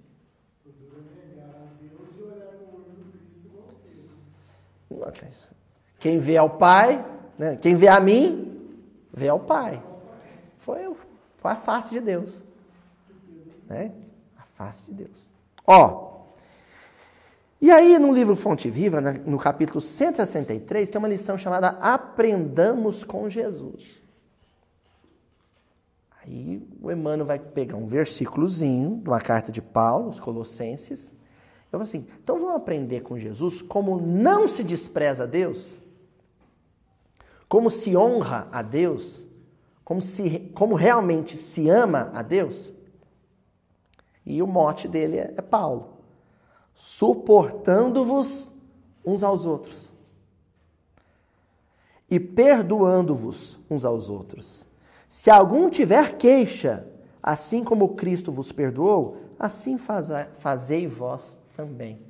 Quem 6.01 6.19
vê 6.19 6.37
ao 6.37 6.51
Pai, 6.51 7.05
né? 7.39 7.57
quem 7.57 7.77
vê 7.77 7.87
a 7.87 8.01
mim, 8.01 8.75
vê 9.15 9.29
ao 9.29 9.39
Pai. 9.39 9.81
Foi, 10.59 10.97
foi 11.37 11.51
a 11.53 11.57
face 11.57 11.91
de 11.91 12.01
Deus. 12.01 12.43
Né? 13.69 13.93
A 14.37 14.43
face 14.43 14.83
de 14.85 14.93
Deus. 14.93 15.33
Ó, 15.65 16.25
e 17.61 17.71
aí 17.71 18.01
no 18.01 18.13
livro 18.13 18.35
Fonte 18.35 18.69
Viva, 18.69 19.01
no 19.01 19.39
capítulo 19.39 19.81
163, 19.81 20.91
tem 20.91 20.99
uma 20.99 21.07
lição 21.07 21.39
chamada 21.39 21.69
Aprendamos 21.81 23.05
com 23.05 23.29
Jesus. 23.29 24.00
Aí 26.31 26.63
o 26.81 26.93
Emmanuel 26.93 27.27
vai 27.27 27.41
pegar 27.41 27.77
um 27.77 27.89
versículozinho 27.89 29.01
de 29.03 29.11
uma 29.11 29.21
carta 29.21 29.51
de 29.51 29.61
Paulo, 29.61 30.09
os 30.09 30.21
Colossenses, 30.21 31.13
eu 31.73 31.79
falo 31.79 31.83
assim, 31.85 32.07
então 32.23 32.37
vamos 32.37 32.57
aprender 32.57 33.01
com 33.01 33.19
Jesus 33.19 33.63
como 33.63 34.01
não 34.01 34.49
se 34.49 34.63
despreza 34.63 35.25
a 35.25 35.27
Deus, 35.27 35.79
como 37.49 37.71
se 37.71 37.97
honra 37.97 38.49
a 38.51 38.63
Deus, 38.63 39.29
como, 39.85 40.01
se, 40.01 40.51
como 40.55 40.75
realmente 40.75 41.37
se 41.37 41.69
ama 41.69 42.11
a 42.15 42.23
Deus. 42.23 42.73
E 44.25 44.41
o 44.43 44.47
mote 44.47 44.87
dele 44.87 45.19
é, 45.19 45.35
é 45.37 45.43
Paulo. 45.43 45.99
Suportando-vos 46.75 48.53
uns 49.05 49.23
aos 49.23 49.45
outros. 49.45 49.91
E 52.09 52.21
perdoando-vos 52.21 53.59
uns 53.69 53.85
aos 53.85 54.09
outros. 54.09 54.70
Se 55.11 55.29
algum 55.29 55.69
tiver 55.69 56.17
queixa, 56.17 56.87
assim 57.21 57.65
como 57.65 57.97
Cristo 57.97 58.31
vos 58.31 58.53
perdoou, 58.53 59.17
assim 59.37 59.77
fazei 59.77 60.87
vós 60.87 61.41
também. 61.57 62.01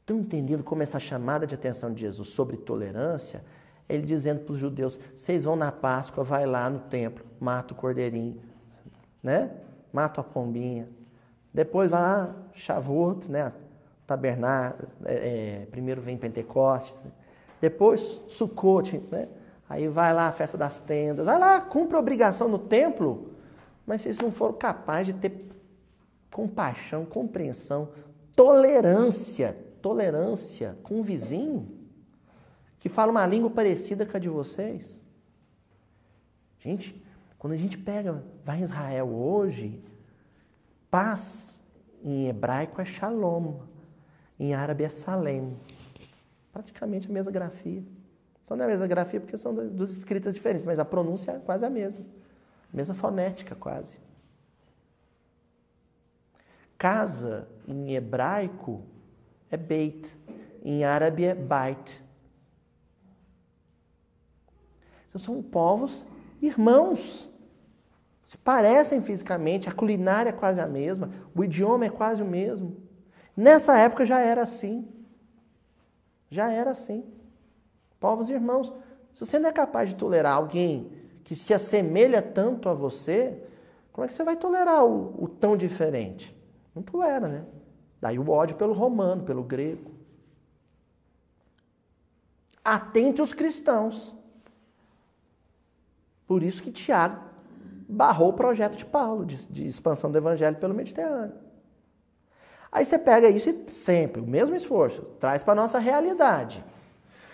Estão 0.00 0.18
entendendo 0.20 0.62
como 0.62 0.80
essa 0.80 1.00
chamada 1.00 1.44
de 1.44 1.56
atenção 1.56 1.92
de 1.92 2.02
Jesus 2.02 2.28
sobre 2.28 2.56
tolerância? 2.56 3.42
Ele 3.88 4.06
dizendo 4.06 4.44
para 4.44 4.52
os 4.52 4.60
judeus: 4.60 4.96
vocês 5.12 5.42
vão 5.42 5.56
na 5.56 5.72
Páscoa, 5.72 6.22
vai 6.22 6.46
lá 6.46 6.70
no 6.70 6.78
templo, 6.78 7.26
mata 7.40 7.74
o 7.74 7.76
cordeirinho, 7.76 8.40
né? 9.20 9.50
Mata 9.92 10.20
a 10.20 10.24
pombinha. 10.24 10.88
Depois 11.52 11.90
vai 11.90 12.00
lá, 12.00 12.36
Shavuot, 12.54 13.28
né? 13.28 13.52
Tabernáculo, 14.06 14.88
é, 15.04 15.14
é, 15.62 15.66
primeiro 15.66 16.00
vem 16.00 16.16
Pentecostes. 16.16 17.02
Né? 17.02 17.10
Depois 17.62 18.20
Sukkot, 18.28 19.02
né? 19.10 19.28
Aí 19.66 19.88
vai 19.88 20.12
lá 20.12 20.28
a 20.28 20.32
festa 20.32 20.58
das 20.58 20.82
tendas. 20.82 21.24
Vai 21.24 21.38
lá, 21.38 21.58
cumpre 21.62 21.96
a 21.96 22.00
obrigação 22.00 22.46
no 22.46 22.58
templo. 22.58 23.30
Mas 23.86 24.02
vocês 24.02 24.18
não 24.18 24.30
foram 24.30 24.52
capazes 24.52 25.14
de 25.14 25.14
ter 25.14 25.48
compaixão, 26.30 27.06
compreensão, 27.06 27.88
tolerância 28.36 29.56
tolerância 29.82 30.78
com 30.82 31.00
um 31.00 31.02
vizinho 31.02 31.68
que 32.78 32.88
fala 32.88 33.10
uma 33.10 33.26
língua 33.26 33.50
parecida 33.50 34.06
com 34.06 34.16
a 34.16 34.20
de 34.20 34.28
vocês. 34.28 34.98
Gente, 36.60 37.00
quando 37.38 37.52
a 37.52 37.56
gente 37.56 37.76
pega, 37.76 38.24
vai 38.44 38.60
em 38.60 38.62
Israel 38.62 39.08
hoje, 39.08 39.82
paz 40.90 41.60
em 42.02 42.28
hebraico 42.28 42.80
é 42.80 42.84
shalom, 42.84 43.60
em 44.38 44.54
árabe 44.54 44.84
é 44.84 44.88
salem. 44.88 45.56
Praticamente 46.52 47.08
a 47.08 47.12
mesma 47.12 47.32
grafia. 47.32 47.82
Então 48.44 48.56
não 48.56 48.64
é 48.64 48.68
a 48.68 48.70
mesma 48.70 48.86
grafia 48.86 49.20
porque 49.20 49.38
são 49.38 49.54
duas 49.54 49.96
escritas 49.96 50.34
diferentes, 50.34 50.64
mas 50.64 50.78
a 50.78 50.84
pronúncia 50.84 51.32
é 51.32 51.38
quase 51.38 51.64
a 51.64 51.70
mesma. 51.70 52.04
Mesma 52.72 52.94
fonética, 52.94 53.54
quase. 53.54 53.96
Casa 56.76 57.48
em 57.66 57.94
hebraico 57.94 58.82
é 59.50 59.56
beit. 59.56 60.16
Em 60.64 60.84
árabe 60.84 61.24
é 61.24 61.34
bait. 61.34 62.02
Então, 65.08 65.20
são 65.20 65.42
povos 65.42 66.06
irmãos. 66.40 67.30
Se 68.24 68.38
parecem 68.38 69.02
fisicamente, 69.02 69.68
a 69.68 69.72
culinária 69.72 70.30
é 70.30 70.32
quase 70.32 70.60
a 70.60 70.66
mesma, 70.66 71.10
o 71.34 71.44
idioma 71.44 71.84
é 71.84 71.90
quase 71.90 72.22
o 72.22 72.26
mesmo. 72.26 72.76
Nessa 73.36 73.78
época 73.78 74.06
já 74.06 74.20
era 74.20 74.42
assim. 74.42 74.88
Já 76.32 76.50
era 76.50 76.70
assim. 76.70 77.04
Povos 78.00 78.30
irmãos. 78.30 78.72
Se 79.12 79.20
você 79.20 79.38
não 79.38 79.50
é 79.50 79.52
capaz 79.52 79.90
de 79.90 79.96
tolerar 79.96 80.34
alguém 80.34 80.90
que 81.22 81.36
se 81.36 81.52
assemelha 81.52 82.22
tanto 82.22 82.70
a 82.70 82.72
você, 82.72 83.44
como 83.92 84.06
é 84.06 84.08
que 84.08 84.14
você 84.14 84.24
vai 84.24 84.34
tolerar 84.34 84.82
o, 84.82 85.22
o 85.22 85.28
tão 85.28 85.58
diferente? 85.58 86.34
Não 86.74 86.82
tolera, 86.82 87.28
né? 87.28 87.44
Daí 88.00 88.18
o 88.18 88.30
ódio 88.30 88.56
pelo 88.56 88.72
romano, 88.72 89.24
pelo 89.24 89.44
grego. 89.44 89.90
Atente 92.64 93.20
os 93.20 93.34
cristãos. 93.34 94.16
Por 96.26 96.42
isso 96.42 96.62
que 96.62 96.72
Tiago 96.72 97.20
barrou 97.86 98.30
o 98.30 98.32
projeto 98.32 98.74
de 98.74 98.86
Paulo 98.86 99.26
de, 99.26 99.46
de 99.48 99.66
expansão 99.66 100.10
do 100.10 100.16
evangelho 100.16 100.56
pelo 100.56 100.72
Mediterrâneo. 100.72 101.36
Aí 102.72 102.86
você 102.86 102.98
pega 102.98 103.28
isso 103.28 103.50
e 103.50 103.70
sempre, 103.70 104.22
o 104.22 104.26
mesmo 104.26 104.56
esforço, 104.56 105.02
traz 105.20 105.44
para 105.44 105.52
a 105.52 105.56
nossa 105.56 105.78
realidade. 105.78 106.64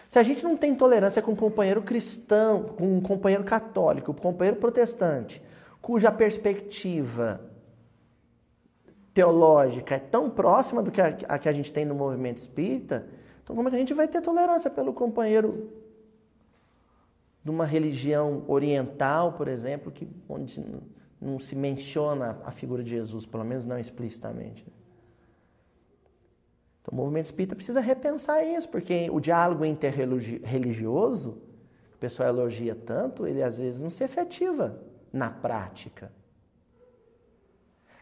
Se 0.08 0.18
a 0.18 0.22
gente 0.24 0.42
não 0.42 0.56
tem 0.56 0.74
tolerância 0.74 1.22
com 1.22 1.30
um 1.30 1.36
companheiro 1.36 1.80
cristão, 1.80 2.64
com 2.76 2.96
um 2.96 3.00
companheiro 3.00 3.44
católico, 3.44 4.12
com 4.12 4.18
um 4.18 4.32
companheiro 4.32 4.58
protestante, 4.58 5.40
cuja 5.80 6.10
perspectiva 6.10 7.40
teológica 9.14 9.94
é 9.94 9.98
tão 9.98 10.28
próxima 10.28 10.82
do 10.82 10.90
que 10.90 11.00
a, 11.00 11.16
a, 11.28 11.38
que 11.38 11.48
a 11.48 11.52
gente 11.52 11.72
tem 11.72 11.84
no 11.84 11.94
movimento 11.94 12.38
espírita, 12.38 13.06
então 13.44 13.54
como 13.54 13.68
é 13.68 13.70
que 13.70 13.76
a 13.76 13.80
gente 13.80 13.94
vai 13.94 14.08
ter 14.08 14.20
tolerância 14.20 14.70
pelo 14.70 14.92
companheiro 14.92 15.70
de 17.44 17.50
uma 17.50 17.64
religião 17.64 18.44
oriental, 18.48 19.34
por 19.34 19.46
exemplo, 19.46 19.92
que, 19.92 20.08
onde 20.28 20.64
não 21.20 21.38
se 21.38 21.54
menciona 21.54 22.40
a 22.44 22.50
figura 22.50 22.82
de 22.82 22.90
Jesus, 22.90 23.24
pelo 23.24 23.44
menos 23.44 23.64
não 23.64 23.78
explicitamente. 23.78 24.64
Né? 24.66 24.77
Então 26.88 26.98
o 26.98 27.02
movimento 27.02 27.26
espírita 27.26 27.54
precisa 27.54 27.80
repensar 27.80 28.42
isso, 28.42 28.66
porque 28.68 29.10
o 29.10 29.20
diálogo 29.20 29.62
interreligioso, 29.62 31.32
que 31.90 31.96
o 31.96 31.98
pessoal 31.98 32.30
elogia 32.30 32.74
tanto, 32.74 33.26
ele 33.26 33.42
às 33.42 33.58
vezes 33.58 33.78
não 33.78 33.90
se 33.90 34.02
efetiva 34.02 34.80
na 35.12 35.28
prática. 35.30 36.10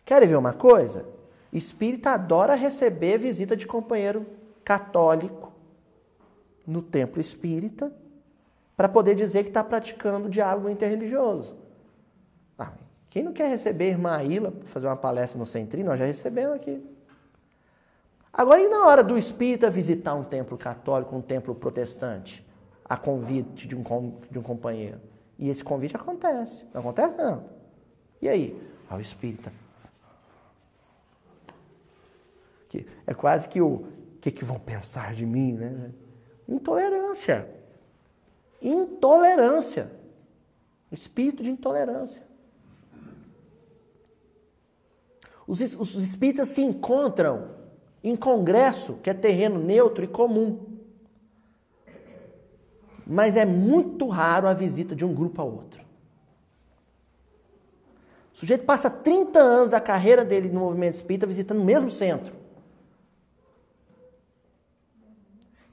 Querem 0.04 0.28
ver 0.28 0.36
uma 0.36 0.52
coisa? 0.52 1.04
Espírita 1.52 2.10
adora 2.10 2.54
receber 2.54 3.18
visita 3.18 3.56
de 3.56 3.66
companheiro 3.66 4.24
católico 4.64 5.52
no 6.64 6.80
templo 6.80 7.20
espírita 7.20 7.92
para 8.76 8.88
poder 8.88 9.16
dizer 9.16 9.42
que 9.42 9.48
está 9.48 9.64
praticando 9.64 10.28
diálogo 10.28 10.68
interreligioso. 10.68 11.56
Ah, 12.56 12.72
quem 13.10 13.24
não 13.24 13.32
quer 13.32 13.48
receber 13.48 13.86
a 13.86 13.88
irmã 13.88 14.22
Ilha 14.22 14.52
para 14.52 14.68
fazer 14.68 14.86
uma 14.86 14.96
palestra 14.96 15.38
no 15.38 15.46
Centrinho? 15.46 15.86
Nós 15.86 15.98
já 15.98 16.04
recebemos 16.04 16.54
aqui. 16.54 16.95
Agora, 18.36 18.60
e 18.60 18.68
na 18.68 18.86
hora 18.86 19.02
do 19.02 19.16
espírita 19.16 19.70
visitar 19.70 20.14
um 20.14 20.22
templo 20.22 20.58
católico, 20.58 21.16
um 21.16 21.22
templo 21.22 21.54
protestante, 21.54 22.46
a 22.84 22.94
convite 22.94 23.66
de 23.66 23.74
um, 23.74 23.82
de 24.30 24.38
um 24.38 24.42
companheiro? 24.42 25.00
E 25.38 25.48
esse 25.48 25.64
convite 25.64 25.96
acontece. 25.96 26.62
Não 26.74 26.82
acontece? 26.82 27.16
Não. 27.16 27.44
E 28.20 28.28
aí? 28.28 28.62
Ah, 28.90 28.96
o 28.96 29.00
espírita 29.00 29.50
Que 32.68 32.86
é 33.06 33.14
quase 33.14 33.48
que 33.48 33.60
o 33.62 33.86
que, 34.20 34.30
que 34.30 34.44
vão 34.44 34.58
pensar 34.58 35.14
de 35.14 35.24
mim, 35.24 35.54
né? 35.54 35.90
Intolerância. 36.46 37.48
Intolerância. 38.60 39.90
Espírito 40.92 41.42
de 41.42 41.50
intolerância. 41.50 42.22
Os, 45.46 45.58
os 45.60 45.94
espíritas 45.94 46.50
se 46.50 46.60
encontram 46.60 47.55
em 48.08 48.14
congresso, 48.14 48.94
que 49.02 49.10
é 49.10 49.14
terreno 49.14 49.58
neutro 49.58 50.04
e 50.04 50.06
comum. 50.06 50.60
Mas 53.04 53.34
é 53.34 53.44
muito 53.44 54.06
raro 54.06 54.46
a 54.46 54.54
visita 54.54 54.94
de 54.94 55.04
um 55.04 55.12
grupo 55.12 55.42
a 55.42 55.44
outro. 55.44 55.84
O 58.32 58.36
sujeito 58.38 58.64
passa 58.64 58.88
30 58.88 59.40
anos 59.40 59.70
da 59.72 59.80
carreira 59.80 60.24
dele 60.24 60.48
no 60.48 60.60
movimento 60.60 60.94
espírita 60.94 61.26
visitando 61.26 61.60
o 61.60 61.64
mesmo 61.64 61.90
centro. 61.90 62.32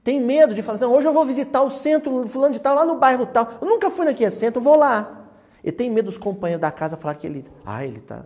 Tem 0.04 0.20
medo 0.20 0.56
de 0.56 0.64
falar 0.64 0.78
assim, 0.78 0.86
hoje 0.86 1.08
eu 1.08 1.14
vou 1.14 1.26
visitar 1.26 1.62
o 1.62 1.70
centro 1.70 2.28
fulano 2.28 2.54
de 2.54 2.60
tal, 2.60 2.76
lá 2.76 2.84
no 2.84 2.98
bairro 2.98 3.28
tal. 3.28 3.60
Eu 3.62 3.68
nunca 3.68 3.92
fui 3.92 4.06
naquele 4.06 4.32
centro, 4.32 4.60
eu 4.60 4.64
vou 4.64 4.76
lá. 4.76 5.30
E 5.64 5.72
tem 5.72 5.88
medo 5.88 6.06
dos 6.06 6.18
companheiros 6.18 6.62
da 6.62 6.72
casa 6.72 6.98
falar 6.98 7.14
que 7.14 7.28
ele, 7.28 7.46
ah, 7.64 7.86
ele 7.86 8.02
tá, 8.02 8.26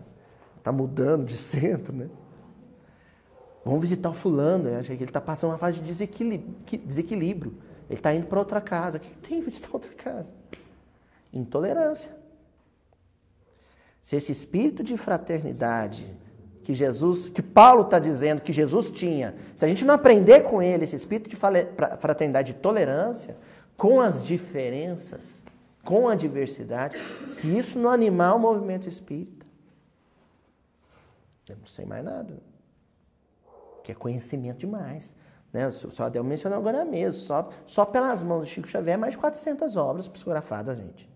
tá 0.63 0.71
mudando 0.71 1.25
de 1.25 1.35
centro, 1.37 1.93
né? 1.93 2.09
Vamos 3.67 3.81
visitar 3.81 4.09
o 4.09 4.13
fulano, 4.13 4.69
que 4.81 4.93
ele 4.93 5.03
está 5.03 5.19
passando 5.19 5.51
uma 5.51 5.57
fase 5.57 5.81
de 5.81 5.93
desequilíbrio. 5.93 7.53
Ele 7.89 7.99
está 7.99 8.13
indo 8.13 8.25
para 8.25 8.39
outra 8.39 8.61
casa. 8.61 8.97
O 8.97 9.01
que 9.01 9.13
tem 9.17 9.41
visitar 9.41 9.69
outra 9.73 9.91
casa? 9.91 10.33
Intolerância. 11.33 12.15
Se 14.01 14.15
esse 14.15 14.31
espírito 14.31 14.83
de 14.83 14.95
fraternidade 14.95 16.07
que 16.63 16.73
Jesus, 16.73 17.27
que 17.27 17.41
Paulo 17.41 17.83
está 17.83 17.99
dizendo 17.99 18.41
que 18.41 18.53
Jesus 18.53 18.89
tinha, 18.89 19.35
se 19.53 19.65
a 19.65 19.67
gente 19.67 19.83
não 19.83 19.95
aprender 19.95 20.43
com 20.43 20.61
ele 20.61 20.85
esse 20.85 20.95
espírito 20.95 21.29
de 21.29 21.35
fraternidade 21.35 22.51
e 22.51 22.55
tolerância, 22.55 23.35
com 23.75 23.99
as 23.99 24.23
diferenças, 24.23 25.43
com 25.83 26.07
a 26.07 26.15
diversidade, 26.15 26.97
se 27.25 27.57
isso 27.57 27.77
não 27.77 27.89
animar 27.89 28.33
o 28.33 28.39
movimento 28.39 28.87
espírita, 28.87 29.45
eu 31.49 31.57
não 31.57 31.67
sei 31.67 31.85
mais 31.85 32.03
nada. 32.03 32.33
Que 33.87 33.93
é 33.93 33.95
conhecimento 33.95 34.57
demais. 34.57 35.15
Né? 35.53 35.65
O 35.65 35.71
senhor 35.71 36.07
Adel 36.07 36.21
mencionou 36.21 36.59
agora 36.59 36.83
mesmo, 36.83 37.21
só, 37.21 37.47
só 37.65 37.85
pelas 37.85 38.21
mãos 38.21 38.41
do 38.41 38.45
Chico 38.45 38.67
Xavier, 38.67 38.99
mais 38.99 39.13
de 39.13 39.17
400 39.17 39.77
obras 39.77 40.09
psicografadas, 40.09 40.77
gente. 40.77 41.09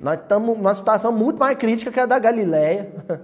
Nós 0.00 0.18
estamos 0.18 0.56
numa 0.56 0.74
situação 0.74 1.12
muito 1.12 1.38
mais 1.38 1.58
crítica 1.58 1.92
que 1.92 2.00
a 2.00 2.06
da 2.06 2.18
Galileia. 2.18 2.94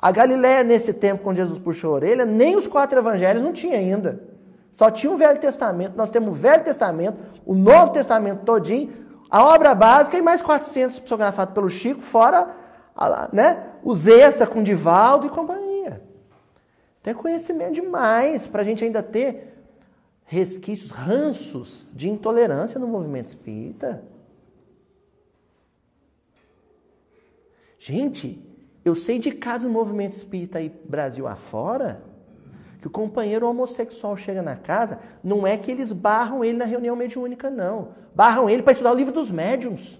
A 0.00 0.12
Galiléia, 0.12 0.62
nesse 0.62 0.94
tempo, 0.94 1.24
quando 1.24 1.38
Jesus 1.38 1.58
puxou 1.58 1.90
a 1.90 1.94
orelha, 1.96 2.24
nem 2.24 2.54
os 2.54 2.68
quatro 2.68 2.96
evangelhos 3.00 3.42
não 3.42 3.52
tinha 3.52 3.76
ainda. 3.76 4.22
Só 4.70 4.92
tinha 4.92 5.12
o 5.12 5.16
Velho 5.16 5.40
Testamento. 5.40 5.96
Nós 5.96 6.08
temos 6.08 6.30
o 6.30 6.34
Velho 6.34 6.62
Testamento, 6.62 7.18
o 7.44 7.52
Novo 7.52 7.90
Testamento 7.90 8.44
todinho, 8.44 8.92
a 9.28 9.42
obra 9.42 9.74
básica 9.74 10.16
e 10.16 10.22
mais 10.22 10.40
400 10.40 11.00
psicografados 11.00 11.52
pelo 11.52 11.68
Chico, 11.68 12.00
fora 12.00 12.48
né, 13.32 13.64
os 13.82 14.06
extras 14.06 14.48
com 14.48 14.62
Divaldo 14.62 15.26
e 15.26 15.30
companhia. 15.30 15.77
Tem 17.08 17.14
conhecimento 17.14 17.72
demais 17.72 18.46
para 18.46 18.60
a 18.60 18.64
gente 18.66 18.84
ainda 18.84 19.02
ter 19.02 19.54
resquícios, 20.26 20.90
ranços 20.90 21.90
de 21.94 22.06
intolerância 22.06 22.78
no 22.78 22.86
movimento 22.86 23.28
espírita. 23.28 24.04
Gente, 27.78 28.38
eu 28.84 28.94
sei 28.94 29.18
de 29.18 29.32
casos 29.32 29.66
no 29.66 29.72
movimento 29.72 30.12
espírita 30.12 30.58
aí 30.58 30.68
Brasil 30.84 31.26
afora, 31.26 32.02
que 32.78 32.86
o 32.86 32.90
companheiro 32.90 33.48
homossexual 33.48 34.14
chega 34.14 34.42
na 34.42 34.56
casa, 34.56 35.00
não 35.24 35.46
é 35.46 35.56
que 35.56 35.70
eles 35.70 35.92
barram 35.92 36.44
ele 36.44 36.58
na 36.58 36.66
reunião 36.66 36.94
mediúnica, 36.94 37.48
não. 37.48 37.94
Barram 38.14 38.50
ele 38.50 38.62
para 38.62 38.72
estudar 38.72 38.92
o 38.92 38.96
livro 38.96 39.14
dos 39.14 39.30
médiums. 39.30 39.98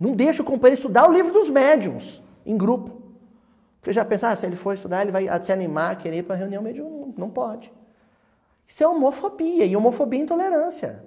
Não 0.00 0.16
deixa 0.16 0.40
o 0.40 0.46
companheiro 0.46 0.78
estudar 0.78 1.06
o 1.06 1.12
livro 1.12 1.30
dos 1.30 1.50
médiums 1.50 2.22
em 2.46 2.56
grupo. 2.56 2.99
Porque 3.80 3.92
já 3.92 4.04
pensar, 4.04 4.30
ah, 4.30 4.36
se 4.36 4.44
ele 4.44 4.56
for 4.56 4.74
estudar, 4.74 5.02
ele 5.02 5.10
vai 5.10 5.26
se 5.42 5.50
animar, 5.50 5.96
querer 5.96 6.18
ir 6.18 6.22
para 6.22 6.34
a 6.34 6.38
reunião 6.38 6.62
mediúnica. 6.62 7.18
Não 7.18 7.30
pode. 7.30 7.72
Isso 8.66 8.84
é 8.84 8.86
homofobia, 8.86 9.64
e 9.64 9.74
homofobia 9.74 10.20
é 10.20 10.22
intolerância. 10.22 11.04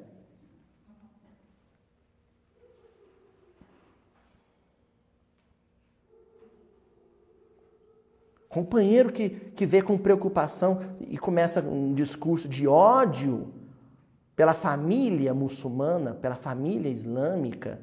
Companheiro 8.49 9.11
que, 9.11 9.29
que 9.29 9.65
vê 9.65 9.81
com 9.81 9.97
preocupação 9.97 10.81
e 10.99 11.17
começa 11.17 11.59
um 11.61 11.93
discurso 11.93 12.47
de 12.47 12.67
ódio 12.67 13.51
pela 14.35 14.53
família 14.53 15.33
muçulmana, 15.33 16.13
pela 16.13 16.35
família 16.35 16.89
islâmica. 16.89 17.79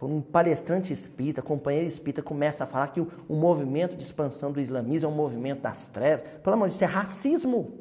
Um 0.00 0.20
palestrante 0.20 0.92
espírita, 0.92 1.42
companheiro 1.42 1.88
espírita, 1.88 2.22
começa 2.22 2.64
a 2.64 2.66
falar 2.66 2.88
que 2.88 3.00
o, 3.00 3.10
o 3.28 3.34
movimento 3.34 3.96
de 3.96 4.02
expansão 4.02 4.52
do 4.52 4.60
islamismo 4.60 5.08
é 5.08 5.12
um 5.12 5.16
movimento 5.16 5.62
das 5.62 5.88
trevas. 5.88 6.26
Pelo 6.42 6.54
amor 6.54 6.68
de 6.68 6.72
Deus, 6.72 6.76
isso 6.76 6.84
é 6.84 6.86
racismo. 6.86 7.78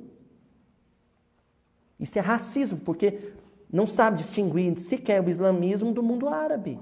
Isso 2.00 2.18
é 2.18 2.22
racismo, 2.22 2.80
porque 2.80 3.34
não 3.72 3.86
sabe 3.86 4.18
distinguir 4.18 4.78
sequer 4.80 5.24
o 5.24 5.30
islamismo 5.30 5.94
do 5.94 6.02
mundo 6.02 6.28
árabe. 6.28 6.80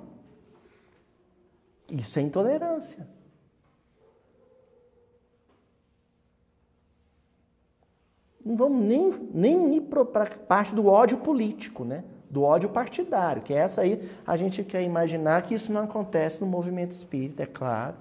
Isso 1.92 2.18
é 2.18 2.22
intolerância. 2.22 3.08
não 8.46 8.56
vamos 8.56 8.86
nem, 8.86 9.10
nem 9.34 9.76
ir 9.78 9.82
para 9.82 10.04
a 10.24 10.26
parte 10.28 10.76
do 10.76 10.86
ódio 10.86 11.18
político, 11.18 11.84
né? 11.84 12.04
Do 12.30 12.44
ódio 12.44 12.70
partidário, 12.70 13.42
que 13.42 13.54
essa 13.54 13.82
aí 13.82 14.10
a 14.26 14.36
gente 14.36 14.64
quer 14.64 14.82
imaginar 14.84 15.42
que 15.44 15.54
isso 15.54 15.72
não 15.72 15.84
acontece 15.84 16.42
no 16.42 16.48
movimento 16.48 16.92
espírita, 16.92 17.44
é 17.44 17.46
claro. 17.46 17.96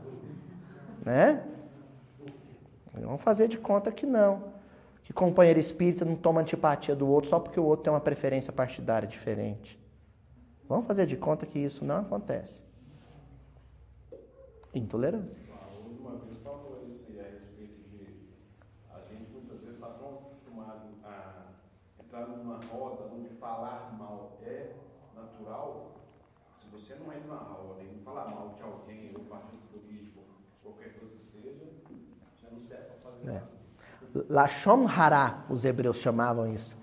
Né? 1.05 1.45
Vamos 2.95 3.23
fazer 3.23 3.49
de 3.49 3.59
conta 3.59 3.93
que 3.93 4.07
não. 4.07 4.55
Que 5.03 5.13
companheiro 5.13 5.61
espírita 5.61 6.05
não 6.05 6.17
toma 6.17 6.41
antipatia 6.41 6.97
do 6.97 7.07
outro 7.07 7.29
só 7.29 7.39
porque 7.39 7.61
o 7.61 7.65
outro 7.65 7.85
tem 7.85 7.93
uma 7.93 8.01
preferência 8.01 8.53
partidária 8.53 9.07
diferente. 9.07 9.79
Vamos 10.67 10.87
fazer 10.87 11.05
de 11.05 11.17
conta 11.17 11.45
que 11.45 11.59
isso 11.59 11.85
não 11.85 11.99
acontece. 11.99 12.63
Intolerância. 14.73 15.45
numa 22.45 22.61
roda 22.71 23.14
falar 23.45 23.95
mal 23.99 24.39
é 24.43 24.71
natural, 25.15 25.93
se 26.55 26.67
você 26.73 26.95
não 26.95 27.13
entra 27.13 27.29
na 27.29 27.83
e 27.83 27.95
não 27.95 28.03
falar 28.03 28.29
mal 28.29 28.55
de 28.57 28.63
alguém, 28.63 29.13
ou 29.15 29.25
partido 29.25 29.61
político, 29.71 30.21
qualquer 30.63 30.95
coisa 30.99 31.15
que 31.17 31.27
seja, 31.27 31.67
já 32.43 32.49
não 32.51 32.63
serve 32.63 32.85
para 32.85 33.11
fazer 33.11 33.29
é. 33.29 33.33
nada. 33.35 33.55
Lashon 34.31 34.87
Hará, 34.89 35.45
os 35.51 35.65
hebreus 35.65 35.99
chamavam 35.99 36.53
isso. 36.55 36.75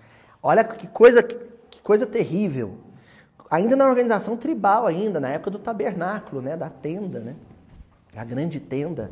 Olha 0.43 0.63
que 0.63 0.87
coisa, 0.87 1.23
que 1.23 1.81
coisa 1.81 2.05
terrível. 2.05 2.77
Ainda 3.49 3.75
na 3.75 3.87
organização 3.87 4.37
tribal, 4.37 4.85
ainda, 4.85 5.19
na 5.19 5.29
época 5.29 5.49
do 5.49 5.59
tabernáculo, 5.59 6.41
né, 6.41 6.55
da 6.55 6.69
tenda, 6.69 7.19
né, 7.19 7.35
a 8.15 8.23
grande 8.23 8.59
tenda, 8.59 9.11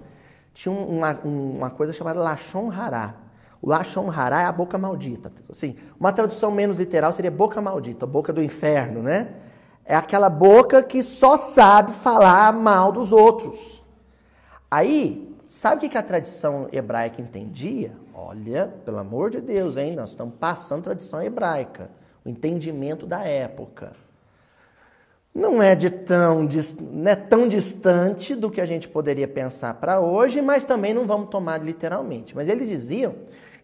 tinha 0.54 0.74
uma, 0.74 1.14
uma 1.24 1.70
coisa 1.70 1.94
chamada 1.94 2.20
Lashon 2.20 2.72
Hará. 2.72 3.16
O 3.62 3.70
Lashon 3.70 4.10
Hará 4.10 4.42
é 4.42 4.46
a 4.46 4.52
boca 4.52 4.78
maldita. 4.78 5.32
Assim, 5.50 5.76
uma 6.00 6.14
tradução 6.14 6.50
menos 6.50 6.80
literal 6.80 7.12
seria 7.12 7.32
boca 7.32 7.62
maldita, 7.62 8.06
boca 8.06 8.32
do 8.32 8.42
inferno, 8.42 9.02
né? 9.02 9.30
É 9.86 9.96
aquela 9.96 10.30
boca 10.30 10.82
que 10.84 11.04
só 11.04 11.36
sabe 11.36 11.92
falar 11.92 12.54
mal 12.54 12.92
dos 12.92 13.12
outros. 13.12 13.84
Aí, 14.70 15.36
sabe 15.48 15.86
o 15.86 15.90
que 15.90 15.98
a 15.98 16.04
tradição 16.04 16.70
hebraica 16.72 17.22
entendia? 17.22 17.92
Olha, 18.14 18.74
pelo 18.86 19.00
amor 19.00 19.32
de 19.32 19.42
Deus, 19.42 19.76
hein? 19.76 19.96
Nós 19.96 20.12
estamos 20.12 20.36
passando 20.40 20.84
tradição 20.84 21.22
hebraica, 21.22 21.90
o 22.24 22.30
entendimento 22.30 23.06
da 23.06 23.24
época. 23.24 23.94
Não 25.34 25.62
é 25.62 25.76
de 25.76 25.90
tão, 25.90 26.48
não 26.82 27.12
é 27.12 27.16
tão 27.16 27.48
distante 27.48 28.36
do 28.36 28.50
que 28.50 28.60
a 28.62 28.66
gente 28.66 28.88
poderia 28.88 29.28
pensar 29.28 29.76
para 29.76 30.00
hoje, 30.00 30.42
mas 30.42 30.64
também 30.66 30.94
não 30.94 31.06
vamos 31.06 31.30
tomar 31.30 31.64
literalmente. 31.64 32.36
Mas 32.36 32.48
eles 32.50 32.68
diziam 32.68 33.16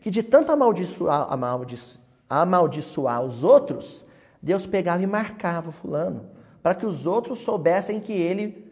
que 0.06 0.12
de 0.12 0.22
tanto 0.22 0.52
amaldiçoar, 0.52 1.34
amaldiçoar, 1.34 2.00
amaldiçoar 2.30 3.24
os 3.24 3.44
outros, 3.44 4.06
Deus 4.40 4.68
pegava 4.68 5.02
e 5.02 5.08
marcava 5.08 5.72
fulano, 5.72 6.30
para 6.62 6.76
que 6.76 6.86
os 6.86 7.08
outros 7.08 7.40
soubessem 7.40 8.00
que 8.00 8.14
ele 8.14 8.72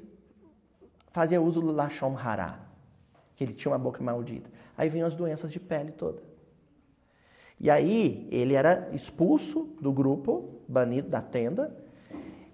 fazia 1.11 1.41
uso 1.41 1.59
do 1.59 1.71
Lashon 1.71 2.15
Hará, 2.15 2.59
que 3.36 3.43
ele 3.43 3.53
tinha 3.53 3.71
uma 3.71 3.79
boca 3.79 4.03
maldita. 4.03 4.47
Aí 4.77 4.89
vinham 4.89 5.07
as 5.07 5.15
doenças 5.15 5.51
de 5.51 5.59
pele 5.59 5.91
toda. 5.91 6.21
E 7.59 7.67
aí 7.67 8.27
ele 8.31 8.53
era 8.53 8.91
expulso 8.93 9.75
do 9.81 9.91
grupo, 9.91 10.61
banido 10.67 11.09
da 11.09 11.19
tenda, 11.19 11.75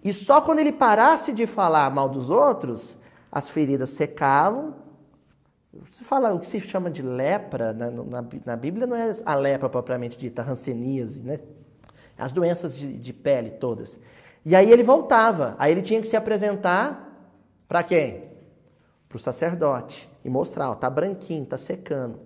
e 0.01 0.13
só 0.13 0.39
quando 0.39 0.59
ele 0.59 0.71
parasse 0.71 1.33
de 1.33 1.45
falar 1.45 1.91
mal 1.91 2.07
dos 2.07 2.29
outros, 2.29 2.97
as 3.29 3.49
feridas 3.49 3.89
secavam, 3.89 4.73
você 5.73 6.03
fala 6.03 6.33
o 6.33 6.39
que 6.39 6.47
se 6.47 6.59
chama 6.61 6.89
de 6.89 7.01
lepra 7.01 7.73
na, 7.73 7.91
na, 7.91 8.25
na 8.45 8.55
Bíblia 8.55 8.87
não 8.87 8.95
é 8.95 9.13
a 9.23 9.35
lepra 9.35 9.69
propriamente 9.69 10.17
dita, 10.17 10.41
a 10.41 10.45
né? 11.23 11.39
As 12.17 12.31
doenças 12.31 12.77
de, 12.77 12.91
de 12.97 13.13
pele 13.13 13.51
todas. 13.51 13.97
E 14.45 14.55
aí 14.55 14.71
ele 14.71 14.83
voltava, 14.83 15.55
aí 15.59 15.71
ele 15.71 15.81
tinha 15.81 16.01
que 16.01 16.07
se 16.07 16.17
apresentar 16.17 17.07
para 17.67 17.83
quem? 17.83 18.23
Para 19.07 19.17
o 19.17 19.19
sacerdote 19.19 20.09
e 20.25 20.29
mostrar, 20.29 20.71
ó, 20.71 20.75
tá 20.75 20.89
branquinho, 20.89 21.45
tá 21.45 21.57
secando. 21.57 22.19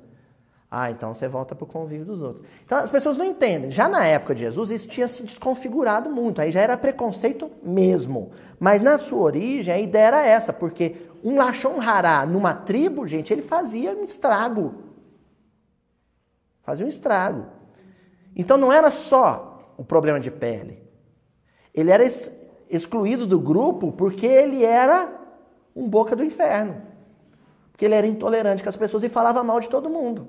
Ah, 0.71 0.89
então 0.89 1.13
você 1.13 1.27
volta 1.27 1.53
para 1.53 1.65
o 1.65 1.67
convívio 1.67 2.05
dos 2.05 2.21
outros. 2.21 2.47
Então 2.65 2.79
as 2.79 2.89
pessoas 2.89 3.17
não 3.17 3.25
entendem. 3.25 3.69
Já 3.69 3.87
na 3.87 4.05
época 4.07 4.33
de 4.33 4.41
Jesus 4.41 4.71
isso 4.71 4.87
tinha 4.87 5.07
se 5.07 5.21
desconfigurado 5.21 6.09
muito, 6.09 6.41
aí 6.41 6.49
já 6.49 6.61
era 6.61 6.75
preconceito 6.75 7.51
mesmo. 7.61 8.31
Mas 8.59 8.81
na 8.81 8.97
sua 8.97 9.21
origem 9.21 9.71
a 9.71 9.79
ideia 9.79 10.07
era 10.07 10.25
essa, 10.25 10.51
porque 10.51 10.95
um 11.23 11.37
Lachon 11.37 11.79
Hará 11.79 12.25
numa 12.25 12.53
tribo, 12.53 13.07
gente, 13.07 13.31
ele 13.31 13.41
fazia 13.41 13.91
um 13.91 14.03
estrago. 14.03 14.75
Fazia 16.63 16.85
um 16.85 16.89
estrago. 16.89 17.45
Então 18.35 18.57
não 18.57 18.71
era 18.71 18.91
só 18.91 19.73
o 19.77 19.85
problema 19.85 20.19
de 20.19 20.29
pele. 20.29 20.83
Ele 21.73 21.91
era 21.91 22.03
excluído 22.69 23.25
do 23.25 23.39
grupo 23.39 23.91
porque 23.91 24.25
ele 24.25 24.63
era 24.63 25.09
um 25.75 25.87
boca 25.87 26.15
do 26.15 26.23
inferno. 26.23 26.81
Porque 27.71 27.85
ele 27.85 27.95
era 27.95 28.05
intolerante 28.05 28.61
com 28.61 28.69
as 28.69 28.75
pessoas 28.75 29.03
e 29.03 29.09
falava 29.09 29.43
mal 29.43 29.59
de 29.59 29.69
todo 29.69 29.89
mundo. 29.89 30.27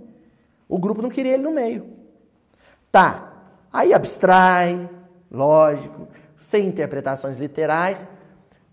O 0.69 0.79
grupo 0.79 1.03
não 1.03 1.11
queria 1.11 1.35
ele 1.35 1.43
no 1.43 1.51
meio. 1.51 1.87
Tá. 2.91 3.33
Aí 3.73 3.93
abstrai, 3.93 4.89
lógico, 5.31 6.09
sem 6.37 6.67
interpretações 6.67 7.37
literais. 7.37 8.07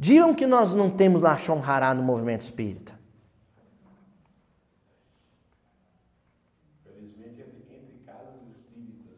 Digam 0.01 0.33
que 0.33 0.47
nós 0.47 0.73
não 0.73 0.89
temos 0.89 1.21
Lachon 1.21 1.61
Hará 1.63 1.93
no 1.93 2.01
movimento 2.01 2.41
espírita. 2.41 2.91
Felizmente, 6.83 7.39
entre 7.69 8.03
casas 8.03 8.41
espíritas. 8.49 9.13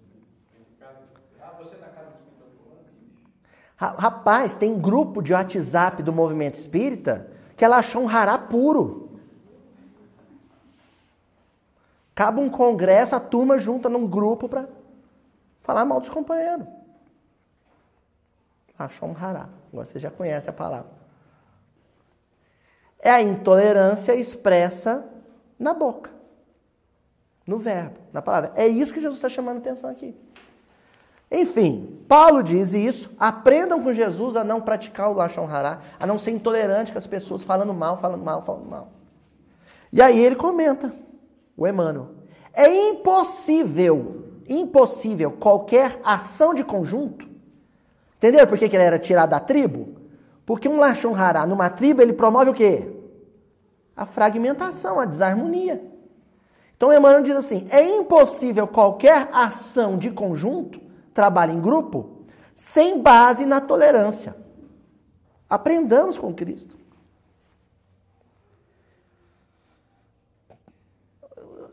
Ah, 1.42 1.56
você 1.58 1.78
na 1.78 1.88
casa 1.88 2.10
espírita 2.10 2.44
Rapaz, 3.78 4.56
tem 4.56 4.78
grupo 4.78 5.22
de 5.22 5.32
WhatsApp 5.32 6.04
do 6.04 6.12
movimento 6.12 6.56
espírita 6.56 7.32
que 7.56 7.64
é 7.64 7.68
Lachon 7.70 8.06
Hará 8.10 8.38
puro. 8.38 9.22
Acaba 12.14 12.42
um 12.42 12.50
congresso, 12.50 13.16
a 13.16 13.22
turma 13.22 13.58
junta 13.58 13.88
num 13.88 14.06
grupo 14.06 14.50
para 14.50 14.68
falar 15.62 15.86
mal 15.86 16.02
dos 16.02 16.10
companheiros. 16.10 16.83
Hará. 19.20 19.50
Agora 19.72 19.86
você 19.86 20.00
já 20.00 20.10
conhece 20.10 20.50
a 20.50 20.54
palavra. 20.54 20.92
É 23.00 23.12
a 23.12 23.22
intolerância 23.22 24.16
expressa 24.16 25.06
na 25.60 25.74
boca, 25.74 26.10
no 27.46 27.58
verbo, 27.58 28.00
na 28.14 28.22
palavra. 28.22 28.54
É 28.56 28.66
isso 28.66 28.94
que 28.94 29.02
Jesus 29.02 29.18
está 29.18 29.30
chamando 29.30 29.58
atenção 29.58 29.90
aqui. 29.90 30.16
Enfim, 31.30 32.00
Paulo 32.08 32.44
diz 32.44 32.74
isso, 32.74 33.10
aprendam 33.20 33.82
com 33.82 33.92
Jesus 33.92 34.36
a 34.36 34.44
não 34.44 34.62
praticar 34.62 35.10
o 35.10 35.14
Lachon 35.14 35.48
Hará, 35.48 35.82
a 36.00 36.06
não 36.06 36.20
ser 36.20 36.30
intolerante 36.30 36.92
com 36.92 36.98
as 37.00 37.08
pessoas 37.08 37.44
falando 37.44 37.74
mal, 37.74 37.98
falando 37.98 38.24
mal, 38.24 38.44
falando 38.44 38.70
mal. 38.70 38.92
E 39.92 40.02
aí 40.02 40.20
ele 40.20 40.36
comenta, 40.36 40.94
o 41.58 41.68
Emmanuel, 41.68 42.12
é 42.54 42.68
impossível, 42.90 44.42
impossível 44.48 45.32
qualquer 45.32 46.00
ação 46.04 46.54
de 46.54 46.64
conjunto. 46.64 47.33
Entendeu 48.24 48.48
por 48.48 48.58
que, 48.58 48.70
que 48.70 48.76
ele 48.78 48.86
era 48.86 48.98
tirado 48.98 49.32
da 49.32 49.40
tribo? 49.42 49.98
Porque 50.46 50.70
um 50.70 50.78
Lachon 50.78 51.14
Hará 51.14 51.46
numa 51.46 51.70
tribo 51.70 52.02
ele 52.02 52.14
promove 52.14 52.52
o 52.52 52.54
quê? 52.54 52.90
A 53.94 54.06
fragmentação, 54.06 54.98
a 54.98 55.04
desarmonia. 55.04 55.84
Então 56.78 56.94
Emmanuel 56.94 57.22
diz 57.22 57.36
assim: 57.36 57.68
é 57.70 57.84
impossível 57.84 58.66
qualquer 58.66 59.28
ação 59.34 59.98
de 59.98 60.10
conjunto 60.10 60.80
trabalho 61.14 61.52
em 61.52 61.60
grupo 61.60 62.24
sem 62.56 63.02
base 63.02 63.46
na 63.46 63.60
tolerância. 63.60 64.34
Aprendamos 65.50 66.18
com 66.18 66.34
Cristo. 66.34 66.78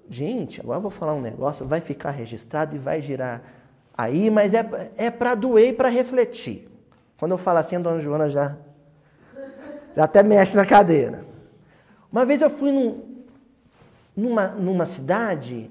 Gente, 0.09 0.61
agora 0.61 0.79
eu 0.79 0.83
vou 0.83 0.91
falar 0.91 1.15
um 1.15 1.21
negócio, 1.21 1.65
vai 1.65 1.81
ficar 1.81 2.11
registrado 2.11 2.75
e 2.75 2.79
vai 2.81 3.01
girar 3.01 3.60
aí, 3.97 4.31
mas 4.31 4.55
é, 4.55 4.93
é 4.97 5.11
para 5.11 5.35
doer 5.35 5.71
e 5.71 5.73
para 5.73 5.89
refletir. 5.89 6.69
Quando 7.19 7.33
eu 7.33 7.39
falo 7.39 7.59
assim, 7.59 7.77
a 7.77 7.79
dona 7.79 8.01
Joana 8.01 8.29
já, 8.29 8.57
já 9.97 10.05
até 10.05 10.23
mexe 10.23 10.57
na 10.57 10.65
cadeira. 10.65 11.25
Uma 12.11 12.25
vez 12.25 12.43
eu 12.43 12.51
fui 12.51 12.73
num, 12.73 13.25
numa, 14.17 14.49
numa 14.49 14.87
cidade 14.87 15.71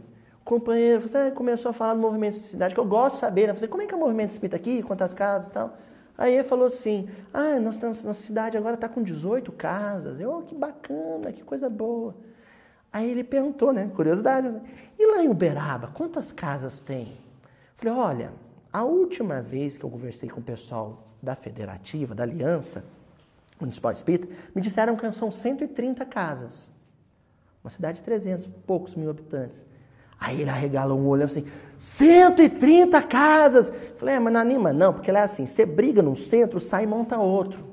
companheiro 0.50 1.02
você 1.02 1.30
começou 1.30 1.70
a 1.70 1.74
falar 1.74 1.94
do 1.94 2.00
movimento 2.00 2.34
de 2.34 2.40
cidade, 2.40 2.74
que 2.74 2.80
eu 2.80 2.86
gosto 2.86 3.14
de 3.14 3.20
saber, 3.20 3.46
né? 3.46 3.54
Falei, 3.54 3.70
como 3.70 3.84
é 3.84 3.86
que 3.86 3.94
é 3.94 3.98
o 3.98 4.00
movimento 4.00 4.32
espírita 4.32 4.56
aqui, 4.56 4.82
quantas 4.82 5.14
casas 5.14 5.50
e 5.50 5.52
tal? 5.52 5.78
Aí 6.18 6.34
ele 6.34 6.44
falou 6.44 6.66
assim, 6.66 7.08
ah, 7.32 7.60
nossa, 7.60 7.88
nossa 7.88 8.14
cidade 8.16 8.58
agora 8.58 8.74
está 8.74 8.90
com 8.90 9.04
18 9.04 9.52
casas. 9.52 10.20
Eu, 10.20 10.40
oh, 10.40 10.42
que 10.42 10.56
bacana, 10.56 11.32
que 11.32 11.44
coisa 11.44 11.70
boa. 11.70 12.16
Aí 12.92 13.12
ele 13.12 13.24
perguntou, 13.24 13.72
né, 13.72 13.92
curiosidade, 13.96 14.50
né? 14.50 14.60
e 14.98 15.06
lá 15.06 15.24
em 15.24 15.30
Uberaba, 15.30 15.92
quantas 15.94 16.32
casas 16.32 16.82
tem? 16.82 17.16
Falei, 17.80 17.94
olha, 17.94 18.34
a 18.74 18.84
última 18.84 19.42
vez 19.42 19.78
que 19.78 19.86
eu 19.86 19.90
conversei 19.90 20.28
com 20.28 20.42
o 20.42 20.44
pessoal 20.44 21.08
da 21.24 21.34
federativa, 21.34 22.14
da 22.14 22.24
aliança 22.24 22.84
municipal 23.58 23.94
espírita, 23.94 24.28
me 24.54 24.62
disseram 24.62 24.98
que 24.98 25.10
são 25.14 25.32
130 25.32 26.06
casas. 26.06 26.70
Uma 27.64 27.70
cidade 27.70 28.00
de 28.00 28.04
300, 28.04 28.50
poucos 28.68 28.96
mil 28.96 29.10
habitantes. 29.10 29.66
Aí 30.20 30.42
ele 30.42 30.50
arregalou 30.50 31.00
um 31.00 31.08
olho 31.08 31.24
assim, 31.24 31.46
130 31.78 33.02
casas. 33.04 33.72
Falei, 33.96 34.16
é, 34.16 34.20
mas 34.20 34.34
não 34.34 34.42
anima 34.42 34.74
não, 34.74 34.94
porque 34.94 35.10
ela 35.10 35.20
é 35.20 35.24
assim, 35.24 35.46
você 35.46 35.66
briga 35.66 36.02
num 36.02 36.16
centro, 36.16 36.60
sai 36.60 36.84
e 36.84 36.88
monta 36.88 37.18
outro. 37.18 37.66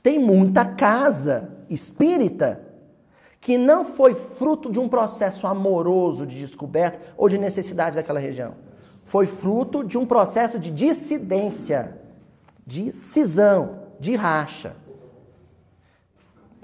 Tem 0.00 0.16
muita 0.16 0.64
casa 0.64 1.50
espírita 1.68 2.67
que 3.40 3.56
não 3.56 3.84
foi 3.84 4.14
fruto 4.14 4.70
de 4.70 4.78
um 4.78 4.88
processo 4.88 5.46
amoroso 5.46 6.26
de 6.26 6.38
descoberta 6.38 6.98
ou 7.16 7.28
de 7.28 7.38
necessidade 7.38 7.96
daquela 7.96 8.20
região. 8.20 8.54
Foi 9.04 9.26
fruto 9.26 9.84
de 9.84 9.96
um 9.96 10.04
processo 10.04 10.58
de 10.58 10.70
dissidência, 10.70 11.98
de 12.66 12.92
cisão, 12.92 13.80
de 13.98 14.14
racha. 14.14 14.76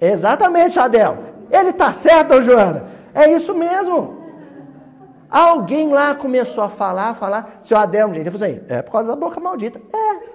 Exatamente, 0.00 0.78
Adel. 0.78 1.18
Ele 1.50 1.70
está 1.70 1.92
certo, 1.92 2.42
Joana. 2.42 2.86
É 3.14 3.30
isso 3.32 3.54
mesmo. 3.54 4.22
Alguém 5.30 5.88
lá 5.88 6.14
começou 6.14 6.62
a 6.62 6.68
falar, 6.68 7.14
falar. 7.14 7.58
Seu 7.62 7.76
Adel, 7.76 8.12
gente, 8.12 8.26
eu 8.26 8.32
falei, 8.32 8.62
é 8.68 8.82
por 8.82 8.92
causa 8.92 9.08
da 9.08 9.16
boca 9.16 9.40
maldita. 9.40 9.80
É. 9.92 10.34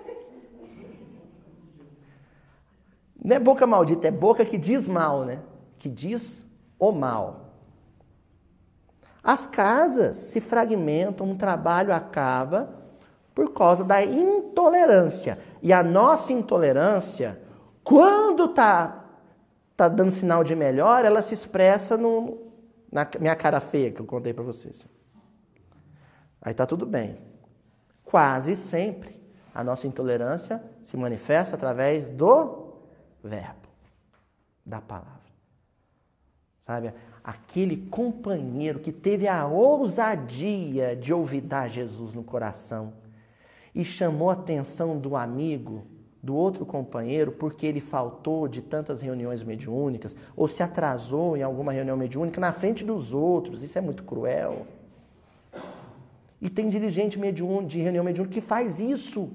Não 3.23 3.35
é 3.35 3.39
boca 3.39 3.67
maldita, 3.67 4.07
é 4.07 4.11
boca 4.11 4.43
que 4.45 4.57
diz 4.57 4.87
mal, 4.87 5.25
né? 5.25 5.39
Que 5.79 5.89
diz 5.89 6.45
o 6.77 6.91
mal. 6.91 7.49
As 9.23 9.47
casas 9.47 10.15
se 10.15 10.39
fragmentam, 10.39 11.27
um 11.27 11.35
trabalho 11.35 11.93
acaba 11.93 12.69
por 13.33 13.53
causa 13.53 13.83
da 13.83 14.03
intolerância. 14.03 15.39
E 15.61 15.73
a 15.73 15.81
nossa 15.81 16.31
intolerância, 16.31 17.41
quando 17.83 18.45
está 18.45 18.99
está 19.79 19.87
dando 19.87 20.11
sinal 20.11 20.43
de 20.43 20.53
melhor, 20.55 21.05
ela 21.05 21.21
se 21.21 21.33
expressa 21.33 21.95
no, 21.95 22.37
na 22.91 23.07
minha 23.17 23.35
cara 23.35 23.61
feia 23.61 23.91
que 23.91 24.01
eu 24.01 24.05
contei 24.05 24.33
para 24.33 24.43
vocês. 24.43 24.85
Aí 26.41 26.51
está 26.51 26.65
tudo 26.65 26.85
bem. 26.85 27.17
Quase 28.03 28.57
sempre 28.57 29.17
a 29.55 29.63
nossa 29.63 29.87
intolerância 29.87 30.61
se 30.81 30.97
manifesta 30.97 31.55
através 31.55 32.09
do 32.09 32.73
verbo, 33.23 33.69
da 34.65 34.81
palavra. 34.81 35.18
Sabe? 36.69 36.93
Aquele 37.23 37.75
companheiro 37.75 38.77
que 38.77 38.91
teve 38.91 39.27
a 39.27 39.47
ousadia 39.47 40.95
de 40.95 41.11
ouvidar 41.11 41.67
Jesus 41.67 42.13
no 42.13 42.23
coração 42.23 42.93
e 43.73 43.83
chamou 43.83 44.29
a 44.29 44.33
atenção 44.33 44.95
do 44.95 45.15
amigo 45.15 45.87
do 46.21 46.35
outro 46.35 46.67
companheiro 46.67 47.31
porque 47.31 47.65
ele 47.65 47.81
faltou 47.81 48.47
de 48.47 48.61
tantas 48.61 49.01
reuniões 49.01 49.41
mediúnicas 49.41 50.15
ou 50.35 50.47
se 50.47 50.61
atrasou 50.61 51.35
em 51.35 51.41
alguma 51.41 51.71
reunião 51.71 51.97
mediúnica 51.97 52.39
na 52.39 52.51
frente 52.51 52.85
dos 52.85 53.15
outros. 53.15 53.63
Isso 53.63 53.79
é 53.79 53.81
muito 53.81 54.03
cruel. 54.03 54.67
E 56.39 56.51
tem 56.51 56.69
dirigente 56.69 57.17
de 57.65 57.81
reunião 57.81 58.03
mediúnica 58.03 58.35
que 58.35 58.41
faz 58.41 58.79
isso. 58.79 59.31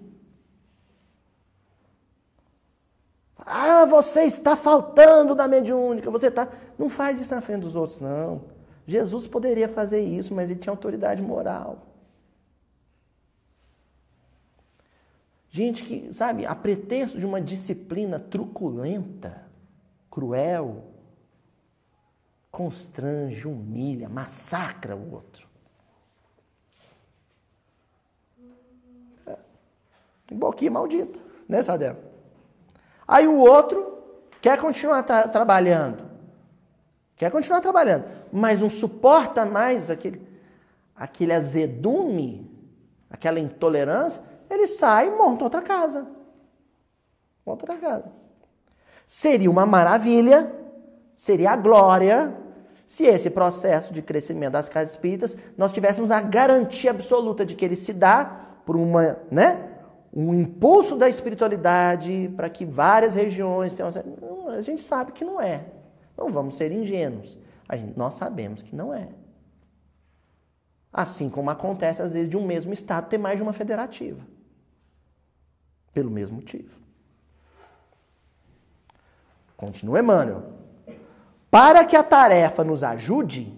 Ah, 3.47 3.85
você 3.85 4.22
está 4.22 4.57
faltando 4.57 5.35
da 5.35 5.47
mediúnica, 5.47 6.11
você 6.11 6.28
está. 6.28 6.49
Não 6.79 6.89
faz 6.89 7.20
isso 7.20 7.35
na 7.35 7.41
frente 7.41 7.62
dos 7.62 7.77
outros, 7.77 8.01
não. 8.01 8.43
Jesus 8.87 9.27
poderia 9.27 9.68
fazer 9.68 10.01
isso, 10.01 10.35
mas 10.35 10.51
ele 10.51 10.61
tinha 10.61 10.72
autoridade 10.72 11.22
moral. 11.22 11.87
Gente 15.49 15.85
que, 15.85 16.12
sabe, 16.12 16.45
a 16.45 16.55
pretexto 16.55 17.16
de 17.16 17.25
uma 17.25 17.41
disciplina 17.41 18.18
truculenta, 18.18 19.47
cruel, 20.11 20.85
constrange, 22.51 23.47
humilha, 23.47 24.09
massacra 24.09 24.97
o 24.97 25.12
outro. 25.12 25.47
É. 29.27 29.37
Boquinha 30.33 30.70
maldita, 30.70 31.18
né, 31.49 31.62
Sadel? 31.62 31.97
Aí 33.07 33.29
o 33.29 33.39
outro 33.39 34.03
quer 34.41 34.61
continuar 34.61 35.03
tra 35.03 35.29
trabalhando. 35.29 36.03
Quer 37.17 37.31
continuar 37.31 37.61
trabalhando, 37.61 38.05
mas 38.33 38.61
não 38.61 38.69
suporta 38.69 39.45
mais 39.45 39.91
aquele, 39.91 40.21
aquele 40.97 41.33
azedume, 41.33 42.51
aquela 43.09 43.39
intolerância 43.39 44.21
ele 44.51 44.69
sai 44.69 45.09
e 45.09 45.11
monta 45.11 45.45
outra 45.45 45.62
casa. 45.62 46.07
Monta 47.45 47.65
outra 47.65 47.77
casa. 47.77 48.12
Seria 49.07 49.51
uma 49.51 49.67
maravilha, 49.67 50.51
seria 51.17 51.51
a 51.51 51.57
glória, 51.57 52.35
se 52.87 53.05
esse 53.05 53.31
processo 53.31 53.93
de 53.93 54.03
crescimento 54.03 54.53
das 54.53 54.69
casas 54.69 54.91
espíritas 54.91 55.37
nós 55.57 55.73
tivéssemos 55.73 56.11
a 56.11 56.21
garantia 56.21 56.91
absoluta 56.91 57.45
de 57.45 57.55
que 57.55 57.65
ele 57.65 57.77
se 57.77 57.93
dá 57.93 58.41
por 58.65 58.77
uma, 58.77 59.19
né, 59.31 59.69
um 60.12 60.35
impulso 60.35 60.97
da 60.97 61.09
espiritualidade 61.09 62.33
para 62.37 62.49
que 62.49 62.65
várias 62.65 63.15
regiões 63.15 63.75
tenham. 63.75 63.91
A 64.49 64.62
gente 64.62 64.83
sabe 64.83 65.12
que 65.12 65.25
não 65.25 65.41
é. 65.41 65.65
Não 66.17 66.29
vamos 66.29 66.57
ser 66.57 66.73
ingênuos. 66.73 67.39
A 67.69 67.77
gente, 67.77 67.97
nós 67.99 68.15
sabemos 68.15 68.62
que 68.62 68.75
não 68.75 68.93
é. 68.93 69.09
Assim 70.93 71.29
como 71.29 71.51
acontece 71.51 72.03
às 72.03 72.12
vezes 72.12 72.29
de 72.29 72.37
um 72.37 72.47
mesmo 72.47 72.73
estado 72.73 73.09
ter 73.09 73.19
mais 73.19 73.37
de 73.37 73.43
uma 73.43 73.53
federativa. 73.53 74.21
Pelo 75.93 76.11
mesmo 76.11 76.37
motivo. 76.37 76.79
Continua 79.57 80.01
Emmanuel. 80.01 80.53
Para 81.51 81.85
que 81.85 81.97
a 81.97 82.03
tarefa 82.03 82.65
nos 82.65 82.83
ajude, 82.83 83.57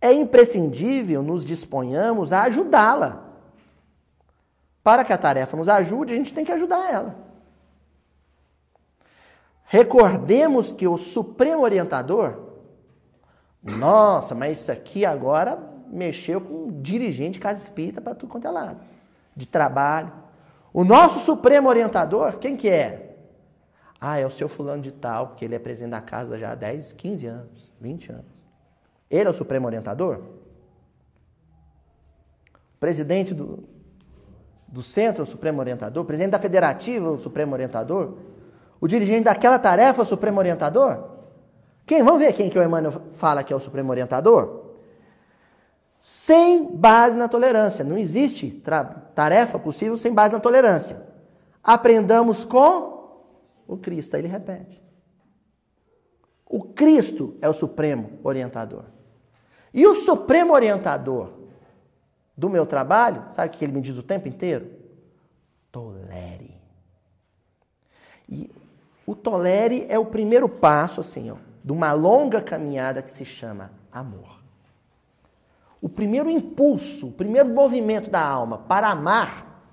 é 0.00 0.12
imprescindível 0.12 1.22
nos 1.22 1.44
disponhamos 1.44 2.32
a 2.32 2.42
ajudá-la. 2.42 3.28
Para 4.82 5.04
que 5.04 5.12
a 5.12 5.18
tarefa 5.18 5.56
nos 5.56 5.68
ajude, 5.68 6.14
a 6.14 6.16
gente 6.16 6.32
tem 6.32 6.44
que 6.44 6.52
ajudar 6.52 6.90
ela. 6.90 7.29
Recordemos 9.72 10.72
que 10.72 10.88
o 10.88 10.96
Supremo 10.96 11.62
Orientador, 11.62 12.40
nossa, 13.62 14.34
mas 14.34 14.58
isso 14.58 14.72
aqui 14.72 15.04
agora 15.04 15.56
mexeu 15.86 16.40
com 16.40 16.64
um 16.64 16.82
dirigente 16.82 17.34
de 17.34 17.38
casa 17.38 17.62
espírita 17.62 18.00
para 18.00 18.16
tudo 18.16 18.30
quanto 18.30 18.48
é 18.48 18.50
lado. 18.50 18.80
De 19.36 19.46
trabalho, 19.46 20.12
o 20.72 20.82
nosso 20.82 21.20
supremo 21.20 21.68
orientador, 21.68 22.38
quem 22.38 22.56
que 22.56 22.68
é? 22.68 23.16
Ah, 24.00 24.18
é 24.18 24.26
o 24.26 24.30
seu 24.30 24.48
fulano 24.48 24.82
de 24.82 24.90
tal, 24.90 25.28
porque 25.28 25.44
ele 25.44 25.54
é 25.54 25.58
presidente 25.60 25.92
da 25.92 26.00
casa 26.00 26.36
já 26.36 26.50
há 26.50 26.54
10, 26.56 26.92
15 26.94 27.26
anos, 27.28 27.72
20 27.80 28.10
anos. 28.10 28.26
Ele 29.08 29.28
é 29.28 29.30
o 29.30 29.32
supremo 29.32 29.66
orientador? 29.66 30.20
Presidente 32.80 33.32
do, 33.32 33.68
do 34.66 34.82
centro 34.82 35.22
o 35.22 35.26
supremo 35.26 35.60
orientador? 35.60 36.04
Presidente 36.04 36.32
da 36.32 36.40
federativa 36.40 37.08
o 37.08 37.20
supremo 37.20 37.52
orientador? 37.52 38.16
O 38.80 38.88
dirigente 38.88 39.24
daquela 39.24 39.58
tarefa 39.58 40.02
o 40.02 40.06
supremo 40.06 40.38
orientador? 40.38 41.10
Quem? 41.84 42.02
Vamos 42.02 42.20
ver 42.20 42.32
quem 42.32 42.48
que 42.48 42.58
o 42.58 42.62
Emmanuel 42.62 43.02
fala 43.12 43.44
que 43.44 43.52
é 43.52 43.56
o 43.56 43.60
supremo 43.60 43.90
orientador? 43.90 44.70
Sem 45.98 46.74
base 46.76 47.18
na 47.18 47.28
tolerância. 47.28 47.84
Não 47.84 47.98
existe 47.98 48.62
tarefa 49.14 49.58
possível 49.58 49.96
sem 49.96 50.14
base 50.14 50.32
na 50.32 50.40
tolerância. 50.40 51.04
Aprendamos 51.62 52.44
com 52.44 53.26
o 53.66 53.76
Cristo. 53.76 54.16
Aí 54.16 54.22
ele 54.22 54.28
repete. 54.28 54.82
O 56.46 56.62
Cristo 56.62 57.36
é 57.42 57.48
o 57.48 57.52
supremo 57.52 58.18
orientador. 58.24 58.84
E 59.74 59.86
o 59.86 59.94
supremo 59.94 60.54
orientador 60.54 61.30
do 62.36 62.48
meu 62.48 62.64
trabalho, 62.64 63.26
sabe 63.32 63.48
o 63.48 63.58
que 63.58 63.64
ele 63.64 63.74
me 63.74 63.80
diz 63.80 63.98
o 63.98 64.02
tempo 64.02 64.26
inteiro? 64.26 64.70
Tolere. 65.70 66.58
E 68.28 68.50
o 69.06 69.14
tolere 69.14 69.86
é 69.88 69.98
o 69.98 70.06
primeiro 70.06 70.48
passo, 70.48 71.00
assim, 71.00 71.30
ó, 71.30 71.36
de 71.64 71.72
uma 71.72 71.92
longa 71.92 72.40
caminhada 72.40 73.02
que 73.02 73.10
se 73.10 73.24
chama 73.24 73.72
amor. 73.92 74.40
O 75.80 75.88
primeiro 75.88 76.28
impulso, 76.28 77.08
o 77.08 77.12
primeiro 77.12 77.48
movimento 77.48 78.10
da 78.10 78.22
alma 78.22 78.58
para 78.58 78.88
amar 78.88 79.64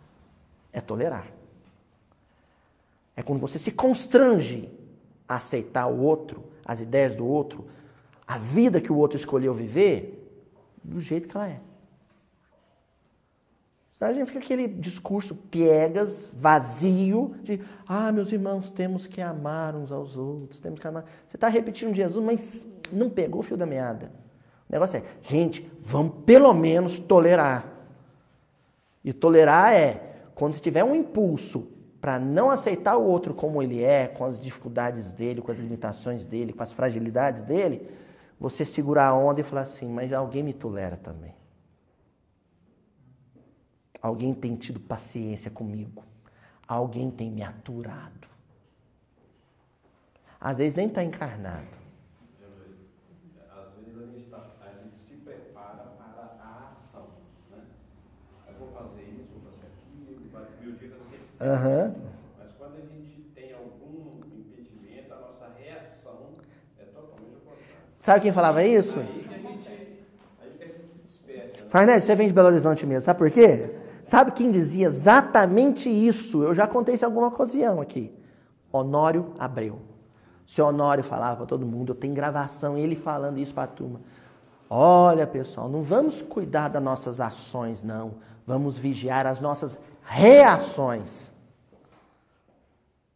é 0.72 0.80
tolerar. 0.80 1.28
É 3.16 3.22
quando 3.22 3.40
você 3.40 3.60
se 3.60 3.72
constrange 3.72 4.70
a 5.28 5.36
aceitar 5.36 5.88
o 5.88 6.00
outro, 6.02 6.44
as 6.64 6.80
ideias 6.80 7.16
do 7.16 7.26
outro, 7.26 7.68
a 8.28 8.38
vida 8.38 8.80
que 8.80 8.92
o 8.92 8.98
outro 8.98 9.18
escolheu 9.18 9.54
viver, 9.54 10.24
do 10.84 11.02
jeito 11.02 11.28
que 11.28 11.36
ela 11.36 11.48
é. 11.48 11.60
Senão 13.98 14.12
a 14.12 14.14
gente 14.14 14.28
fica 14.28 14.38
aquele 14.38 14.68
discurso 14.68 15.34
piegas, 15.34 16.30
vazio, 16.32 17.34
de 17.42 17.60
ah, 17.88 18.12
meus 18.12 18.32
irmãos, 18.32 18.70
temos 18.70 19.08
que 19.08 19.20
amar 19.20 19.76
uns 19.76 19.92
aos 19.92 20.16
outros, 20.16 20.60
temos 20.60 20.80
que 20.80 20.88
amar. 20.88 21.04
Você 21.28 21.36
está 21.36 21.48
repetindo 21.48 21.96
Jesus, 21.96 22.24
mas 22.24 22.64
não 22.92 23.10
pegou 23.10 23.42
o 23.42 23.44
fio 23.44 23.58
da 23.58 23.66
meada. 23.66 24.12
O 24.70 24.74
negócio 24.74 24.98
é, 25.00 25.04
gente, 25.24 25.68
vamos 25.82 26.14
pelo 26.28 26.54
menos 26.54 27.00
tolerar. 27.00 27.66
E 29.04 29.12
tolerar 29.12 29.74
é 29.74 30.16
quando 30.36 30.54
você 30.54 30.62
tiver 30.62 30.84
um 30.84 30.94
impulso 30.94 31.68
para 32.00 32.20
não 32.20 32.52
aceitar 32.52 32.98
o 32.98 33.04
outro 33.04 33.34
como 33.34 33.64
ele 33.64 33.84
é, 33.84 34.08
com 34.08 34.26
as 34.26 34.40
dificuldades 34.40 35.12
dele, 35.14 35.42
com 35.42 35.52
as 35.52 35.58
limitações 35.58 36.24
dele, 36.24 36.54
com 36.54 36.62
as 36.62 36.72
fragilidades 36.72 37.42
dele, 37.42 37.90
você 38.40 38.64
segurar 38.64 39.08
a 39.08 39.16
onda 39.16 39.42
e 39.42 39.44
falar 39.44 39.62
assim, 39.62 39.90
mas 39.90 40.14
alguém 40.14 40.44
me 40.44 40.54
tolera 40.54 40.98
também. 40.98 41.37
Alguém 44.02 44.34
tem 44.34 44.56
tido 44.56 44.80
paciência 44.80 45.50
comigo. 45.50 46.04
Alguém 46.68 47.10
tem 47.10 47.32
me 47.32 47.42
aturado. 47.42 48.28
Às 50.40 50.60
vezes 50.60 50.76
nem 50.76 50.88
está 50.88 51.04
encarnado. 51.04 51.66
Às 53.50 53.74
vezes 53.74 53.98
a 53.98 54.06
gente, 54.06 54.30
tá, 54.30 54.46
a 54.62 54.84
gente, 54.84 55.02
se 55.02 55.16
prepara 55.16 55.84
para 55.98 56.38
a 56.40 56.68
ação. 56.70 57.08
Né? 57.52 57.58
Eu 58.48 58.54
vou 58.60 58.68
fazer 58.70 59.02
isso, 59.04 59.30
vou 59.34 59.52
fazer 59.52 59.68
aquilo, 59.68 60.30
meu 60.62 60.72
dia 60.74 60.90
vai 60.90 61.00
ser. 61.00 61.18
Uhum. 61.42 61.96
Mas 62.38 62.52
quando 62.58 62.76
a 62.76 62.82
gente 62.82 63.22
tem 63.34 63.54
algum 63.54 64.22
impedimento, 64.38 65.14
a 65.14 65.20
nossa 65.22 65.50
reação 65.58 66.36
é 66.80 66.84
totalmente 66.84 67.42
contrário. 67.44 67.88
Sabe 67.98 68.22
quem 68.22 68.32
falava 68.32 68.64
isso? 68.64 69.00
Aí 69.00 69.24
que 69.28 69.34
a 69.34 69.38
gente, 69.40 69.70
aí 70.40 70.52
que 70.52 70.64
a 70.64 70.68
gente 70.68 71.12
se 71.12 71.24
desperta. 71.24 71.64
Né? 71.64 71.70
Farnese, 71.70 72.06
você 72.06 72.16
vem 72.16 72.28
de 72.28 72.34
Belo 72.34 72.50
Horizonte 72.50 72.86
mesmo. 72.86 73.02
Sabe 73.02 73.18
por 73.18 73.32
quê? 73.32 73.77
Sabe 74.08 74.32
quem 74.32 74.50
dizia 74.50 74.88
exatamente 74.88 75.90
isso? 75.90 76.42
Eu 76.42 76.56
já 76.56 76.66
contei 76.66 76.96
isso 76.96 77.04
em 77.04 77.08
alguma 77.08 77.28
ocasião 77.28 77.82
aqui. 77.82 78.10
Honório 78.72 79.34
Abreu. 79.38 79.82
Seu 80.46 80.66
Honório 80.66 81.04
falava 81.04 81.36
para 81.36 81.46
todo 81.46 81.66
mundo, 81.66 81.92
eu 81.92 81.96
tenho 81.96 82.14
gravação, 82.14 82.78
ele 82.78 82.96
falando 82.96 83.38
isso 83.38 83.54
para 83.54 83.66
a 83.66 83.68
turma. 83.68 84.00
Olha, 84.70 85.28
pessoal, 85.28 85.68
não 85.68 85.84
vamos 85.84 86.22
cuidar 86.22 86.70
das 86.70 86.82
nossas 86.82 87.20
ações, 87.20 87.84
não. 87.84 88.14
Vamos 88.46 88.78
vigiar 88.78 89.28
as 89.28 89.42
nossas 89.42 89.78
reações. 90.06 91.30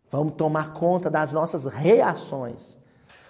Vamos 0.10 0.34
tomar 0.34 0.74
conta 0.74 1.10
das 1.10 1.32
nossas 1.32 1.64
reações. 1.64 2.78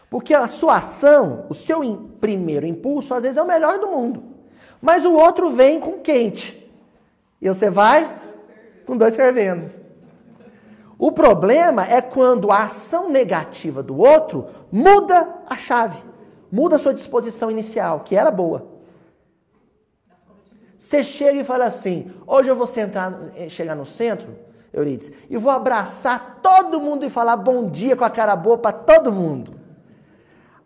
Porque 0.09 0.33
a 0.33 0.47
sua 0.47 0.77
ação, 0.77 1.45
o 1.47 1.53
seu 1.53 2.09
primeiro 2.19 2.65
impulso, 2.65 3.13
às 3.13 3.21
vezes 3.21 3.37
é 3.37 3.41
o 3.43 3.45
melhor 3.45 3.77
do 3.77 3.85
mundo. 3.85 4.23
Mas 4.81 5.05
o 5.05 5.13
outro 5.13 5.51
vem 5.51 5.79
com 5.79 5.99
quente. 5.99 6.59
E 7.41 7.49
você 7.49 7.69
vai 7.69 8.21
com 8.85 8.95
dois 8.95 9.15
fervendo. 9.15 9.71
O 10.99 11.11
problema 11.11 11.87
é 11.87 11.99
quando 11.99 12.51
a 12.51 12.65
ação 12.65 13.09
negativa 13.09 13.81
do 13.81 13.97
outro 13.97 14.47
muda 14.71 15.27
a 15.49 15.57
chave, 15.57 15.99
muda 16.51 16.75
a 16.75 16.79
sua 16.79 16.93
disposição 16.93 17.49
inicial, 17.49 18.01
que 18.01 18.15
era 18.15 18.29
boa. 18.29 18.67
Você 20.77 21.03
chega 21.03 21.39
e 21.39 21.43
fala 21.43 21.65
assim: 21.65 22.13
hoje 22.27 22.49
eu 22.49 22.55
vou 22.55 22.67
sentar, 22.67 23.19
eh, 23.35 23.49
chegar 23.49 23.75
no 23.75 23.85
centro, 23.85 24.35
Euridice, 24.71 25.11
e 25.29 25.37
vou 25.37 25.51
abraçar 25.51 26.39
todo 26.41 26.79
mundo 26.79 27.03
e 27.03 27.09
falar 27.09 27.35
bom 27.35 27.67
dia 27.67 27.95
com 27.95 28.05
a 28.05 28.09
cara 28.09 28.35
boa 28.35 28.59
para 28.59 28.71
todo 28.71 29.11
mundo. 29.11 29.59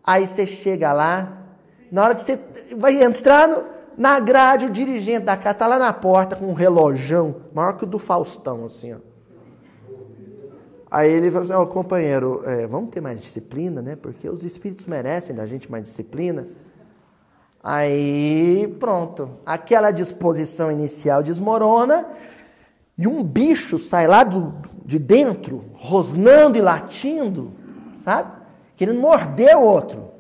Aí 0.03 0.27
você 0.27 0.45
chega 0.45 0.91
lá, 0.91 1.37
na 1.89 2.03
hora 2.03 2.15
que 2.15 2.21
você 2.21 2.39
vai 2.75 3.01
entrar 3.01 3.47
no, 3.47 3.74
na 3.97 4.19
grade, 4.19 4.65
o 4.65 4.69
dirigente 4.69 5.25
da 5.25 5.37
casa 5.37 5.51
está 5.51 5.67
lá 5.67 5.79
na 5.79 5.93
porta 5.93 6.35
com 6.35 6.47
um 6.47 6.53
relojão, 6.53 7.35
maior 7.53 7.73
que 7.73 7.83
o 7.83 7.87
do 7.87 7.99
Faustão, 7.99 8.65
assim, 8.65 8.93
ó. 8.93 8.97
Aí 10.89 11.11
ele 11.11 11.29
falou 11.29 11.43
assim, 11.43 11.53
ó, 11.53 11.63
oh, 11.63 11.67
companheiro, 11.67 12.41
é, 12.45 12.65
vamos 12.67 12.89
ter 12.89 13.01
mais 13.01 13.19
disciplina, 13.19 13.81
né? 13.81 13.97
Porque 13.97 14.29
os 14.29 14.43
espíritos 14.43 14.85
merecem 14.85 15.35
da 15.35 15.45
gente 15.45 15.69
mais 15.69 15.83
disciplina. 15.83 16.47
Aí, 17.61 18.73
pronto. 18.79 19.31
Aquela 19.45 19.91
disposição 19.91 20.71
inicial 20.71 21.21
desmorona 21.21 22.07
e 22.97 23.07
um 23.07 23.23
bicho 23.23 23.77
sai 23.77 24.07
lá 24.07 24.23
do, 24.23 24.53
de 24.85 24.97
dentro, 24.97 25.65
rosnando 25.73 26.57
e 26.57 26.61
latindo, 26.61 27.51
sabe? 27.99 28.31
Querendo 28.77 29.01
morder 29.01 29.57
o 29.57 29.63
outro. 29.63 30.11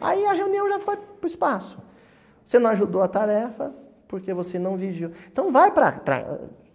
Aí 0.00 0.26
a 0.26 0.32
reunião 0.32 0.68
já 0.68 0.78
foi 0.78 0.96
para 0.96 1.06
o 1.22 1.26
espaço. 1.26 1.78
Você 2.52 2.58
não 2.58 2.68
ajudou 2.68 3.00
a 3.00 3.08
tarefa 3.08 3.72
porque 4.06 4.34
você 4.34 4.58
não 4.58 4.76
vigiou. 4.76 5.10
Então 5.32 5.50
vai 5.50 5.70
para 5.70 5.88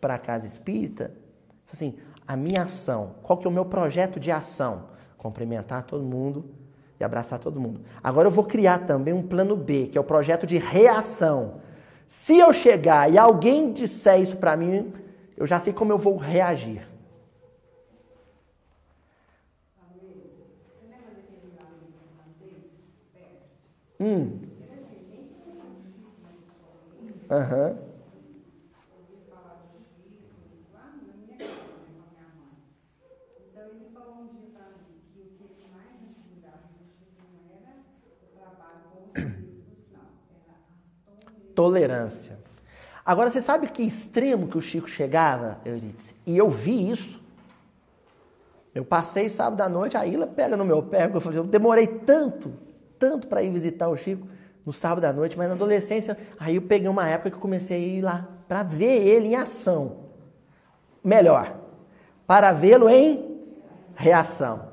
a 0.02 0.18
casa 0.18 0.48
espírita, 0.48 1.12
assim, 1.72 1.96
a 2.28 2.36
minha 2.36 2.64
ação, 2.64 3.12
qual 3.22 3.38
que 3.38 3.46
é 3.46 3.50
o 3.50 3.54
meu 3.54 3.64
projeto 3.64 4.20
de 4.20 4.32
ação? 4.32 4.86
Cumprimentar 5.20 5.84
todo 5.84 6.04
mundo 6.04 6.46
e 7.00 7.04
abraçar 7.04 7.38
todo 7.38 7.62
mundo. 7.62 7.82
Agora 8.04 8.28
eu 8.28 8.32
vou 8.32 8.44
criar 8.44 8.88
também 8.88 9.14
um 9.14 9.22
plano 9.22 9.56
B, 9.56 9.90
que 9.92 10.00
é 10.00 10.02
o 10.02 10.04
projeto 10.04 10.48
de 10.48 10.58
reação. 10.58 11.62
Se 12.08 12.40
eu 12.40 12.52
chegar 12.52 13.12
e 13.12 13.16
alguém 13.16 13.72
disser 13.72 14.20
isso 14.20 14.38
para 14.38 14.58
mim, 14.58 14.92
eu 15.38 15.46
já 15.46 15.60
sei 15.60 15.74
como 15.74 15.92
eu 15.92 15.98
vou 16.00 16.18
reagir. 16.18 16.88
Hum. 24.00 24.47
Aham. 27.30 27.78
Tolerância. 41.54 42.38
Agora, 43.06 43.32
você 43.32 43.42
sabe 43.42 43.68
que 43.68 43.82
extremo 43.82 44.48
que 44.48 44.58
o 44.58 44.62
Chico 44.62 44.88
chegava, 44.88 45.60
Euridice? 45.66 46.14
E 46.26 46.38
eu 46.38 46.50
vi 46.50 46.92
isso. 46.92 47.22
Eu 48.76 48.86
passei 48.86 49.28
sábado 49.28 49.62
à 49.62 49.70
noite, 49.70 49.98
a 49.98 50.06
Ilha 50.06 50.28
pega 50.28 50.56
no 50.56 50.64
meu 50.64 50.84
pé, 50.84 51.10
eu, 51.12 51.20
falei, 51.20 51.40
eu 51.40 51.44
demorei 51.44 51.88
tanto, 51.88 52.54
tanto 53.00 53.26
para 53.28 53.42
ir 53.42 53.50
visitar 53.50 53.90
o 53.90 53.98
Chico 53.98 54.28
no 54.68 54.74
sábado 54.74 55.06
à 55.06 55.14
noite, 55.14 55.38
mas 55.38 55.48
na 55.48 55.56
adolescência, 55.56 56.18
aí 56.38 56.58
eu 56.58 56.62
peguei 56.62 56.90
uma 56.90 57.08
época 57.08 57.30
que 57.30 57.38
eu 57.38 57.42
comecei 57.42 57.78
a 57.78 57.80
ir 57.80 58.02
lá 58.02 58.28
para 58.50 58.64
ver 58.64 59.02
ele 59.02 59.30
em 59.30 59.36
ação. 59.36 60.10
Melhor, 61.02 61.58
para 62.28 62.52
vê-lo 62.52 62.90
em 62.90 63.40
reação. 63.96 64.68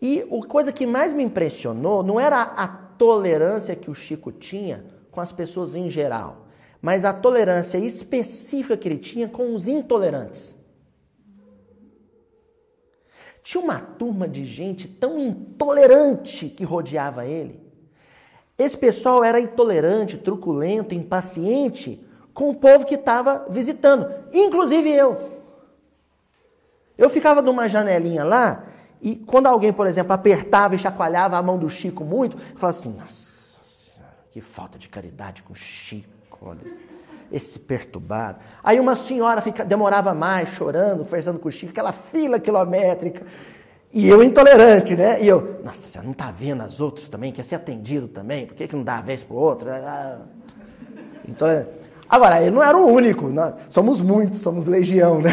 E 0.00 0.22
a 0.22 0.46
coisa 0.46 0.72
que 0.72 0.86
mais 0.86 1.12
me 1.12 1.22
impressionou 1.22 2.02
não 2.02 2.18
era 2.18 2.40
a 2.40 2.66
tolerância 2.66 3.76
que 3.76 3.90
o 3.90 3.94
Chico 3.94 4.32
tinha 4.32 4.86
com 5.10 5.20
as 5.20 5.30
pessoas 5.30 5.74
em 5.74 5.90
geral, 5.90 6.46
mas 6.80 7.04
a 7.04 7.12
tolerância 7.12 7.76
específica 7.76 8.78
que 8.78 8.88
ele 8.88 8.96
tinha 8.96 9.28
com 9.28 9.52
os 9.52 9.68
intolerantes. 9.68 10.56
Tinha 13.42 13.62
uma 13.62 13.78
turma 13.78 14.26
de 14.26 14.46
gente 14.46 14.88
tão 14.88 15.18
intolerante 15.18 16.48
que 16.48 16.64
rodeava 16.64 17.26
ele 17.26 17.68
Esse 18.60 18.76
pessoal 18.76 19.24
era 19.24 19.40
intolerante, 19.40 20.18
truculento, 20.18 20.94
impaciente 20.94 21.98
com 22.34 22.50
o 22.50 22.54
povo 22.54 22.84
que 22.84 22.94
estava 22.94 23.46
visitando, 23.48 24.06
inclusive 24.30 24.90
eu. 24.90 25.30
Eu 26.98 27.08
ficava 27.08 27.40
numa 27.40 27.66
janelinha 27.68 28.22
lá 28.22 28.66
e 29.00 29.16
quando 29.16 29.46
alguém, 29.46 29.72
por 29.72 29.86
exemplo, 29.86 30.12
apertava 30.12 30.74
e 30.74 30.78
chacoalhava 30.78 31.38
a 31.38 31.42
mão 31.42 31.58
do 31.58 31.70
Chico 31.70 32.04
muito, 32.04 32.36
eu 32.36 32.58
falava 32.58 32.78
assim: 32.78 32.92
Nossa 32.92 33.64
Senhora, 33.64 34.14
que 34.30 34.42
falta 34.42 34.78
de 34.78 34.90
caridade 34.90 35.42
com 35.42 35.54
o 35.54 35.56
Chico, 35.56 36.38
olha 36.42 36.60
esse 37.32 37.58
perturbado. 37.58 38.40
Aí 38.62 38.78
uma 38.80 38.96
senhora 38.96 39.40
fica, 39.40 39.64
demorava 39.64 40.12
mais, 40.12 40.50
chorando, 40.50 41.04
conversando 41.04 41.38
com 41.38 41.48
o 41.48 41.52
Chico, 41.52 41.70
aquela 41.70 41.92
fila 41.92 42.38
quilométrica. 42.38 43.24
E 43.92 44.08
eu 44.08 44.22
intolerante, 44.22 44.94
né? 44.94 45.20
E 45.20 45.26
eu, 45.26 45.60
nossa, 45.64 45.88
você 45.88 46.00
não 46.00 46.12
está 46.12 46.30
vendo 46.30 46.62
as 46.62 46.80
outras 46.80 47.08
também? 47.08 47.32
Quer 47.32 47.44
ser 47.44 47.56
atendido 47.56 48.06
também? 48.06 48.46
Por 48.46 48.54
que, 48.54 48.68
que 48.68 48.76
não 48.76 48.84
dá 48.84 48.98
a 48.98 49.00
vez 49.00 49.24
para 49.24 49.34
o 49.34 49.38
outro? 49.38 49.68
Então, 51.26 51.48
agora, 52.08 52.40
ele 52.40 52.52
não 52.52 52.62
era 52.62 52.76
o 52.76 52.86
único, 52.86 53.28
nós 53.28 53.54
somos 53.68 54.00
muitos, 54.00 54.40
somos 54.40 54.66
legião, 54.66 55.20
né? 55.20 55.32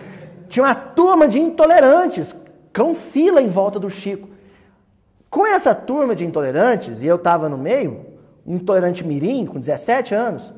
Tinha 0.48 0.64
uma 0.64 0.74
turma 0.74 1.28
de 1.28 1.38
intolerantes, 1.38 2.34
cão 2.72 2.94
fila 2.94 3.42
em 3.42 3.48
volta 3.48 3.78
do 3.78 3.90
Chico. 3.90 4.28
Com 5.28 5.46
essa 5.46 5.74
turma 5.74 6.16
de 6.16 6.24
intolerantes, 6.24 7.02
e 7.02 7.06
eu 7.06 7.16
estava 7.16 7.50
no 7.50 7.58
meio, 7.58 8.06
um 8.46 8.56
intolerante 8.56 9.04
mirim, 9.04 9.44
com 9.44 9.60
17 9.60 10.14
anos, 10.14 10.54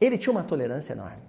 ele 0.00 0.16
tinha 0.16 0.30
uma 0.30 0.44
tolerância 0.44 0.92
enorme. 0.92 1.22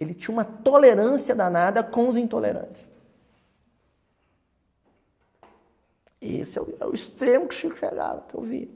Ele 0.00 0.14
tinha 0.14 0.32
uma 0.32 0.44
tolerância 0.44 1.34
danada 1.34 1.82
com 1.82 2.08
os 2.08 2.16
intolerantes. 2.16 2.91
Esse 6.22 6.58
é 6.58 6.62
o, 6.62 6.74
é 6.78 6.86
o 6.86 6.94
extremo 6.94 7.48
que 7.48 7.54
Chico 7.54 7.76
chegava, 7.76 8.24
que 8.28 8.36
eu 8.36 8.40
vi. 8.40 8.70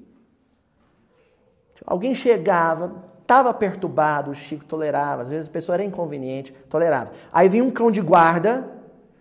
Alguém 1.86 2.12
chegava, 2.12 3.04
estava 3.22 3.54
perturbado, 3.54 4.32
o 4.32 4.34
Chico 4.34 4.64
tolerava, 4.64 5.22
às 5.22 5.28
vezes 5.28 5.48
a 5.48 5.52
pessoa 5.52 5.76
era 5.76 5.84
inconveniente, 5.84 6.52
tolerava. 6.68 7.12
Aí 7.32 7.48
vinha 7.48 7.62
um 7.62 7.70
cão 7.70 7.90
de 7.90 8.00
guarda 8.00 8.68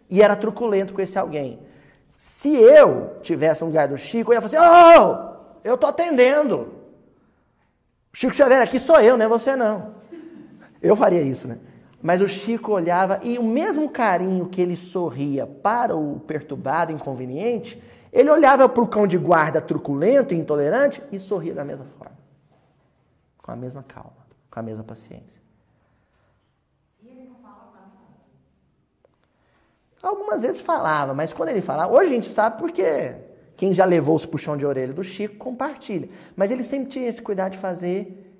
e 0.09 0.23
era 0.23 0.35
truculento 0.35 0.93
com 0.93 1.01
esse 1.01 1.19
alguém. 1.19 1.59
Se 2.17 2.55
eu 2.55 3.17
tivesse 3.21 3.63
um 3.63 3.67
lugar 3.67 3.87
do 3.87 3.97
Chico, 3.97 4.31
eu 4.31 4.35
ia 4.35 4.41
falar 4.41 4.65
assim: 4.65 4.99
Oh, 4.99 5.59
eu 5.63 5.77
tô 5.77 5.85
atendendo. 5.85 6.73
Chico 8.11 8.33
Xavier 8.33 8.61
aqui 8.61 8.79
sou 8.79 8.99
eu, 8.99 9.17
não 9.17 9.25
é 9.25 9.27
você 9.27 9.55
não. 9.55 9.95
Eu 10.81 10.95
faria 10.95 11.21
isso, 11.21 11.47
né? 11.47 11.59
Mas 12.01 12.21
o 12.21 12.27
Chico 12.27 12.71
olhava 12.71 13.19
e 13.23 13.37
o 13.37 13.43
mesmo 13.43 13.89
carinho 13.89 14.47
que 14.47 14.61
ele 14.61 14.75
sorria 14.75 15.45
para 15.45 15.95
o 15.95 16.19
perturbado, 16.21 16.91
inconveniente, 16.91 17.81
ele 18.15 18.31
olhava 18.31 18.69
para 18.69 18.81
o 18.81 18.87
cão 18.87 19.05
de 19.05 19.17
guarda 19.17 19.59
truculento 19.61 20.33
e 20.33 20.37
intolerante 20.37 21.03
e 21.11 21.19
sorria 21.19 21.53
da 21.53 21.65
mesma 21.65 21.85
forma. 21.85 22.17
Com 23.43 23.51
a 23.51 23.55
mesma 23.57 23.83
calma, 23.83 24.25
com 24.49 24.57
a 24.57 24.63
mesma 24.63 24.85
paciência. 24.85 25.43
Algumas 30.01 30.43
vezes 30.43 30.61
falava, 30.61 31.13
mas 31.13 31.33
quando 31.33 31.49
ele 31.49 31.61
falava, 31.61 31.91
hoje 31.91 32.11
a 32.11 32.13
gente 32.13 32.29
sabe 32.29 32.57
porque 32.57 33.15
quem 33.57 33.73
já 33.73 33.83
levou 33.83 34.15
os 34.15 34.25
puxão 34.25 34.55
de 34.55 34.65
orelha 34.65 34.93
do 34.93 35.03
Chico 35.03 35.35
compartilha. 35.35 36.07
Mas 36.37 36.51
ele 36.51 36.63
sempre 36.63 36.91
tinha 36.91 37.09
esse 37.09 37.21
cuidado 37.21 37.51
de 37.51 37.57
fazer 37.57 38.33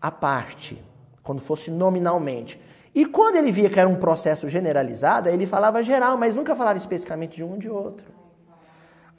a 0.00 0.10
parte, 0.10 0.82
quando 1.22 1.42
fosse 1.42 1.70
nominalmente. 1.70 2.58
E 2.94 3.04
quando 3.04 3.36
ele 3.36 3.52
via 3.52 3.68
que 3.68 3.78
era 3.78 3.88
um 3.88 3.96
processo 3.96 4.48
generalizado, 4.48 5.28
ele 5.28 5.46
falava 5.46 5.82
geral, 5.82 6.16
mas 6.16 6.34
nunca 6.34 6.56
falava 6.56 6.78
especificamente 6.78 7.36
de 7.36 7.44
um 7.44 7.52
ou 7.52 7.58
de 7.58 7.68
outro. 7.68 8.19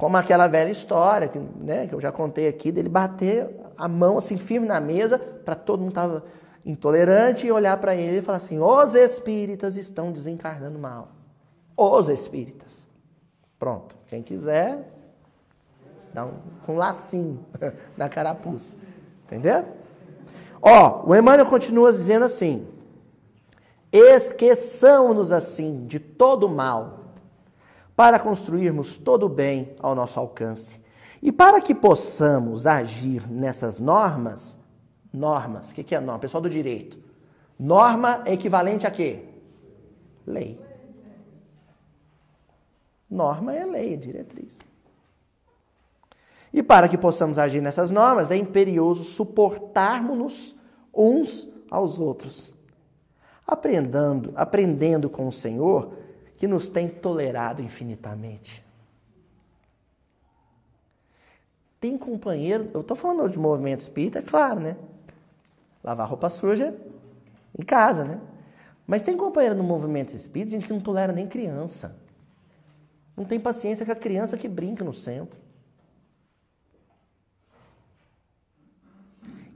Como 0.01 0.17
aquela 0.17 0.47
velha 0.47 0.71
história 0.71 1.27
que, 1.27 1.37
né, 1.37 1.85
que 1.85 1.93
eu 1.93 2.01
já 2.01 2.11
contei 2.11 2.47
aqui, 2.47 2.71
dele 2.71 2.89
bater 2.89 3.55
a 3.77 3.87
mão 3.87 4.17
assim 4.17 4.35
firme 4.35 4.65
na 4.65 4.79
mesa 4.79 5.19
para 5.19 5.53
todo 5.53 5.81
mundo 5.81 5.89
estar 5.89 6.23
intolerante 6.65 7.45
e 7.45 7.51
olhar 7.51 7.77
para 7.77 7.93
ele 7.93 8.17
e 8.17 8.21
falar 8.23 8.39
assim: 8.39 8.57
os 8.57 8.95
espíritas 8.95 9.77
estão 9.77 10.11
desencarnando 10.11 10.79
mal. 10.79 11.09
Os 11.77 12.09
espíritas. 12.09 12.87
Pronto. 13.59 13.95
Quem 14.07 14.23
quiser, 14.23 14.91
dá 16.11 16.25
um, 16.25 16.33
um 16.67 16.77
lacinho 16.77 17.45
na 17.95 18.09
carapuça. 18.09 18.73
Entendeu? 19.25 19.65
Ó, 20.59 21.03
o 21.05 21.15
Emmanuel 21.15 21.45
continua 21.45 21.91
dizendo 21.91 22.25
assim: 22.25 22.67
esqueçamos-nos 23.91 25.31
assim 25.31 25.85
de 25.85 25.99
todo 25.99 26.49
mal 26.49 27.00
para 28.01 28.17
construirmos 28.17 28.97
todo 28.97 29.27
o 29.27 29.29
bem 29.29 29.75
ao 29.79 29.93
nosso 29.93 30.19
alcance. 30.19 30.81
E 31.21 31.31
para 31.31 31.61
que 31.61 31.75
possamos 31.75 32.65
agir 32.65 33.29
nessas 33.29 33.77
normas, 33.77 34.57
normas, 35.13 35.69
o 35.69 35.75
que, 35.75 35.83
que 35.83 35.93
é 35.93 35.99
norma? 35.99 36.17
Pessoal 36.17 36.41
do 36.41 36.49
direito. 36.49 36.97
Norma 37.59 38.23
é 38.25 38.33
equivalente 38.33 38.87
a 38.87 38.89
quê? 38.89 39.25
Lei. 40.25 40.59
Norma 43.07 43.53
é 43.53 43.67
lei, 43.67 43.93
é 43.93 43.97
diretriz. 43.97 44.57
E 46.51 46.63
para 46.63 46.89
que 46.89 46.97
possamos 46.97 47.37
agir 47.37 47.61
nessas 47.61 47.91
normas, 47.91 48.31
é 48.31 48.35
imperioso 48.35 49.03
suportarmos-nos 49.03 50.55
uns 50.91 51.47
aos 51.69 51.99
outros. 51.99 52.51
Aprendendo, 53.45 54.31
aprendendo 54.33 55.07
com 55.07 55.27
o 55.27 55.31
Senhor 55.31 56.00
que 56.41 56.47
nos 56.47 56.67
tem 56.67 56.89
tolerado 56.89 57.61
infinitamente. 57.61 58.65
Tem 61.79 61.95
companheiro, 61.95 62.67
eu 62.73 62.81
estou 62.81 62.97
falando 62.97 63.29
de 63.29 63.37
movimento 63.37 63.81
espírita, 63.81 64.17
é 64.17 64.21
claro, 64.23 64.59
né? 64.59 64.75
Lavar 65.83 66.09
roupa 66.09 66.31
suja 66.31 66.75
em 67.55 67.61
casa, 67.63 68.03
né? 68.03 68.19
Mas 68.87 69.03
tem 69.03 69.15
companheiro 69.15 69.53
no 69.53 69.63
movimento 69.63 70.15
espírita, 70.15 70.49
gente 70.49 70.65
que 70.65 70.73
não 70.73 70.81
tolera 70.81 71.13
nem 71.13 71.27
criança. 71.27 71.95
Não 73.15 73.23
tem 73.23 73.39
paciência 73.39 73.85
com 73.85 73.91
a 73.91 73.95
criança 73.95 74.35
que 74.35 74.47
brinca 74.47 74.83
no 74.83 74.95
centro. 74.95 75.39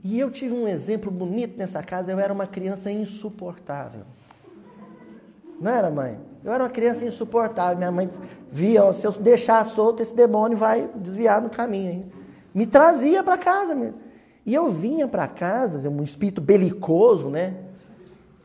E 0.04 0.20
eu 0.20 0.30
tive 0.30 0.54
um 0.54 0.68
exemplo 0.68 1.10
bonito 1.10 1.58
nessa 1.58 1.82
casa, 1.82 2.12
eu 2.12 2.20
era 2.20 2.32
uma 2.32 2.46
criança 2.46 2.92
insuportável. 2.92 4.06
Não 5.60 5.70
era, 5.70 5.90
mãe? 5.90 6.18
Eu 6.44 6.52
era 6.52 6.64
uma 6.64 6.70
criança 6.70 7.04
insuportável. 7.04 7.76
Minha 7.76 7.90
mãe 7.90 8.10
via, 8.50 8.84
ó, 8.84 8.92
se 8.92 9.06
eu 9.06 9.12
deixar 9.12 9.64
solto, 9.64 10.02
esse 10.02 10.14
demônio 10.14 10.56
vai 10.56 10.88
desviar 10.94 11.40
no 11.40 11.50
caminho. 11.50 11.90
Hein? 11.90 12.12
Me 12.54 12.66
trazia 12.66 13.22
para 13.22 13.36
casa. 13.36 13.94
E 14.44 14.54
eu 14.54 14.68
vinha 14.68 15.08
para 15.08 15.26
casa, 15.26 15.88
um 15.88 16.02
espírito 16.02 16.40
belicoso, 16.40 17.28
né? 17.28 17.54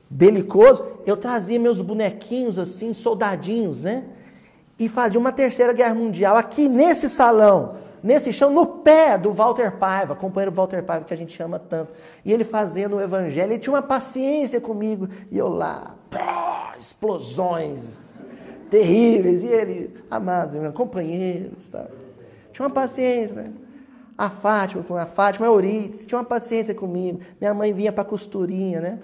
Belicoso. 0.10 0.84
Eu 1.06 1.16
trazia 1.16 1.60
meus 1.60 1.80
bonequinhos 1.80 2.58
assim, 2.58 2.94
soldadinhos, 2.94 3.84
né? 3.84 4.06
E 4.80 4.90
fazia 4.90 5.20
uma 5.20 5.32
terceira 5.32 5.74
guerra 5.74 5.94
mundial 5.94 6.36
aqui 6.36 6.68
nesse 6.68 7.08
salão 7.08 7.82
nesse 8.04 8.34
chão, 8.34 8.50
no 8.50 8.66
pé 8.66 9.18
do 9.18 9.32
Walter 9.32 9.78
Paiva, 9.78 10.16
companheiro 10.16 10.52
Walter 10.52 10.84
Paiva 10.84 11.06
que 11.06 11.14
a 11.14 11.18
gente 11.18 11.36
chama 11.36 11.60
tanto. 11.60 11.94
E 12.26 12.34
ele 12.34 12.44
fazendo 12.44 12.96
o 12.96 13.02
evangelho, 13.02 13.54
ele 13.54 13.60
tinha 13.60 13.74
uma 13.74 13.82
paciência 13.82 14.60
comigo, 14.60 15.08
e 15.30 15.38
eu 15.38 15.48
lá, 15.48 15.96
explosões 16.80 18.12
terríveis, 18.70 19.44
e 19.44 19.48
ele, 19.48 20.04
amados 20.10 20.56
companheiros, 20.74 21.68
tá? 21.70 21.88
tinha 22.52 22.66
uma 22.66 22.74
paciência, 22.74 23.36
né? 23.36 23.52
A 24.18 24.30
Fátima, 24.30 24.84
a 25.02 25.06
Fátima, 25.06 25.48
a 25.48 25.50
Euridice, 25.50 26.06
tinha 26.06 26.20
uma 26.20 26.26
paciência 26.26 26.76
comigo. 26.76 27.20
Minha 27.40 27.54
mãe 27.54 27.74
vinha 27.74 27.92
para 27.92 28.04
costurinha, 28.04 28.80
né? 28.80 29.00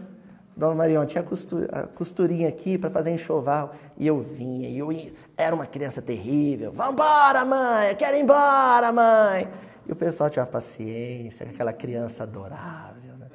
Dona 0.55 0.75
Marion, 0.75 1.05
tinha 1.05 1.23
a 1.71 1.83
costurinha 1.83 2.49
aqui 2.49 2.77
para 2.77 2.89
fazer 2.89 3.11
enxoval. 3.11 3.73
E 3.97 4.07
eu 4.07 4.21
vinha, 4.21 4.69
e 4.69 4.77
eu 4.77 4.91
ia, 4.91 5.11
era 5.35 5.55
uma 5.55 5.65
criança 5.65 6.01
terrível. 6.01 6.71
Vambora, 6.71 7.45
mãe! 7.45 7.89
Eu 7.89 7.95
quero 7.95 8.17
ir 8.17 8.21
embora, 8.21 8.91
mãe! 8.91 9.47
E 9.87 9.91
o 9.91 9.95
pessoal 9.95 10.29
tinha 10.29 10.43
uma 10.43 10.51
paciência, 10.51 11.47
aquela 11.47 11.71
criança 11.71 12.23
adorável. 12.23 13.13
Né? 13.19 13.27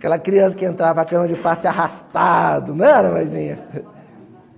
Aquela 0.00 0.18
criança 0.18 0.56
que 0.56 0.64
entrava 0.64 0.94
na 0.94 1.04
cama 1.04 1.28
de 1.28 1.36
passe 1.36 1.68
arrastado, 1.68 2.74
não 2.74 2.86
era, 2.86 3.10
mãezinha? 3.10 3.58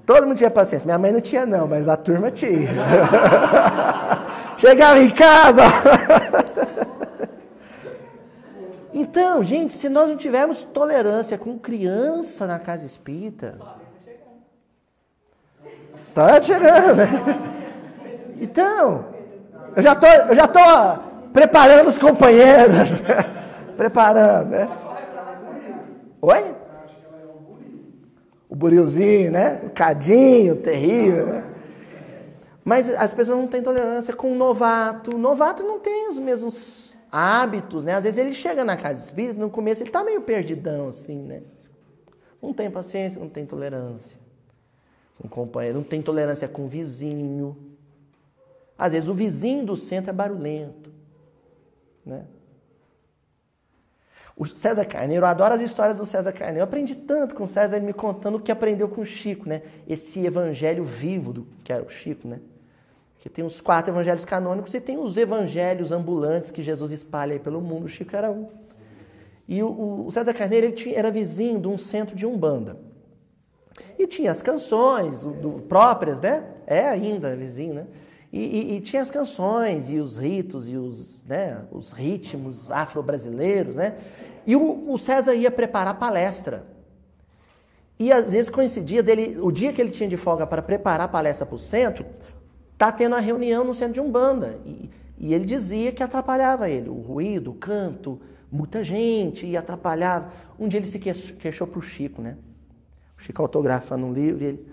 Todo 0.06 0.24
mundo 0.24 0.36
tinha 0.36 0.50
paciência. 0.50 0.86
Minha 0.86 0.98
mãe 0.98 1.10
não 1.10 1.20
tinha, 1.20 1.44
não, 1.44 1.66
mas 1.66 1.88
a 1.88 1.96
turma 1.96 2.30
tinha. 2.30 2.68
Chegava 4.56 5.00
em 5.00 5.10
casa. 5.10 5.62
então, 8.94 9.42
gente, 9.42 9.72
se 9.72 9.88
nós 9.88 10.08
não 10.08 10.16
tivermos 10.16 10.62
tolerância 10.62 11.36
com 11.36 11.58
criança 11.58 12.46
na 12.46 12.60
casa 12.60 12.86
espírita. 12.86 13.58
Tá 16.14 16.40
chegando, 16.40 16.94
né? 16.94 17.08
Então, 18.40 19.06
eu 19.74 19.82
já 19.82 19.96
tô, 19.96 20.06
eu 20.06 20.36
já 20.36 20.46
tô 20.46 20.60
preparando 21.32 21.88
os 21.88 21.98
companheiros. 21.98 22.90
preparando, 23.76 24.50
né? 24.50 24.68
Oi? 26.22 26.62
o 28.52 28.54
burilzinho, 28.54 29.32
né? 29.32 29.62
O 29.64 29.70
cadinho 29.70 30.56
terrível, 30.56 31.26
né? 31.26 31.50
Mas 32.62 32.86
as 32.90 33.14
pessoas 33.14 33.38
não 33.38 33.48
têm 33.48 33.62
tolerância 33.62 34.14
com 34.14 34.30
o 34.30 34.34
novato. 34.34 35.16
O 35.16 35.18
novato 35.18 35.62
não 35.62 35.80
tem 35.80 36.10
os 36.10 36.18
mesmos 36.18 36.94
hábitos, 37.10 37.82
né? 37.82 37.94
Às 37.94 38.04
vezes 38.04 38.18
ele 38.18 38.32
chega 38.32 38.62
na 38.62 38.76
casa 38.76 39.02
espírita, 39.02 39.40
no 39.40 39.48
começo 39.48 39.82
ele 39.82 39.90
tá 39.90 40.04
meio 40.04 40.20
perdidão, 40.20 40.88
assim, 40.88 41.16
né? 41.16 41.42
Não 42.42 42.52
tem 42.52 42.70
paciência, 42.70 43.18
não 43.18 43.28
tem 43.30 43.46
tolerância 43.46 44.18
com 45.18 45.26
o 45.26 45.30
companheiro, 45.30 45.78
não 45.78 45.84
tem 45.84 46.02
tolerância 46.02 46.46
com 46.46 46.64
o 46.64 46.68
vizinho. 46.68 47.56
Às 48.76 48.92
vezes 48.92 49.08
o 49.08 49.14
vizinho 49.14 49.64
do 49.64 49.76
centro 49.76 50.10
é 50.10 50.12
barulhento, 50.12 50.92
né? 52.04 52.26
O 54.36 54.46
César 54.46 54.84
Carneiro, 54.84 55.24
eu 55.24 55.28
adoro 55.28 55.54
as 55.54 55.60
histórias 55.60 55.98
do 55.98 56.06
César 56.06 56.32
Carneiro. 56.32 56.60
Eu 56.60 56.64
aprendi 56.64 56.94
tanto 56.94 57.34
com 57.34 57.44
o 57.44 57.46
César, 57.46 57.76
ele 57.76 57.86
me 57.86 57.92
contando 57.92 58.36
o 58.36 58.40
que 58.40 58.50
aprendeu 58.50 58.88
com 58.88 59.02
o 59.02 59.06
Chico, 59.06 59.48
né? 59.48 59.62
Esse 59.86 60.24
evangelho 60.24 60.84
vivo 60.84 61.32
do 61.32 61.46
que 61.62 61.72
era 61.72 61.82
o 61.82 61.88
Chico, 61.90 62.26
né? 62.26 62.40
Que 63.18 63.28
tem 63.28 63.44
os 63.44 63.60
quatro 63.60 63.92
evangelhos 63.92 64.24
canônicos 64.24 64.72
e 64.74 64.80
tem 64.80 64.98
os 64.98 65.16
evangelhos 65.16 65.92
ambulantes 65.92 66.50
que 66.50 66.62
Jesus 66.62 66.90
espalha 66.90 67.34
aí 67.34 67.38
pelo 67.38 67.60
mundo. 67.60 67.84
O 67.84 67.88
Chico 67.88 68.16
era 68.16 68.30
um. 68.30 68.48
E 69.46 69.62
o, 69.62 70.06
o 70.06 70.10
César 70.10 70.32
Carneiro 70.32 70.66
ele 70.66 70.74
tinha, 70.74 70.98
era 70.98 71.10
vizinho 71.10 71.60
de 71.60 71.68
um 71.68 71.76
centro 71.76 72.16
de 72.16 72.24
Umbanda. 72.24 72.78
E 73.98 74.06
tinha 74.06 74.30
as 74.30 74.42
canções 74.42 75.20
do, 75.20 75.32
do, 75.32 75.50
próprias, 75.62 76.20
né? 76.20 76.44
É 76.66 76.88
ainda 76.88 77.36
vizinho, 77.36 77.74
né? 77.74 77.86
E, 78.32 78.40
e, 78.40 78.76
e, 78.76 78.80
tinha 78.80 79.02
as 79.02 79.10
canções 79.10 79.90
e 79.90 79.98
os 79.98 80.16
ritos 80.16 80.66
e 80.66 80.74
os, 80.74 81.22
né, 81.24 81.64
os 81.70 81.90
ritmos 81.90 82.70
afro-brasileiros, 82.70 83.76
né? 83.76 83.98
E 84.46 84.56
o, 84.56 84.90
o 84.90 84.96
César 84.96 85.34
ia 85.34 85.50
preparar 85.50 85.98
palestra. 85.98 86.64
E 87.98 88.10
às 88.10 88.32
vezes 88.32 88.48
coincidia 88.48 89.02
dele, 89.02 89.38
o 89.38 89.52
dia 89.52 89.70
que 89.70 89.82
ele 89.82 89.90
tinha 89.90 90.08
de 90.08 90.16
folga 90.16 90.46
para 90.46 90.62
preparar 90.62 91.04
a 91.04 91.08
palestra 91.08 91.44
para 91.44 91.54
o 91.54 91.58
centro, 91.58 92.06
tá 92.78 92.90
tendo 92.90 93.14
a 93.14 93.20
reunião 93.20 93.64
no 93.64 93.74
centro 93.74 93.92
de 93.92 94.00
Umbanda. 94.00 94.58
E, 94.64 94.90
e 95.18 95.34
ele 95.34 95.44
dizia 95.44 95.92
que 95.92 96.02
atrapalhava 96.02 96.70
ele, 96.70 96.88
o 96.88 97.00
ruído, 97.00 97.50
o 97.50 97.54
canto, 97.54 98.18
muita 98.50 98.82
gente, 98.82 99.46
e 99.46 99.58
atrapalhava. 99.58 100.32
Um 100.58 100.68
dia 100.68 100.80
ele 100.80 100.88
se 100.88 100.98
queixou 100.98 101.66
para 101.66 101.78
o 101.78 101.82
Chico, 101.82 102.22
né? 102.22 102.38
O 103.16 103.22
Chico 103.22 103.42
autografando 103.42 104.06
um 104.06 104.12
livro 104.12 104.42
e 104.42 104.46
ele, 104.46 104.66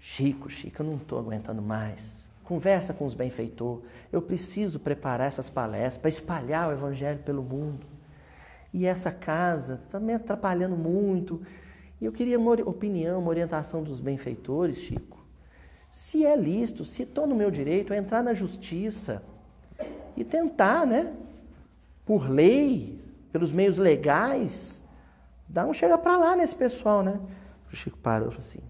Chico, 0.00 0.48
Chico, 0.48 0.82
eu 0.82 0.86
não 0.86 0.94
estou 0.94 1.18
aguentando 1.18 1.60
mais. 1.60 2.21
Conversa 2.52 2.92
com 2.92 3.06
os 3.06 3.14
benfeitores. 3.14 3.82
Eu 4.12 4.20
preciso 4.20 4.78
preparar 4.78 5.26
essas 5.26 5.48
palestras 5.48 5.96
para 5.96 6.10
espalhar 6.10 6.68
o 6.68 6.72
evangelho 6.72 7.18
pelo 7.20 7.42
mundo. 7.42 7.86
E 8.74 8.84
essa 8.84 9.10
casa 9.10 9.80
está 9.86 9.98
me 9.98 10.12
atrapalhando 10.12 10.76
muito. 10.76 11.40
E 11.98 12.04
eu 12.04 12.12
queria 12.12 12.38
uma 12.38 12.52
opinião, 12.52 13.20
uma 13.20 13.30
orientação 13.30 13.82
dos 13.82 14.00
benfeitores, 14.00 14.76
Chico. 14.76 15.24
Se 15.88 16.26
é 16.26 16.36
lícito, 16.36 16.84
se 16.84 17.04
estou 17.04 17.26
no 17.26 17.34
meu 17.34 17.50
direito, 17.50 17.94
a 17.94 17.96
entrar 17.96 18.22
na 18.22 18.34
justiça 18.34 19.22
e 20.14 20.22
tentar, 20.22 20.86
né, 20.86 21.14
por 22.04 22.28
lei, 22.28 23.00
pelos 23.32 23.50
meios 23.50 23.78
legais, 23.78 24.82
dar 25.48 25.64
um 25.64 25.72
chega 25.72 25.96
para 25.96 26.18
lá 26.18 26.36
nesse 26.36 26.54
pessoal, 26.54 27.02
né? 27.02 27.18
O 27.72 27.74
Chico 27.74 27.96
parou 27.96 28.28
assim: 28.38 28.60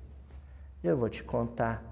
Eu 0.84 0.96
vou 0.96 1.08
te 1.08 1.24
contar. 1.24 1.91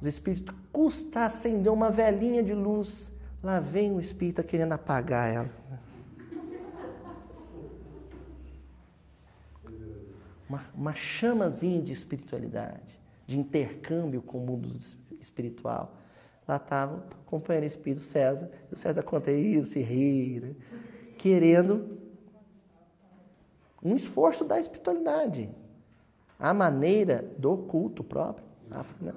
Os 0.00 0.06
espíritos 0.06 0.54
custa 0.72 1.26
acender 1.26 1.72
uma 1.72 1.90
velhinha 1.90 2.42
de 2.42 2.54
luz. 2.54 3.10
Lá 3.42 3.60
vem 3.60 3.92
o 3.92 4.00
espírito 4.00 4.42
querendo 4.42 4.72
apagar 4.72 5.32
ela. 5.32 5.50
Uma, 10.48 10.64
uma 10.74 10.94
chamazinha 10.94 11.82
de 11.82 11.92
espiritualidade 11.92 12.98
de 13.28 13.38
intercâmbio 13.38 14.22
com 14.22 14.38
o 14.38 14.40
mundo 14.40 14.74
espiritual. 15.20 15.94
Lá 16.48 16.56
estava 16.56 16.96
o 16.96 17.24
companheiro 17.26 17.66
espírito 17.66 18.00
César, 18.00 18.50
e 18.72 18.74
o 18.74 18.78
César 18.78 19.02
conta 19.02 19.30
isso, 19.30 19.72
se 19.72 19.80
ri, 19.80 20.40
né? 20.40 20.54
querendo 21.18 21.98
um 23.82 23.94
esforço 23.94 24.46
da 24.46 24.58
espiritualidade, 24.58 25.50
a 26.38 26.54
maneira 26.54 27.22
do 27.36 27.58
culto 27.58 28.02
próprio. 28.02 28.46
Né? 28.98 29.12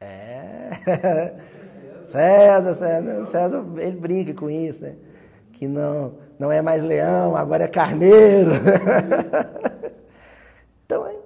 É. 0.00 1.32
César, 2.04 2.74
César, 2.74 3.24
César, 3.26 3.64
ele 3.78 3.96
brinca 3.96 4.32
com 4.34 4.48
isso, 4.48 4.84
né? 4.84 4.94
Que 5.52 5.66
não, 5.66 6.14
não 6.38 6.52
é 6.52 6.62
mais 6.62 6.84
leão, 6.84 7.34
agora 7.36 7.64
é 7.64 7.68
carneiro. 7.68 8.52
então, 10.84 11.06
é 11.06 11.16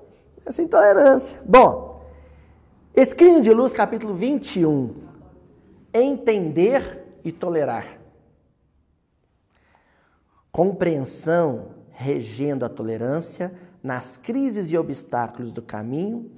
essa 0.47 0.63
intolerância. 0.63 1.39
Bom, 1.45 2.03
Escrínio 2.95 3.41
de 3.41 3.53
Luz, 3.53 3.73
capítulo 3.73 4.15
21. 4.15 4.95
Entender 5.93 7.21
e 7.25 7.31
tolerar. 7.31 7.99
Compreensão 10.51 11.75
regendo 11.91 12.65
a 12.65 12.69
tolerância 12.69 13.53
nas 13.83 14.17
crises 14.17 14.73
e 14.73 14.79
obstáculos 14.79 15.53
do 15.53 15.61
caminho. 15.63 16.31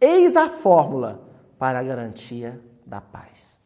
Eis 0.00 0.36
a 0.36 0.48
fórmula 0.48 1.27
para 1.58 1.78
a 1.78 1.82
garantia 1.82 2.60
da 2.86 3.00
paz. 3.00 3.58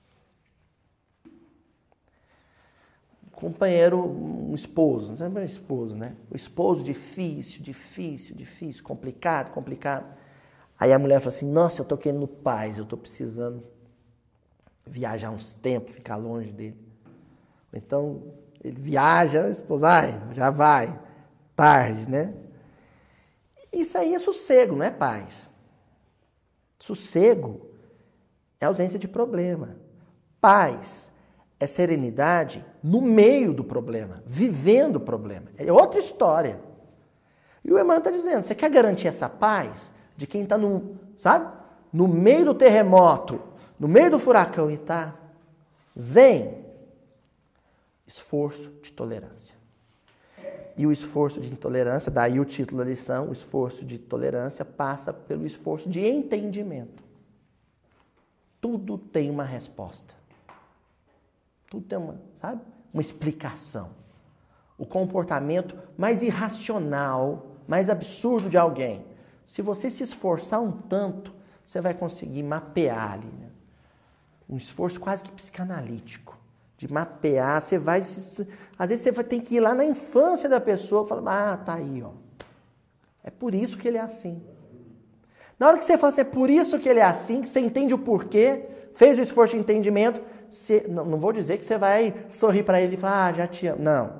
companheiro, 3.43 3.99
um 3.99 4.55
esposo, 4.55 5.09
não 5.09 5.17
sempre 5.17 5.41
é 5.41 5.43
um 5.43 5.45
esposo, 5.47 5.97
né? 5.97 6.15
O 6.31 6.37
esposo 6.37 6.85
difícil, 6.85 7.61
difícil, 7.61 8.37
difícil, 8.37 8.85
complicado, 8.85 9.51
complicado. 9.51 10.07
Aí 10.79 10.93
a 10.93 10.99
mulher 10.99 11.19
fala 11.19 11.31
assim: 11.31 11.51
Nossa, 11.51 11.81
eu 11.81 11.85
tô 11.85 11.97
querendo 11.97 12.29
paz, 12.29 12.79
eu 12.79 12.85
tô 12.85 12.97
precisando 12.97 13.65
viajar 14.87 15.33
uns 15.33 15.57
tempos, 15.57 15.95
ficar 15.95 16.15
longe 16.15 16.53
dele. 16.53 16.79
Então 17.73 18.33
ele 18.63 18.81
viaja, 18.81 19.47
a 19.47 19.51
esposa, 19.51 19.89
ai, 19.89 20.23
já 20.35 20.49
vai, 20.49 20.97
tarde, 21.57 22.09
né? 22.09 22.33
Isso 23.73 23.99
aí 23.99 24.15
é 24.15 24.21
sossego, 24.21 24.77
não 24.77 24.85
é 24.85 24.91
paz. 24.91 25.51
Sossego 26.79 27.72
é 28.63 28.67
ausência 28.67 28.99
de 28.99 29.09
problema. 29.09 29.77
Paz 30.41 31.11
é 31.59 31.67
serenidade 31.67 32.65
no 32.83 33.01
meio 33.01 33.53
do 33.53 33.65
problema, 33.65 34.23
vivendo 34.25 34.97
o 34.97 35.01
problema. 35.01 35.49
É 35.59 35.71
outra 35.73 35.99
história. 35.99 36.61
E 37.65 37.73
o 37.73 37.77
Emmanuel 37.77 37.99
está 37.99 38.11
dizendo: 38.11 38.43
você 38.43 38.55
quer 38.55 38.71
garantir 38.71 39.09
essa 39.09 39.29
paz 39.29 39.91
de 40.17 40.27
quem 40.29 40.45
está 40.45 40.57
no, 40.57 40.97
sabe, 41.17 41.53
no 41.93 42.07
meio 42.07 42.45
do 42.45 42.55
terremoto, 42.55 43.41
no 43.79 43.89
meio 43.89 44.13
do 44.13 44.19
furacão 44.19 44.71
e 44.71 44.75
está 44.75 45.15
zen? 45.99 46.65
Esforço 48.07 48.71
de 48.81 48.93
tolerância. 48.93 49.55
E 50.77 50.87
o 50.87 50.93
esforço 50.93 51.41
de 51.41 51.53
intolerância, 51.53 52.11
daí 52.11 52.39
o 52.41 52.45
título 52.45 52.83
da 52.83 52.89
lição, 52.89 53.29
o 53.29 53.33
esforço 53.33 53.85
de 53.85 53.99
tolerância 53.99 54.65
passa 54.65 55.13
pelo 55.13 55.45
esforço 55.45 55.89
de 55.89 56.01
entendimento. 56.01 57.12
Tudo 58.63 58.97
tem 58.97 59.29
uma 59.29 59.43
resposta. 59.43 60.15
Tudo 61.69 61.85
tem 61.85 61.99
uma, 61.99 62.17
sabe? 62.41 62.63
Uma 62.95 63.01
explicação. 63.01 63.91
O 64.79 64.87
comportamento 64.87 65.77
mais 65.99 66.23
irracional, 66.23 67.57
mais 67.67 67.91
absurdo 67.91 68.49
de 68.49 68.57
alguém. 68.57 69.05
Se 69.45 69.63
você 69.63 69.91
se 69.91 70.05
esforçar 70.05 70.63
um 70.63 70.71
tanto, 70.71 71.35
você 71.67 71.81
vai 71.81 71.93
conseguir 71.93 72.45
mapear 72.45 73.15
ali. 73.15 73.27
Né? 73.27 73.51
Um 74.49 74.57
esforço 74.57 75.01
quase 75.01 75.25
que 75.25 75.33
psicanalítico. 75.33 76.39
De 76.79 76.91
mapear, 76.93 77.61
você 77.61 77.79
vai. 77.79 77.99
Às 77.99 78.89
vezes 78.91 79.03
você 79.03 79.11
vai 79.11 79.25
ter 79.25 79.41
que 79.41 79.57
ir 79.57 79.61
lá 79.61 79.75
na 79.75 79.85
infância 79.85 80.49
da 80.49 80.61
pessoa 80.61 81.05
e 81.05 81.09
falar: 81.09 81.53
ah, 81.53 81.57
tá 81.57 81.75
aí, 81.75 82.01
ó. 82.01 82.13
É 83.25 83.31
por 83.31 83.55
isso 83.55 83.77
que 83.77 83.89
ele 83.89 83.99
é 83.99 84.03
assim. 84.03 84.41
Na 85.63 85.69
hora 85.69 85.79
que 85.79 85.85
você 85.85 85.97
fala 85.97 86.09
assim, 86.09 86.23
é 86.23 86.25
por 86.25 86.51
isso 86.51 86.77
que 86.77 86.89
ele 86.89 86.99
é 86.99 87.05
assim, 87.05 87.41
que 87.41 87.49
você 87.49 87.61
entende 87.61 87.95
o 87.95 87.99
porquê, 87.99 88.65
fez 88.95 89.17
o 89.17 89.23
esforço 89.23 89.55
de 89.55 89.61
entendimento, 89.61 90.21
você, 90.51 90.87
não, 90.89 91.05
não 91.05 91.17
vou 91.17 91.33
dizer 91.33 91.57
que 91.57 91.65
você 91.65 91.79
vai 91.79 92.13
sorrir 92.31 92.65
para 92.65 92.81
ele 92.81 92.97
e 92.97 92.99
falar, 92.99 93.27
ah, 93.27 93.33
já 93.33 93.47
te 93.47 93.69
amo. 93.69 93.81
Não. 93.81 94.13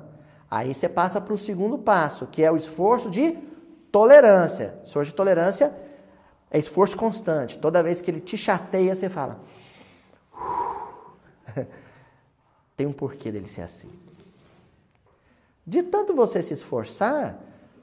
Aí 0.49 0.73
você 0.73 0.87
passa 0.87 1.19
para 1.19 1.33
o 1.33 1.37
segundo 1.37 1.77
passo, 1.77 2.27
que 2.27 2.41
é 2.41 2.49
o 2.49 2.55
esforço 2.55 3.11
de 3.11 3.37
tolerância. 3.91 4.79
Esforço 4.85 5.11
de 5.11 5.17
tolerância 5.17 5.75
é 6.49 6.57
esforço 6.57 6.95
constante. 6.95 7.57
Toda 7.57 7.83
vez 7.83 7.99
que 7.99 8.09
ele 8.09 8.21
te 8.21 8.37
chateia, 8.37 8.95
você 8.95 9.09
fala. 9.09 9.41
Tem 12.77 12.87
um 12.87 12.93
porquê 12.93 13.33
dele 13.33 13.49
ser 13.49 13.63
assim. 13.63 13.89
De 15.67 15.83
tanto 15.83 16.15
você 16.15 16.41
se 16.41 16.53
esforçar, 16.53 17.37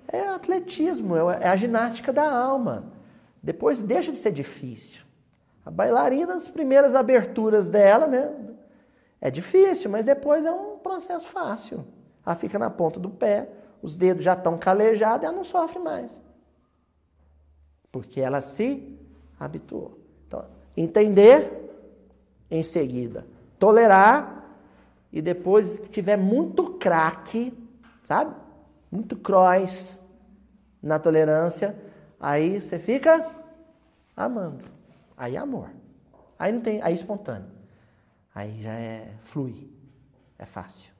é 0.08 0.28
atletismo, 0.28 1.14
é 1.14 1.46
a 1.46 1.56
ginástica 1.56 2.10
da 2.10 2.32
alma. 2.32 2.98
Depois 3.42 3.82
deixa 3.82 4.12
de 4.12 4.18
ser 4.18 4.32
difícil. 4.32 5.04
A 5.64 5.70
bailarina, 5.70 6.34
as 6.34 6.48
primeiras 6.48 6.94
aberturas 6.94 7.68
dela, 7.68 8.06
né? 8.06 8.30
É 9.20 9.30
difícil, 9.30 9.90
mas 9.90 10.04
depois 10.04 10.44
é 10.44 10.50
um, 10.50 10.78
processo 10.78 11.26
fácil. 11.28 11.84
Ela 12.24 12.34
fica 12.34 12.58
na 12.58 12.70
ponta 12.70 12.98
do 12.98 13.10
pé, 13.10 13.48
os 13.82 13.96
dedos 13.96 14.24
já 14.24 14.32
estão 14.32 14.58
calejados 14.58 15.22
e 15.22 15.26
ela 15.26 15.36
não 15.36 15.44
sofre 15.44 15.78
mais. 15.78 16.10
Porque 17.92 18.20
ela 18.20 18.40
se 18.40 18.98
habituou. 19.38 19.98
Então, 20.26 20.44
entender, 20.76 21.70
em 22.50 22.62
seguida, 22.62 23.26
tolerar 23.58 24.56
e 25.12 25.20
depois 25.20 25.78
que 25.78 25.88
tiver 25.88 26.16
muito 26.16 26.74
craque, 26.74 27.52
sabe? 28.04 28.34
Muito 28.90 29.16
cross 29.16 30.00
na 30.82 30.98
tolerância, 30.98 31.76
aí 32.20 32.60
você 32.60 32.78
fica 32.78 33.28
amando. 34.16 34.64
Aí 35.16 35.34
é 35.34 35.38
amor. 35.38 35.70
Aí 36.38 36.52
não 36.52 36.60
tem, 36.60 36.80
aí 36.82 36.92
é 36.92 36.94
espontâneo. 36.94 37.50
Aí 38.34 38.62
já 38.62 38.72
é 38.72 39.14
flui. 39.22 39.70
É 40.38 40.46
fácil. 40.46 40.92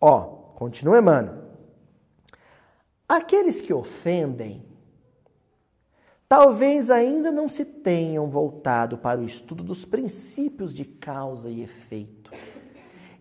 Ó, 0.00 0.20
continua 0.54 0.98
Emmanuel. 0.98 1.44
Aqueles 3.08 3.60
que 3.60 3.72
ofendem 3.72 4.64
talvez 6.28 6.90
ainda 6.90 7.30
não 7.30 7.48
se 7.48 7.64
tenham 7.64 8.28
voltado 8.28 8.98
para 8.98 9.20
o 9.20 9.24
estudo 9.24 9.62
dos 9.62 9.84
princípios 9.84 10.74
de 10.74 10.84
causa 10.84 11.48
e 11.48 11.62
efeito. 11.62 12.13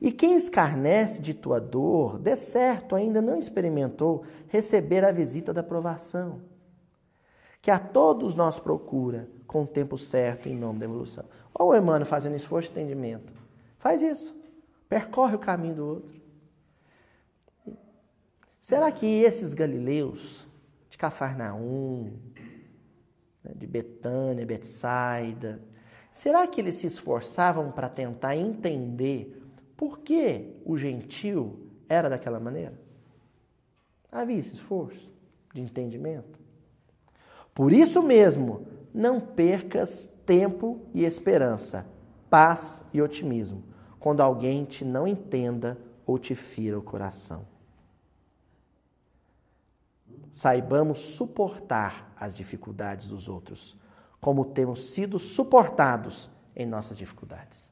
E 0.04 0.12
quem 0.12 0.36
escarnece 0.36 1.22
de 1.22 1.34
tua 1.34 1.62
dor, 1.62 2.20
de 2.20 2.36
certo 2.36 2.94
ainda 2.94 3.22
não 3.22 3.38
experimentou 3.38 4.26
receber 4.50 5.06
a 5.06 5.14
visita 5.14 5.54
da 5.54 5.64
provação, 5.64 6.42
que 7.62 7.72
a 7.72 7.80
todos 7.80 8.36
nós 8.36 8.60
procura 8.60 9.30
com 9.48 9.64
o 9.64 9.68
tempo 9.68 9.98
certo 9.98 10.50
em 10.50 10.58
nome 10.58 10.80
da 10.80 10.86
evolução. 10.86 11.24
Olha 11.58 11.80
o 11.80 11.82
Emmanuel 11.82 12.06
fazendo 12.06 12.36
esforço 12.36 12.70
de 12.70 12.78
entendimento. 12.78 13.32
Faz 13.80 14.02
isso. 14.02 14.36
Percorre 14.90 15.36
o 15.36 15.40
caminho 15.40 15.76
do 15.76 15.88
outro. 15.88 16.22
Será 18.60 18.92
que 18.92 19.06
esses 19.06 19.54
galileus 19.54 20.46
de 20.90 20.98
Cafarnaum, 20.98 22.12
né, 23.44 23.52
de 23.56 23.66
Betânia, 23.66 24.46
Betsaida. 24.46 25.60
Será 26.12 26.46
que 26.46 26.62
eles 26.62 26.76
se 26.76 26.88
esforçavam 26.88 27.72
para 27.72 27.90
tentar 27.90 28.36
entender 28.36 29.43
por 29.76 30.00
que 30.00 30.56
o 30.66 30.78
gentil 30.78 31.68
era 31.90 32.10
daquela 32.10 32.40
maneira? 32.40 32.80
Havia 34.12 34.38
esse 34.38 34.54
esforço 34.54 35.12
de 35.54 35.62
entendimento? 35.62 36.40
Por 37.54 37.72
isso 37.72 38.02
mesmo, 38.02 38.68
não 38.94 39.20
percas 39.20 40.10
tempo 40.26 40.82
e 40.94 41.04
esperança, 41.04 41.86
paz 42.30 42.84
e 42.94 43.02
otimismo, 43.02 43.64
quando 44.00 44.22
alguém 44.22 44.66
te 44.66 44.84
não 44.84 45.08
entenda 45.08 45.78
ou 46.06 46.18
te 46.18 46.36
fira 46.36 46.78
o 46.78 46.84
coração 46.84 47.54
saibamos 50.34 51.00
suportar 51.00 52.12
as 52.20 52.36
dificuldades 52.36 53.08
dos 53.08 53.30
outros, 53.30 53.78
como 54.20 54.44
temos 54.44 54.92
sido 54.92 55.20
suportados 55.20 56.30
em 56.56 56.66
nossas 56.66 56.98
dificuldades. 56.98 57.70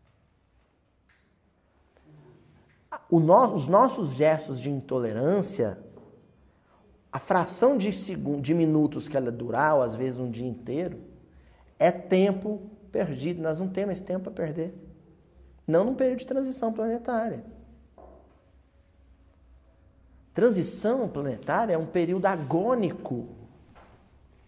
No, 3.19 3.53
os 3.53 3.67
nossos 3.67 4.11
gestos 4.11 4.59
de 4.59 4.69
intolerância, 4.69 5.77
a 7.11 7.19
fração 7.19 7.77
de, 7.77 7.91
segundos, 7.91 8.43
de 8.43 8.53
minutos 8.53 9.09
que 9.09 9.17
ela 9.17 9.31
durar, 9.31 9.75
ou 9.75 9.81
às 9.81 9.95
vezes 9.95 10.19
um 10.19 10.31
dia 10.31 10.47
inteiro, 10.47 10.99
é 11.77 11.91
tempo 11.91 12.61
perdido. 12.91 13.41
Nós 13.41 13.59
não 13.59 13.67
temos 13.67 13.97
esse 13.97 14.03
tempo 14.03 14.23
para 14.23 14.31
perder. 14.31 14.73
Não 15.67 15.83
num 15.83 15.95
período 15.95 16.19
de 16.19 16.25
transição 16.25 16.71
planetária. 16.71 17.43
Transição 20.33 21.09
planetária 21.09 21.73
é 21.73 21.77
um 21.77 21.85
período 21.85 22.25
agônico, 22.25 23.27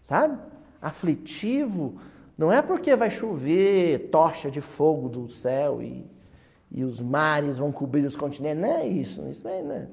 sabe? 0.02 0.38
Aflitivo. 0.80 2.00
Não 2.38 2.50
é 2.50 2.62
porque 2.62 2.96
vai 2.96 3.10
chover 3.10 4.08
tocha 4.10 4.50
de 4.50 4.62
fogo 4.62 5.08
do 5.08 5.28
céu 5.30 5.82
e, 5.82 6.06
e 6.74 6.84
os 6.84 7.00
mares 7.00 7.58
vão 7.58 7.70
cobrir 7.70 8.04
os 8.04 8.16
continentes. 8.16 8.60
Não 8.60 8.68
é 8.68 8.84
isso. 8.84 9.24
isso 9.28 9.46
é, 9.46 9.62
né? 9.62 9.88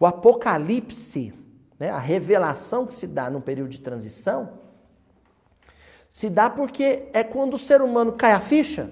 O 0.00 0.06
apocalipse, 0.06 1.34
né? 1.78 1.90
a 1.90 1.98
revelação 1.98 2.86
que 2.86 2.94
se 2.94 3.06
dá 3.06 3.28
no 3.28 3.42
período 3.42 3.68
de 3.68 3.80
transição, 3.80 4.58
se 6.08 6.30
dá 6.30 6.48
porque 6.48 7.08
é 7.12 7.22
quando 7.22 7.54
o 7.54 7.58
ser 7.58 7.82
humano 7.82 8.12
cai 8.12 8.32
a 8.32 8.40
ficha. 8.40 8.90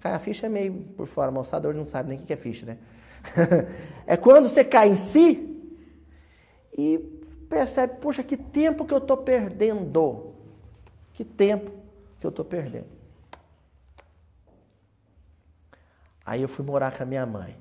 Cai 0.00 0.12
a 0.12 0.18
ficha 0.18 0.44
é 0.44 0.48
meio 0.50 0.74
por 0.94 1.06
fora, 1.06 1.30
o 1.30 1.34
moçador 1.34 1.72
não 1.72 1.86
sabe 1.86 2.10
nem 2.10 2.18
o 2.18 2.22
que 2.22 2.32
é 2.34 2.36
ficha, 2.36 2.66
né? 2.66 2.78
é 4.06 4.16
quando 4.16 4.46
você 4.46 4.62
cai 4.62 4.90
em 4.90 4.96
si 4.96 5.58
e 6.76 6.98
percebe, 7.48 7.94
poxa, 7.98 8.22
que 8.22 8.36
tempo 8.36 8.84
que 8.84 8.92
eu 8.92 8.98
estou 8.98 9.16
perdendo. 9.16 10.34
Que 11.14 11.24
tempo 11.24 11.72
que 12.20 12.26
eu 12.26 12.30
estou 12.30 12.44
perdendo. 12.44 12.97
Aí 16.28 16.42
eu 16.42 16.48
fui 16.48 16.62
morar 16.62 16.94
com 16.94 17.02
a 17.02 17.06
minha 17.06 17.24
mãe. 17.24 17.56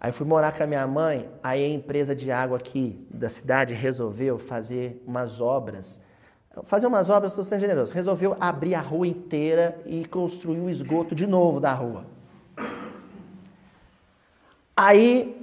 Aí 0.00 0.12
fui 0.12 0.24
morar 0.24 0.56
com 0.56 0.62
a 0.62 0.66
minha 0.66 0.86
mãe, 0.86 1.28
aí 1.42 1.64
a 1.64 1.68
empresa 1.68 2.14
de 2.14 2.30
água 2.30 2.56
aqui 2.56 3.04
da 3.10 3.28
cidade 3.28 3.74
resolveu 3.74 4.38
fazer 4.38 5.02
umas 5.04 5.40
obras. 5.40 6.00
Fazer 6.62 6.86
umas 6.86 7.10
obras, 7.10 7.32
estou 7.32 7.44
sendo 7.44 7.62
generoso. 7.62 7.92
Resolveu 7.92 8.36
abrir 8.38 8.76
a 8.76 8.80
rua 8.80 9.08
inteira 9.08 9.76
e 9.86 10.04
construir 10.04 10.60
o 10.60 10.70
esgoto 10.70 11.16
de 11.16 11.26
novo 11.26 11.58
da 11.58 11.72
rua. 11.72 12.06
Aí 14.76 15.36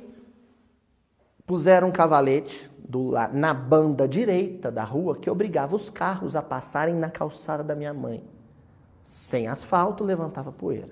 puseram 1.45 1.89
um 1.89 1.91
cavalete 1.91 2.71
do, 2.79 3.11
na 3.33 3.53
banda 3.53 4.07
direita 4.07 4.71
da 4.71 4.85
rua 4.85 5.17
que 5.17 5.29
obrigava 5.29 5.75
os 5.75 5.89
carros 5.89 6.33
a 6.33 6.41
passarem 6.41 6.95
na 6.95 7.09
calçada 7.09 7.61
da 7.61 7.75
minha 7.75 7.93
mãe. 7.93 8.36
Sem 9.07 9.47
asfalto, 9.47 10.03
levantava 10.03 10.51
poeira. 10.51 10.89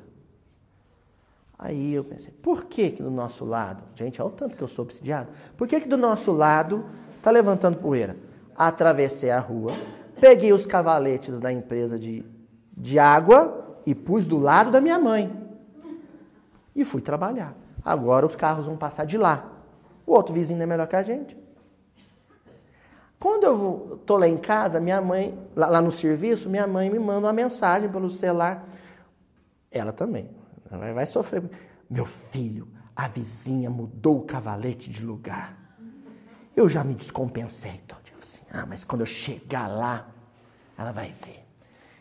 Aí 1.59 1.93
eu 1.93 2.03
pensei, 2.03 2.33
por 2.41 2.65
que 2.65 2.91
que 2.91 3.03
do 3.03 3.11
nosso 3.11 3.43
lado, 3.43 3.83
gente, 3.93 4.21
olha 4.21 4.29
o 4.29 4.33
tanto 4.33 4.55
que 4.55 4.63
eu 4.63 4.67
sou 4.67 4.83
obsidiado, 4.83 5.29
por 5.57 5.67
que 5.67 5.81
que 5.81 5.87
do 5.87 5.97
nosso 5.97 6.31
lado 6.31 6.85
está 7.17 7.29
levantando 7.29 7.77
poeira? 7.77 8.15
Atravessei 8.55 9.31
a 9.31 9.39
rua, 9.39 9.73
peguei 10.19 10.53
os 10.53 10.65
cavaletes 10.65 11.41
da 11.41 11.51
empresa 11.51 11.99
de, 11.99 12.25
de 12.75 12.97
água 12.97 13.77
e 13.85 13.93
pus 13.93 14.27
do 14.27 14.37
lado 14.37 14.71
da 14.71 14.79
minha 14.79 14.97
mãe. 14.97 15.31
E 16.73 16.85
fui 16.85 17.01
trabalhar. 17.01 17.53
Agora 17.83 18.25
os 18.25 18.35
carros 18.35 18.65
vão 18.65 18.77
passar 18.77 19.05
de 19.05 19.17
lá. 19.17 19.51
O 20.05 20.13
outro 20.13 20.33
vizinho 20.33 20.61
é 20.61 20.65
melhor 20.65 20.87
que 20.87 20.95
a 20.95 21.03
gente. 21.03 21.37
Quando 23.25 23.43
eu 23.43 23.97
estou 23.99 24.19
lá 24.19 24.27
em 24.27 24.37
casa, 24.37 24.79
minha 24.79 25.01
mãe, 25.01 25.35
lá, 25.55 25.65
lá, 25.65 25.81
no 25.81 25.89
serviço, 25.89 26.47
minha 26.47 26.67
mãe 26.67 26.91
me 26.91 26.99
manda 26.99 27.25
uma 27.25 27.33
mensagem 27.33 27.89
pelo 27.89 28.07
celular. 28.07 28.69
Ela 29.71 29.91
também. 29.91 30.29
Ela 30.69 30.93
vai 30.93 31.07
sofrer. 31.07 31.41
Meu 31.89 32.05
filho, 32.05 32.67
a 32.95 33.07
vizinha 33.07 33.67
mudou 33.67 34.19
o 34.19 34.21
cavalete 34.25 34.91
de 34.91 35.03
lugar. 35.03 35.57
Eu 36.55 36.69
já 36.69 36.83
me 36.83 36.93
descompensei. 36.93 37.81
Então, 37.83 37.97
eu 38.11 38.19
assim, 38.21 38.43
ah, 38.53 38.67
mas 38.69 38.83
quando 38.83 39.01
eu 39.01 39.07
chegar 39.07 39.67
lá, 39.69 40.07
ela 40.77 40.91
vai 40.91 41.07
ver. 41.07 41.47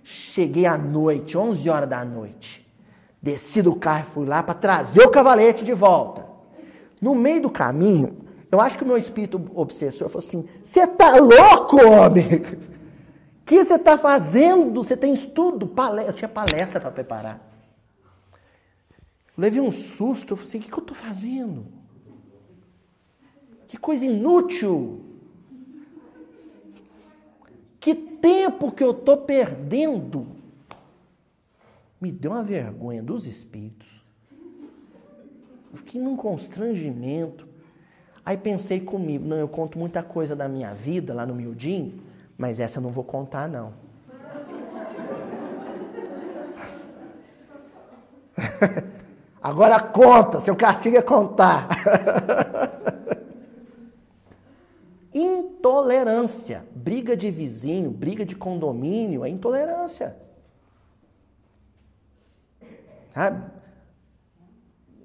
Cheguei 0.03 0.67
à 0.67 0.77
noite, 0.77 1.39
11 1.39 1.71
horas 1.71 1.89
da 1.89 2.05
noite. 2.05 2.71
Desci 3.23 3.63
do 3.63 3.75
carro 3.75 4.07
e 4.07 4.13
fui 4.13 4.27
lá 4.27 4.43
para 4.43 4.53
trazer 4.53 5.01
o 5.01 5.11
cavalete 5.11 5.65
de 5.65 5.73
volta. 5.73 6.23
No 7.01 7.15
meio 7.15 7.41
do 7.41 7.51
caminho, 7.51 8.24
eu 8.55 8.61
acho 8.61 8.79
que 8.79 8.85
o 8.85 8.87
meu 8.87 8.97
espírito 8.97 9.51
obsessor 9.53 10.09
falou 10.09 10.25
assim: 10.25 10.49
Você 10.63 10.87
tá 10.87 11.17
louco, 11.17 11.77
homem? 11.85 12.37
O 12.37 13.43
que 13.45 13.65
você 13.65 13.75
está 13.75 13.99
fazendo? 13.99 14.81
Você 14.81 14.97
tem 14.97 15.13
estudo? 15.13 15.67
Palestra. 15.67 16.13
Eu 16.13 16.17
tinha 16.17 16.29
palestra 16.29 16.81
para 16.81 16.93
preparar. 16.93 17.53
Eu 19.37 19.43
levei 19.43 19.61
um 19.61 19.73
susto. 19.73 20.35
Eu 20.35 20.37
falei 20.37 20.49
assim: 20.49 20.59
O 20.59 20.61
que, 20.61 20.71
que 20.71 20.79
eu 20.79 20.83
estou 20.83 20.97
fazendo? 20.97 21.67
Que 23.67 23.77
coisa 23.77 24.07
inútil. 24.07 25.05
Que 27.81 27.93
tempo 27.93 28.71
que 28.71 28.85
eu 28.85 28.93
estou 28.93 29.17
perdendo. 29.17 30.29
Me 32.01 32.13
deu 32.13 32.31
uma 32.31 32.45
vergonha 32.45 33.03
dos 33.03 33.27
espíritos. 33.27 34.05
Eu 35.73 35.79
fiquei 35.79 36.01
num 36.01 36.17
constrangimento. 36.17 37.53
Aí 38.25 38.37
pensei 38.37 38.81
comigo, 38.81 39.27
não, 39.27 39.37
eu 39.37 39.47
conto 39.47 39.79
muita 39.79 40.03
coisa 40.03 40.35
da 40.35 40.49
minha 40.49 40.73
vida 40.73 41.13
lá 41.13 41.27
no 41.27 41.35
miudinho, 41.35 42.01
mas 42.39 42.59
essa 42.59 42.79
eu 42.79 42.83
não 42.83 42.91
vou 42.91 43.05
contar 43.05 43.47
não. 43.49 43.73
Agora 49.43 49.79
conta, 49.79 50.41
seu 50.41 50.57
castigo 50.57 50.97
é 50.97 51.03
contar. 51.03 51.69
Intolerância. 55.13 56.65
Briga 56.75 57.17
de 57.17 57.31
vizinho, 57.31 57.91
briga 57.91 58.25
de 58.25 58.35
condomínio 58.35 59.25
é 59.25 59.29
intolerância. 59.29 60.17
Sabe? 63.13 63.45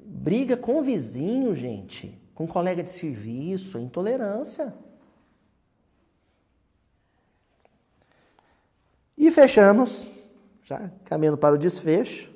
Briga 0.03 0.57
com 0.57 0.81
vizinho, 0.81 1.53
gente, 1.53 2.18
com 2.39 2.45
um 2.45 2.47
colega 2.47 2.81
de 2.81 2.89
serviço, 2.89 3.77
é 3.77 3.81
intolerância. 3.81 4.73
E 9.17 9.29
fechamos, 9.29 10.09
já 10.63 10.89
caminhando 11.03 11.37
para 11.37 11.55
o 11.55 11.57
desfecho. 11.57 12.33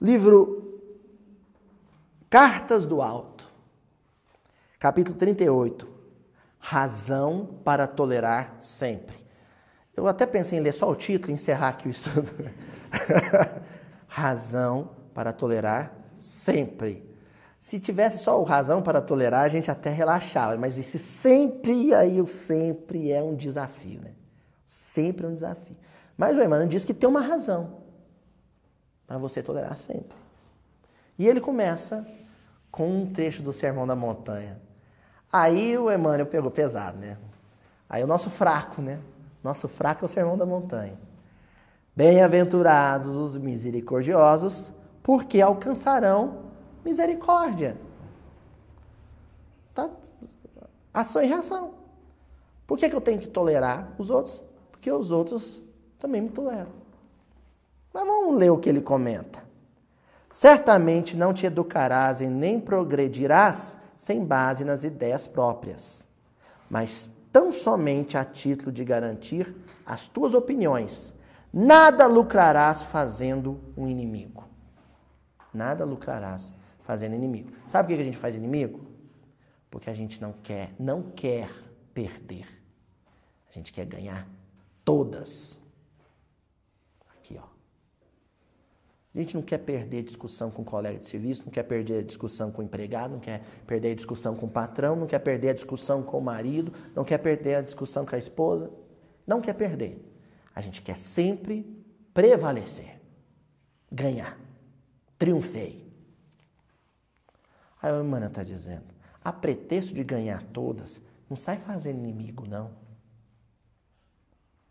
Livro 0.00 0.80
Cartas 2.30 2.86
do 2.86 3.02
Alto, 3.02 3.50
capítulo 4.78 5.16
38. 5.18 5.88
Razão 6.60 7.58
para 7.64 7.88
tolerar 7.88 8.58
sempre. 8.62 9.16
Eu 9.96 10.06
até 10.06 10.24
pensei 10.24 10.60
em 10.60 10.62
ler 10.62 10.72
só 10.72 10.88
o 10.88 10.94
título 10.94 11.32
e 11.32 11.34
encerrar 11.34 11.70
aqui 11.70 11.88
o 11.88 11.90
estudo. 11.90 12.30
razão 14.06 14.90
para 15.12 15.32
tolerar 15.32 15.92
sempre. 16.16 17.15
Se 17.66 17.80
tivesse 17.80 18.18
só 18.18 18.40
o 18.40 18.44
razão 18.44 18.80
para 18.80 19.00
tolerar, 19.00 19.42
a 19.42 19.48
gente 19.48 19.68
até 19.68 19.90
relaxava, 19.90 20.56
mas 20.56 20.78
esse 20.78 21.00
sempre 21.00 21.92
aí, 21.92 22.20
o 22.20 22.24
sempre 22.24 23.10
é 23.10 23.20
um 23.20 23.34
desafio, 23.34 24.00
né? 24.00 24.12
Sempre 24.68 25.26
é 25.26 25.28
um 25.28 25.34
desafio. 25.34 25.76
Mas 26.16 26.38
o 26.38 26.40
Emmanuel 26.40 26.68
diz 26.68 26.84
que 26.84 26.94
tem 26.94 27.08
uma 27.08 27.20
razão 27.20 27.78
para 29.04 29.18
você 29.18 29.42
tolerar 29.42 29.76
sempre. 29.76 30.16
E 31.18 31.26
ele 31.26 31.40
começa 31.40 32.06
com 32.70 32.88
um 32.88 33.12
trecho 33.12 33.42
do 33.42 33.52
Sermão 33.52 33.84
da 33.84 33.96
Montanha. 33.96 34.60
Aí 35.32 35.76
o 35.76 35.90
Emmanuel 35.90 36.26
pegou 36.26 36.52
pesado, 36.52 36.98
né? 36.98 37.18
Aí 37.88 38.04
o 38.04 38.06
nosso 38.06 38.30
fraco, 38.30 38.80
né? 38.80 39.00
Nosso 39.42 39.66
fraco 39.66 40.04
é 40.04 40.06
o 40.06 40.08
Sermão 40.08 40.38
da 40.38 40.46
Montanha. 40.46 40.96
Bem-aventurados 41.96 43.16
os 43.16 43.36
misericordiosos, 43.36 44.72
porque 45.02 45.40
alcançarão 45.40 46.45
misericórdia. 46.86 47.76
Tá? 49.74 49.90
Ação 50.94 51.20
e 51.20 51.26
reação. 51.26 51.74
Por 52.64 52.78
que, 52.78 52.88
que 52.88 52.94
eu 52.94 53.00
tenho 53.00 53.18
que 53.18 53.26
tolerar 53.26 53.92
os 53.98 54.08
outros? 54.08 54.40
Porque 54.70 54.90
os 54.90 55.10
outros 55.10 55.60
também 55.98 56.22
me 56.22 56.28
toleram. 56.28 56.70
Mas 57.92 58.06
vamos 58.06 58.38
ler 58.38 58.50
o 58.50 58.58
que 58.58 58.68
ele 58.68 58.80
comenta. 58.80 59.44
Certamente 60.30 61.16
não 61.16 61.34
te 61.34 61.46
educarás 61.46 62.20
e 62.20 62.26
nem 62.26 62.60
progredirás 62.60 63.80
sem 63.98 64.24
base 64.24 64.64
nas 64.64 64.84
ideias 64.84 65.26
próprias, 65.26 66.04
mas 66.68 67.10
tão 67.32 67.52
somente 67.52 68.18
a 68.18 68.24
título 68.24 68.70
de 68.70 68.84
garantir 68.84 69.54
as 69.84 70.06
tuas 70.06 70.34
opiniões. 70.34 71.12
Nada 71.52 72.06
lucrarás 72.06 72.82
fazendo 72.82 73.58
um 73.76 73.88
inimigo. 73.88 74.44
Nada 75.54 75.84
lucrarás 75.86 76.54
fazendo 76.86 77.14
inimigo. 77.14 77.50
Sabe 77.68 77.88
por 77.88 77.96
que 77.96 78.02
a 78.02 78.04
gente 78.04 78.16
faz 78.16 78.36
inimigo? 78.36 78.86
Porque 79.68 79.90
a 79.90 79.94
gente 79.94 80.20
não 80.22 80.32
quer, 80.32 80.72
não 80.78 81.02
quer 81.02 81.50
perder. 81.92 82.46
A 83.50 83.52
gente 83.52 83.72
quer 83.72 83.84
ganhar 83.84 84.28
todas. 84.84 85.58
Aqui, 87.16 87.36
ó. 87.38 87.46
A 89.14 89.18
gente 89.18 89.34
não 89.34 89.42
quer 89.42 89.58
perder 89.58 90.04
discussão 90.04 90.50
com 90.50 90.62
colega 90.62 90.98
de 90.98 91.06
serviço, 91.06 91.42
não 91.44 91.50
quer 91.50 91.62
perder 91.64 92.00
a 92.00 92.02
discussão 92.02 92.52
com 92.52 92.62
o 92.62 92.64
empregado, 92.64 93.12
não 93.12 93.20
quer 93.20 93.42
perder 93.66 93.92
a 93.92 93.94
discussão 93.94 94.36
com 94.36 94.46
o 94.46 94.50
patrão, 94.50 94.94
não 94.94 95.06
quer 95.06 95.18
perder 95.18 95.50
a 95.50 95.54
discussão 95.54 96.02
com 96.02 96.18
o 96.18 96.22
marido, 96.22 96.72
não 96.94 97.04
quer 97.04 97.18
perder 97.18 97.56
a 97.56 97.62
discussão 97.62 98.06
com 98.06 98.14
a 98.14 98.18
esposa. 98.18 98.70
Não 99.26 99.40
quer 99.40 99.54
perder. 99.54 100.00
A 100.54 100.60
gente 100.60 100.82
quer 100.82 100.96
sempre 100.96 101.66
prevalecer, 102.14 103.00
ganhar, 103.90 104.38
triunfei. 105.18 105.85
A 107.86 108.00
Emmanuel 108.00 108.28
está 108.28 108.42
dizendo, 108.42 108.84
a 109.22 109.32
pretexto 109.32 109.94
de 109.94 110.02
ganhar 110.02 110.42
todas, 110.42 111.00
não 111.30 111.36
sai 111.36 111.58
fazendo 111.58 111.98
inimigo, 111.98 112.44
não. 112.48 112.70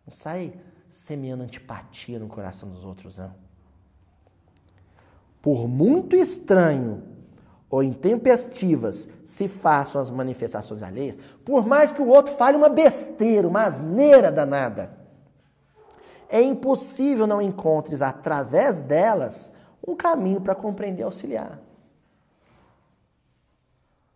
Não 0.05 0.13
sai 0.13 0.53
semeando 0.89 1.43
antipatia 1.43 2.19
no 2.19 2.27
coração 2.27 2.69
dos 2.69 2.83
outros, 2.83 3.17
não. 3.17 3.33
Por 5.41 5.65
muito 5.65 6.15
estranho 6.15 7.03
ou 7.69 7.81
intempestivas 7.81 9.07
se 9.23 9.47
façam 9.47 10.01
as 10.01 10.09
manifestações 10.09 10.83
alheias, 10.83 11.17
por 11.45 11.65
mais 11.65 11.91
que 11.91 12.01
o 12.01 12.07
outro 12.07 12.35
fale 12.35 12.57
uma 12.57 12.69
besteira, 12.69 13.47
uma 13.47 13.63
asneira 13.63 14.29
danada, 14.29 14.91
é 16.27 16.41
impossível 16.41 17.25
não 17.25 17.41
encontres 17.41 18.01
através 18.01 18.81
delas 18.81 19.53
um 19.87 19.95
caminho 19.95 20.41
para 20.41 20.53
compreender 20.53 21.01
e 21.01 21.05
auxiliar. 21.05 21.64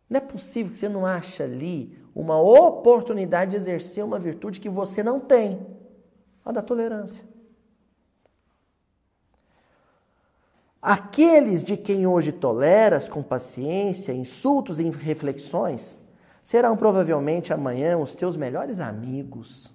Não 0.09 0.17
é 0.17 0.21
possível 0.21 0.71
que 0.71 0.77
você 0.77 0.89
não 0.89 1.05
ache 1.05 1.43
ali 1.43 1.97
uma 2.15 2.41
oportunidade 2.41 3.51
de 3.51 3.57
exercer 3.57 4.03
uma 4.03 4.17
virtude 4.17 4.59
que 4.59 4.69
você 4.69 5.03
não 5.03 5.19
tem, 5.19 5.65
a 6.43 6.51
da 6.51 6.61
tolerância. 6.61 7.23
Aqueles 10.81 11.63
de 11.63 11.75
quem 11.75 12.07
hoje 12.07 12.31
toleras 12.31 13.09
com 13.09 13.21
paciência 13.21 14.13
insultos 14.13 14.79
e 14.79 14.89
reflexões 14.89 15.99
serão 16.41 16.75
provavelmente 16.75 17.53
amanhã 17.53 17.97
os 17.97 18.15
teus 18.15 18.35
melhores 18.35 18.79
amigos. 18.79 19.69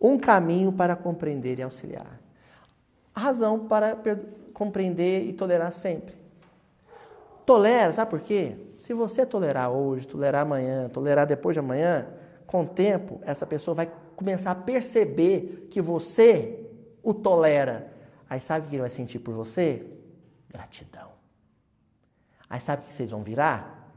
Um 0.00 0.18
caminho 0.18 0.72
para 0.72 0.96
compreender 0.96 1.58
e 1.58 1.62
auxiliar. 1.62 2.20
A 3.14 3.20
razão 3.20 3.66
para 3.66 3.98
compreender 4.54 5.26
e 5.26 5.32
tolerar 5.32 5.72
sempre. 5.72 6.14
Tolera, 7.44 7.92
sabe 7.92 8.10
por 8.10 8.20
quê? 8.20 8.56
Se 8.82 8.92
você 8.92 9.24
tolerar 9.24 9.70
hoje, 9.70 10.08
tolerar 10.08 10.42
amanhã, 10.42 10.88
tolerar 10.88 11.24
depois 11.24 11.54
de 11.54 11.60
amanhã, 11.60 12.04
com 12.48 12.62
o 12.62 12.66
tempo, 12.66 13.20
essa 13.22 13.46
pessoa 13.46 13.76
vai 13.76 13.92
começar 14.16 14.50
a 14.50 14.56
perceber 14.56 15.68
que 15.70 15.80
você 15.80 16.68
o 17.00 17.14
tolera. 17.14 17.92
Aí 18.28 18.40
sabe 18.40 18.66
o 18.66 18.68
que 18.68 18.74
ele 18.74 18.80
vai 18.80 18.90
sentir 18.90 19.20
por 19.20 19.34
você? 19.34 19.86
Gratidão. 20.48 21.10
Aí 22.50 22.60
sabe 22.60 22.82
o 22.82 22.86
que 22.86 22.92
vocês 22.92 23.08
vão 23.08 23.22
virar? 23.22 23.88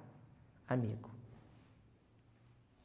Amigo. 0.70 1.10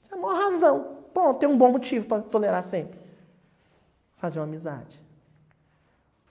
Essa 0.03 0.15
é 0.15 0.19
a 0.19 0.21
maior 0.23 0.53
razão. 0.53 1.05
Bom, 1.13 1.35
tem 1.35 1.47
um 1.47 1.59
bom 1.59 1.71
motivo 1.71 2.07
para 2.07 2.23
tolerar 2.23 2.65
sempre. 2.65 2.99
Fazer 4.17 4.39
uma 4.39 4.47
amizade. 4.47 4.99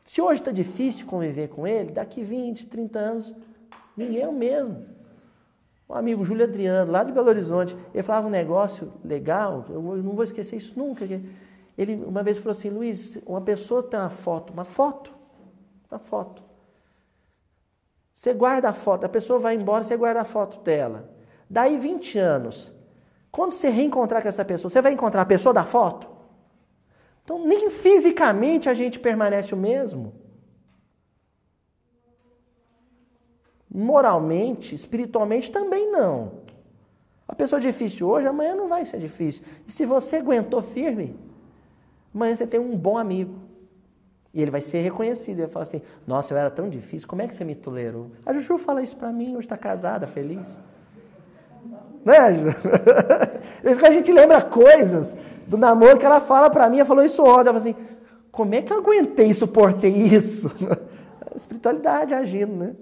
Se 0.04 0.20
hoje 0.20 0.42
está 0.42 0.52
difícil 0.52 1.06
conviver 1.06 1.50
com 1.50 1.68
ele, 1.68 1.92
daqui 1.92 2.24
20, 2.24 2.66
30 2.66 2.98
anos, 2.98 3.36
ninguém 3.96 4.24
é 4.24 4.28
o 4.28 4.34
mesmo 4.34 4.98
um 5.90 5.96
amigo 5.96 6.24
Júlio 6.24 6.46
Adriano, 6.46 6.92
lá 6.92 7.04
de 7.04 7.12
Belo 7.12 7.30
Horizonte, 7.30 7.76
ele 7.94 8.04
falava 8.04 8.28
um 8.28 8.30
negócio 8.30 8.94
legal, 9.04 9.66
eu 9.70 9.82
não 9.82 10.14
vou 10.14 10.24
esquecer 10.24 10.56
isso 10.58 10.78
nunca. 10.78 11.04
Ele 11.76 11.96
uma 12.06 12.22
vez 12.22 12.38
falou 12.38 12.52
assim, 12.52 12.70
Luiz, 12.70 13.18
uma 13.26 13.42
pessoa 13.42 13.82
tem 13.82 14.00
uma 14.00 14.10
foto, 14.10 14.54
uma 14.54 14.66
foto, 14.66 15.12
uma 15.90 15.98
foto. 15.98 16.44
Você 18.14 18.34
guarda 18.34 18.70
a 18.70 18.74
foto, 18.74 19.06
a 19.06 19.10
pessoa 19.10 19.40
vai 19.40 19.56
embora, 19.56 19.84
você 19.84 19.98
guarda 19.98 20.22
a 20.22 20.26
foto 20.26 20.60
dela. 20.60 21.10
Daí 21.50 21.78
20 21.78 22.20
anos, 22.20 22.72
quando 23.32 23.54
você 23.54 23.70
reencontrar 23.70 24.22
com 24.22 24.28
essa 24.28 24.46
pessoa, 24.46 24.70
você 24.70 24.82
vai 24.82 24.94
encontrar 24.94 25.24
a 25.24 25.26
pessoa 25.26 25.54
da 25.54 25.64
foto? 25.64 26.08
Então, 27.24 27.46
nem 27.48 27.70
fisicamente 27.70 28.70
a 28.70 28.74
gente 28.74 29.00
permanece 29.00 29.56
o 29.56 29.58
mesmo. 29.58 30.14
Moralmente, 33.70 34.74
espiritualmente 34.74 35.52
também 35.52 35.92
não. 35.92 36.32
A 37.28 37.36
pessoa 37.36 37.62
difícil 37.62 38.10
hoje, 38.10 38.26
amanhã 38.26 38.56
não 38.56 38.68
vai 38.68 38.86
ser 38.86 39.00
difícil. 39.00 39.44
E 39.68 39.72
se 39.72 39.86
você 39.86 40.16
aguentou 40.16 40.64
firme, 40.64 41.16
amanhã 42.14 42.36
você 42.36 42.48
tem 42.48 42.60
um 42.60 42.76
bom 42.76 42.98
amigo. 42.98 43.36
E 44.34 44.42
ele 44.42 44.50
vai 44.50 44.62
ser 44.62 44.80
reconhecido. 44.80 45.38
Ele 45.38 45.44
vai 45.44 45.52
falar 45.52 45.64
assim: 45.64 45.82
Nossa, 46.08 46.34
eu 46.34 46.38
era 46.38 46.50
tão 46.50 46.68
difícil, 46.68 47.08
como 47.08 47.22
é 47.22 47.28
que 47.28 47.36
você 47.36 47.44
me 47.44 47.54
tolerou? 47.54 48.10
A 48.26 48.34
Juju 48.34 48.58
fala 48.58 48.82
isso 48.82 48.98
pra 48.98 49.12
mim, 49.12 49.32
hoje 49.32 49.46
está 49.46 49.58
casada, 49.58 50.08
feliz. 50.08 50.58
Né, 52.04 52.34
Ju? 52.34 52.48
isso 53.70 53.80
que 53.80 53.86
a 53.86 53.92
gente 53.92 54.12
lembra 54.12 54.42
coisas 54.42 55.16
do 55.46 55.58
namoro 55.58 56.00
que 56.00 56.06
ela 56.06 56.22
fala 56.22 56.50
pra 56.50 56.68
mim, 56.68 56.78
ela 56.78 56.88
falou 56.88 57.04
isso 57.04 57.24
ontem. 57.24 57.50
Ela 57.50 57.60
falou 57.60 57.70
assim: 57.70 57.76
Como 58.32 58.56
é 58.56 58.64
que 58.64 58.74
eu 58.74 58.78
aguentei, 58.78 59.32
suportei 59.36 59.92
isso? 59.92 60.52
A 61.32 61.36
espiritualidade 61.36 62.16
agindo, 62.16 62.56
né? 62.56 62.76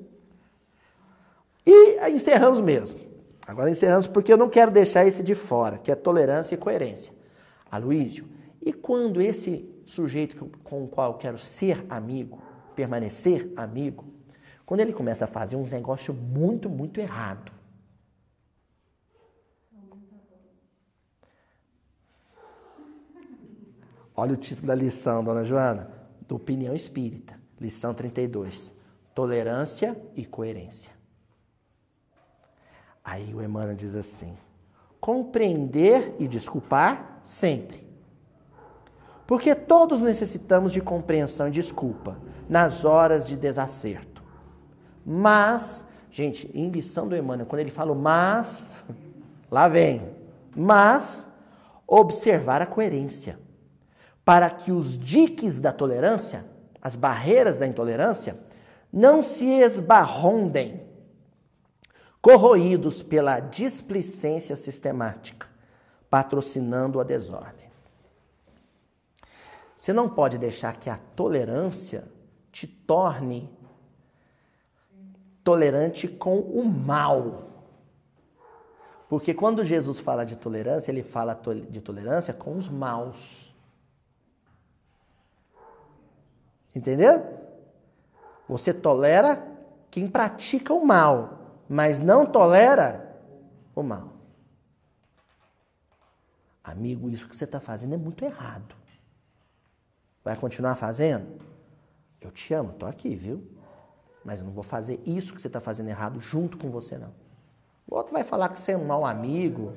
E 1.70 2.10
encerramos 2.12 2.62
mesmo. 2.62 2.98
Agora 3.46 3.70
encerramos 3.70 4.08
porque 4.08 4.32
eu 4.32 4.38
não 4.38 4.50
quero 4.50 4.72
deixar 4.72 5.06
esse 5.06 5.22
de 5.22 5.36
fora, 5.36 5.78
que 5.78 5.92
é 5.92 5.96
tolerância 5.96 6.56
e 6.56 6.58
coerência. 6.58 7.12
Aloísio, 7.70 8.26
e 8.62 8.72
quando 8.72 9.22
esse 9.22 9.70
sujeito 9.86 10.50
com 10.64 10.86
o 10.86 10.88
qual 10.88 11.12
eu 11.12 11.18
quero 11.18 11.38
ser 11.38 11.86
amigo, 11.90 12.42
permanecer 12.74 13.52
amigo, 13.58 14.06
quando 14.66 14.80
ele 14.80 14.94
começa 14.94 15.26
a 15.26 15.28
fazer 15.28 15.58
uns 15.58 15.70
negócios 15.70 16.16
muito, 16.16 16.70
muito 16.70 17.02
errado. 17.02 17.52
Olha 24.16 24.34
o 24.34 24.38
título 24.38 24.68
da 24.68 24.76
lição, 24.76 25.22
dona 25.22 25.44
Joana, 25.44 25.92
do 26.28 26.38
Opinião 26.38 26.74
Espírita. 26.74 27.38
Lição 27.60 27.94
32. 27.94 28.74
Tolerância 29.14 30.00
e 30.16 30.26
coerência. 30.26 30.97
Aí 33.08 33.34
o 33.34 33.42
Emmanuel 33.42 33.74
diz 33.74 33.96
assim: 33.96 34.36
compreender 35.00 36.14
e 36.20 36.28
desculpar 36.28 37.22
sempre. 37.24 37.88
Porque 39.26 39.56
todos 39.56 40.02
necessitamos 40.02 40.74
de 40.74 40.82
compreensão 40.82 41.48
e 41.48 41.52
desculpa 41.52 42.18
nas 42.50 42.84
horas 42.84 43.26
de 43.26 43.38
desacerto. 43.38 44.22
Mas, 45.06 45.86
gente, 46.12 46.52
em 46.54 46.70
lição 46.70 47.08
do 47.08 47.16
Emmanuel, 47.16 47.48
quando 47.48 47.62
ele 47.62 47.72
fala 47.72 47.96
mas, 47.96 48.76
lá 49.50 49.70
vem, 49.70 50.02
mas 50.54 51.26
observar 51.88 52.62
a 52.62 52.66
coerência, 52.66 53.40
para 54.26 54.50
que 54.50 54.70
os 54.70 55.00
diques 55.00 55.62
da 55.62 55.72
tolerância, 55.72 56.46
as 56.82 56.98
barreiras 56.98 57.58
da 57.58 57.66
intolerância, 57.66 58.38
não 58.92 59.22
se 59.22 59.46
esbarrondem 59.46 60.87
corroídos 62.28 63.02
pela 63.02 63.40
displicência 63.40 64.54
sistemática, 64.54 65.48
patrocinando 66.10 67.00
a 67.00 67.04
desordem. 67.06 67.70
Você 69.78 69.94
não 69.94 70.10
pode 70.10 70.38
deixar 70.38 70.78
que 70.78 70.90
a 70.90 70.98
tolerância 70.98 72.04
te 72.52 72.68
torne 72.68 73.50
tolerante 75.42 76.06
com 76.06 76.38
o 76.38 76.66
mal. 76.66 77.48
Porque 79.08 79.34
quando 79.34 79.64
Jesus 79.64 79.98
fala 79.98 80.26
de 80.26 80.36
tolerância, 80.36 80.92
ele 80.92 81.04
fala 81.04 81.34
de 81.70 81.80
tolerância 81.80 82.34
com 82.34 82.58
os 82.58 82.68
maus. 82.68 83.56
Entendeu? 86.76 87.26
Você 88.50 88.74
tolera 88.74 89.48
quem 89.90 90.10
pratica 90.10 90.74
o 90.74 90.86
mal 90.86 91.37
mas 91.70 92.00
não 92.00 92.26
tolera 92.26 93.16
o 93.76 93.84
mal. 93.84 94.14
Amigo, 96.64 97.10
isso 97.10 97.28
que 97.28 97.36
você 97.36 97.46
está 97.46 97.60
fazendo 97.60 97.94
é 97.94 97.98
muito 97.98 98.26
errado. 98.26 98.76
Vai 100.24 100.36
continuar 100.36 100.76
fazendo? 100.76 101.40
Eu 102.20 102.32
te 102.32 102.54
amo, 102.54 102.72
estou 102.72 102.90
aqui, 102.90 103.16
viu? 103.16 103.42
Mas 104.26 104.40
eu 104.40 104.46
não 104.46 104.52
vou 104.52 104.64
fazer 104.64 105.02
isso 105.06 105.34
que 105.34 105.42
você 105.42 105.48
está 105.48 105.62
fazendo 105.62 105.88
errado 105.88 106.20
junto 106.20 106.58
com 106.58 106.70
você, 106.70 106.98
não. 106.98 107.14
O 107.88 107.96
outro 107.96 108.12
vai 108.12 108.26
falar 108.26 108.50
que 108.50 108.60
você 108.60 108.74
é 108.74 108.78
um 108.78 108.86
mau 108.86 109.06
amigo, 109.06 109.74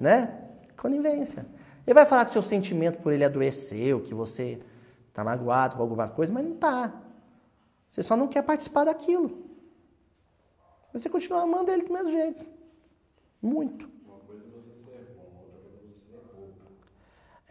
né? 0.00 0.40
Conivência. 0.76 1.46
Ele 1.86 1.94
vai 1.94 2.04
falar 2.04 2.24
que 2.24 2.32
seu 2.32 2.42
sentimento 2.42 3.00
por 3.00 3.12
ele 3.12 3.24
adoeceu, 3.24 4.00
que 4.00 4.12
você 4.12 4.60
está 5.08 5.22
magoado 5.22 5.76
com 5.76 5.82
alguma 5.82 6.08
coisa, 6.08 6.32
mas 6.32 6.44
não 6.44 6.54
está. 6.54 6.92
Você 7.88 8.02
só 8.02 8.16
não 8.16 8.26
quer 8.26 8.42
participar 8.42 8.84
daquilo. 8.84 9.43
Você 10.94 11.08
continua 11.08 11.42
amando 11.42 11.72
ele 11.72 11.82
do 11.82 11.92
mesmo 11.92 12.12
jeito. 12.12 12.46
Muito. 13.42 13.88
Uma 14.06 14.20
coisa 14.20 14.44
é 14.44 14.50
você 14.56 14.70
ser 14.78 15.16
bom, 15.16 15.42
outra 15.42 15.58
coisa 15.60 15.76
é 15.76 15.88
você 15.88 15.98
ser 15.98 16.20
bobo. 16.32 16.54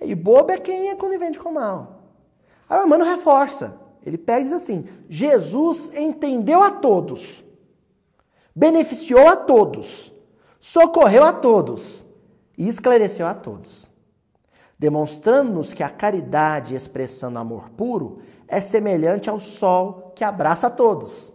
E 0.01 0.15
bobo 0.15 0.51
é 0.51 0.57
quem 0.57 0.89
é 0.89 0.95
conivente 0.95 1.37
com 1.37 1.49
o 1.49 1.53
mal. 1.53 2.03
Aí 2.69 2.81
o 2.81 2.87
mano 2.87 3.03
reforça. 3.03 3.77
Ele 4.05 4.17
pega 4.17 4.39
e 4.39 4.43
diz 4.45 4.53
assim: 4.53 4.87
Jesus 5.09 5.93
entendeu 5.93 6.63
a 6.63 6.71
todos, 6.71 7.43
beneficiou 8.55 9.27
a 9.27 9.35
todos, 9.35 10.13
socorreu 10.57 11.25
a 11.25 11.33
todos 11.33 12.05
e 12.57 12.69
esclareceu 12.69 13.27
a 13.27 13.33
todos, 13.33 13.89
demonstrando-nos 14.79 15.73
que 15.73 15.83
a 15.83 15.89
caridade 15.89 16.75
expressando 16.75 17.39
amor 17.39 17.69
puro 17.71 18.21
é 18.47 18.61
semelhante 18.61 19.29
ao 19.29 19.39
sol 19.39 20.13
que 20.15 20.23
abraça 20.23 20.67
a 20.67 20.71
todos. 20.71 21.31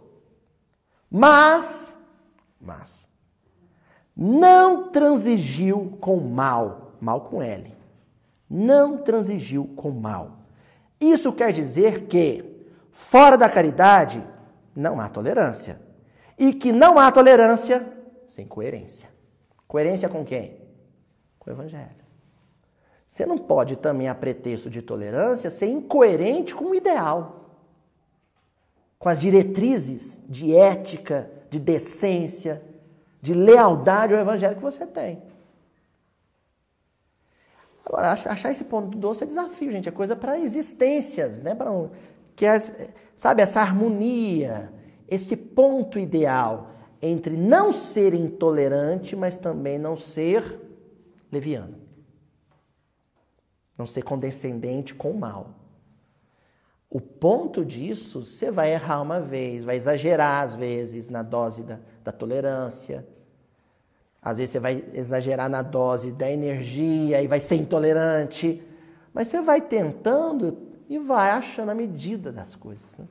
Mas 1.09 1.88
mas 2.59 3.07
não 4.15 4.89
transigiu 4.89 5.97
com 6.01 6.17
mal, 6.17 6.93
mal 6.99 7.21
com 7.21 7.41
L. 7.41 7.73
Não 8.49 8.97
transigiu 8.97 9.65
com 9.75 9.91
mal. 9.91 10.39
Isso 10.99 11.31
quer 11.31 11.53
dizer 11.53 12.07
que 12.07 12.43
fora 12.91 13.37
da 13.37 13.49
caridade 13.49 14.21
não 14.75 14.99
há 14.99 15.07
tolerância. 15.07 15.79
E 16.37 16.53
que 16.53 16.71
não 16.71 16.99
há 16.99 17.11
tolerância 17.11 17.85
sem 18.27 18.45
coerência. 18.45 19.09
Coerência 19.67 20.09
com 20.09 20.25
quem? 20.25 20.59
Com 21.37 21.49
o 21.49 21.53
evangelho. 21.53 21.99
Você 23.09 23.25
não 23.25 23.37
pode 23.37 23.75
também, 23.75 24.07
a 24.07 24.15
pretexto 24.15 24.69
de 24.69 24.81
tolerância, 24.81 25.49
ser 25.51 25.67
incoerente 25.67 26.55
com 26.55 26.65
o 26.65 26.75
ideal, 26.75 27.55
com 28.97 29.09
as 29.09 29.19
diretrizes 29.19 30.21
de 30.27 30.55
ética, 30.55 31.29
de 31.49 31.59
decência, 31.59 32.61
de 33.21 33.33
lealdade 33.33 34.13
ao 34.13 34.19
evangelho 34.19 34.55
que 34.55 34.61
você 34.61 34.85
tem. 34.85 35.21
Agora, 37.85 38.11
achar 38.11 38.51
esse 38.51 38.63
ponto 38.63 38.97
doce 38.97 39.23
é 39.23 39.27
desafio, 39.27 39.71
gente. 39.71 39.89
É 39.89 39.91
coisa 39.91 40.15
para 40.15 40.39
existências, 40.39 41.39
né? 41.39 41.55
Para 41.55 41.71
um, 41.71 41.89
que 42.35 42.45
é, 42.45 42.59
sabe 43.17 43.41
essa 43.41 43.61
harmonia, 43.61 44.71
esse 45.07 45.35
ponto 45.35 45.97
ideal 45.97 46.69
entre 47.01 47.35
não 47.35 47.71
ser 47.71 48.13
intolerante, 48.13 49.15
mas 49.15 49.37
também 49.37 49.79
não 49.79 49.97
ser 49.97 50.59
leviano. 51.31 51.77
Não 53.77 53.87
ser 53.87 54.03
condescendente 54.03 54.93
com 54.93 55.11
o 55.11 55.19
mal. 55.19 55.58
O 56.89 56.99
ponto 56.99 57.63
disso, 57.63 58.25
você 58.25 58.49
vai 58.49 58.73
errar 58.73 59.01
uma 59.01 59.19
vez, 59.19 59.63
vai 59.63 59.75
exagerar 59.75 60.43
às 60.43 60.55
vezes 60.55 61.09
na 61.09 61.21
dose 61.21 61.61
da, 61.61 61.77
da 62.03 62.11
tolerância. 62.11 63.05
Às 64.21 64.37
vezes 64.37 64.51
você 64.51 64.59
vai 64.59 64.83
exagerar 64.93 65.49
na 65.49 65.61
dose 65.61 66.11
da 66.11 66.29
energia 66.29 67.21
e 67.21 67.27
vai 67.27 67.39
ser 67.39 67.55
intolerante. 67.55 68.63
Mas 69.13 69.27
você 69.27 69.39
vai 69.39 69.61
tentando 69.61 70.57
e 70.89 70.97
vai 70.97 71.29
achando 71.29 71.69
a 71.69 71.75
medida 71.75 72.31
das 72.31 72.55
coisas. 72.55 72.97
Né? 72.97 73.05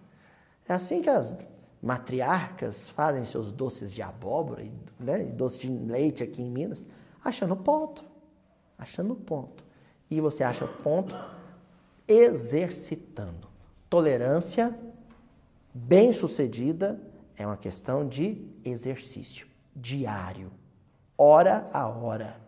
É 0.68 0.74
assim 0.74 1.00
que 1.00 1.08
as 1.08 1.34
matriarcas 1.80 2.88
fazem 2.90 3.24
seus 3.24 3.52
doces 3.52 3.92
de 3.92 4.02
abóbora 4.02 4.62
e 4.62 4.72
né, 4.98 5.18
doce 5.20 5.58
de 5.58 5.68
leite 5.68 6.24
aqui 6.24 6.42
em 6.42 6.50
Minas, 6.50 6.84
achando 7.24 7.54
ponto. 7.56 8.04
Achando 8.76 9.14
ponto. 9.14 9.64
E 10.10 10.20
você 10.20 10.42
acha 10.42 10.66
ponto 10.66 11.14
exercitando. 12.06 13.47
Tolerância 13.88 14.78
bem-sucedida 15.72 17.00
é 17.36 17.46
uma 17.46 17.56
questão 17.56 18.06
de 18.06 18.46
exercício 18.64 19.46
diário, 19.74 20.50
hora 21.16 21.68
a 21.72 21.86
hora. 21.86 22.40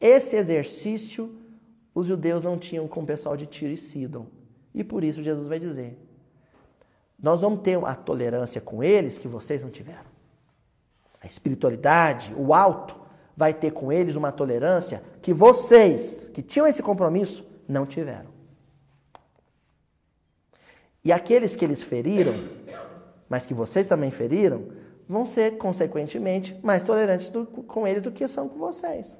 Esse 0.00 0.36
exercício 0.36 1.42
os 1.94 2.06
judeus 2.06 2.44
não 2.44 2.58
tinham 2.58 2.88
com 2.88 3.02
o 3.02 3.06
pessoal 3.06 3.36
de 3.36 3.46
Tiro 3.46 3.72
e 3.72 3.76
Sidon. 3.76 4.26
E 4.74 4.82
por 4.82 5.04
isso 5.04 5.22
Jesus 5.22 5.46
vai 5.46 5.60
dizer: 5.60 5.98
Nós 7.18 7.42
vamos 7.42 7.60
ter 7.60 7.82
a 7.84 7.94
tolerância 7.94 8.60
com 8.60 8.82
eles 8.82 9.18
que 9.18 9.28
vocês 9.28 9.62
não 9.62 9.70
tiveram. 9.70 10.10
A 11.20 11.26
espiritualidade, 11.26 12.34
o 12.36 12.54
alto, 12.54 12.96
vai 13.36 13.52
ter 13.52 13.70
com 13.72 13.92
eles 13.92 14.16
uma 14.16 14.32
tolerância 14.32 15.02
que 15.20 15.32
vocês, 15.32 16.30
que 16.32 16.42
tinham 16.42 16.66
esse 16.66 16.82
compromisso, 16.82 17.46
não 17.68 17.86
tiveram. 17.86 18.31
E 21.04 21.12
aqueles 21.12 21.56
que 21.56 21.64
eles 21.64 21.82
feriram, 21.82 22.34
mas 23.28 23.46
que 23.46 23.54
vocês 23.54 23.88
também 23.88 24.10
feriram, 24.10 24.68
vão 25.08 25.26
ser, 25.26 25.58
consequentemente, 25.58 26.58
mais 26.62 26.84
tolerantes 26.84 27.30
do, 27.30 27.44
com 27.46 27.86
eles 27.86 28.02
do 28.02 28.12
que 28.12 28.26
são 28.28 28.48
com 28.48 28.58
vocês. 28.58 29.16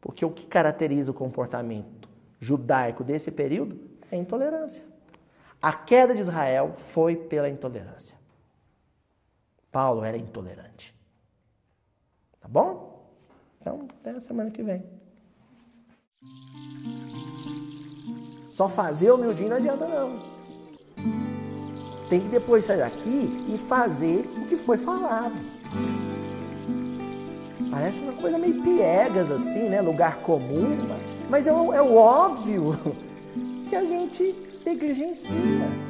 Porque 0.00 0.24
o 0.24 0.30
que 0.30 0.46
caracteriza 0.46 1.10
o 1.10 1.14
comportamento 1.14 2.08
judaico 2.38 3.02
desse 3.02 3.30
período 3.30 3.80
é 4.10 4.16
a 4.16 4.18
intolerância. 4.18 4.84
A 5.60 5.72
queda 5.72 6.14
de 6.14 6.20
Israel 6.20 6.74
foi 6.76 7.16
pela 7.16 7.48
intolerância. 7.48 8.14
Paulo 9.72 10.04
era 10.04 10.16
intolerante. 10.16 10.94
Tá 12.40 12.48
bom? 12.48 13.10
Então, 13.60 13.88
até 14.00 14.10
a 14.10 14.20
semana 14.20 14.50
que 14.50 14.62
vem. 14.62 14.84
Só 18.50 18.68
fazer 18.68 19.10
humildinho 19.10 19.50
não 19.50 19.56
adianta 19.56 19.86
não 19.88 20.35
tem 22.08 22.20
que 22.20 22.28
depois 22.28 22.64
sair 22.64 22.78
daqui 22.78 23.44
e 23.52 23.58
fazer 23.58 24.28
o 24.36 24.46
que 24.46 24.56
foi 24.56 24.76
falado. 24.76 25.34
Parece 27.70 28.00
uma 28.00 28.12
coisa 28.12 28.38
meio 28.38 28.62
piegas 28.62 29.30
assim, 29.30 29.68
né? 29.68 29.80
Lugar 29.80 30.18
comum, 30.18 30.78
mas 31.28 31.46
é 31.46 31.52
o, 31.52 31.72
é 31.72 31.82
o 31.82 31.96
óbvio 31.96 32.78
que 33.68 33.76
a 33.76 33.84
gente 33.84 34.34
negligencia. 34.64 35.86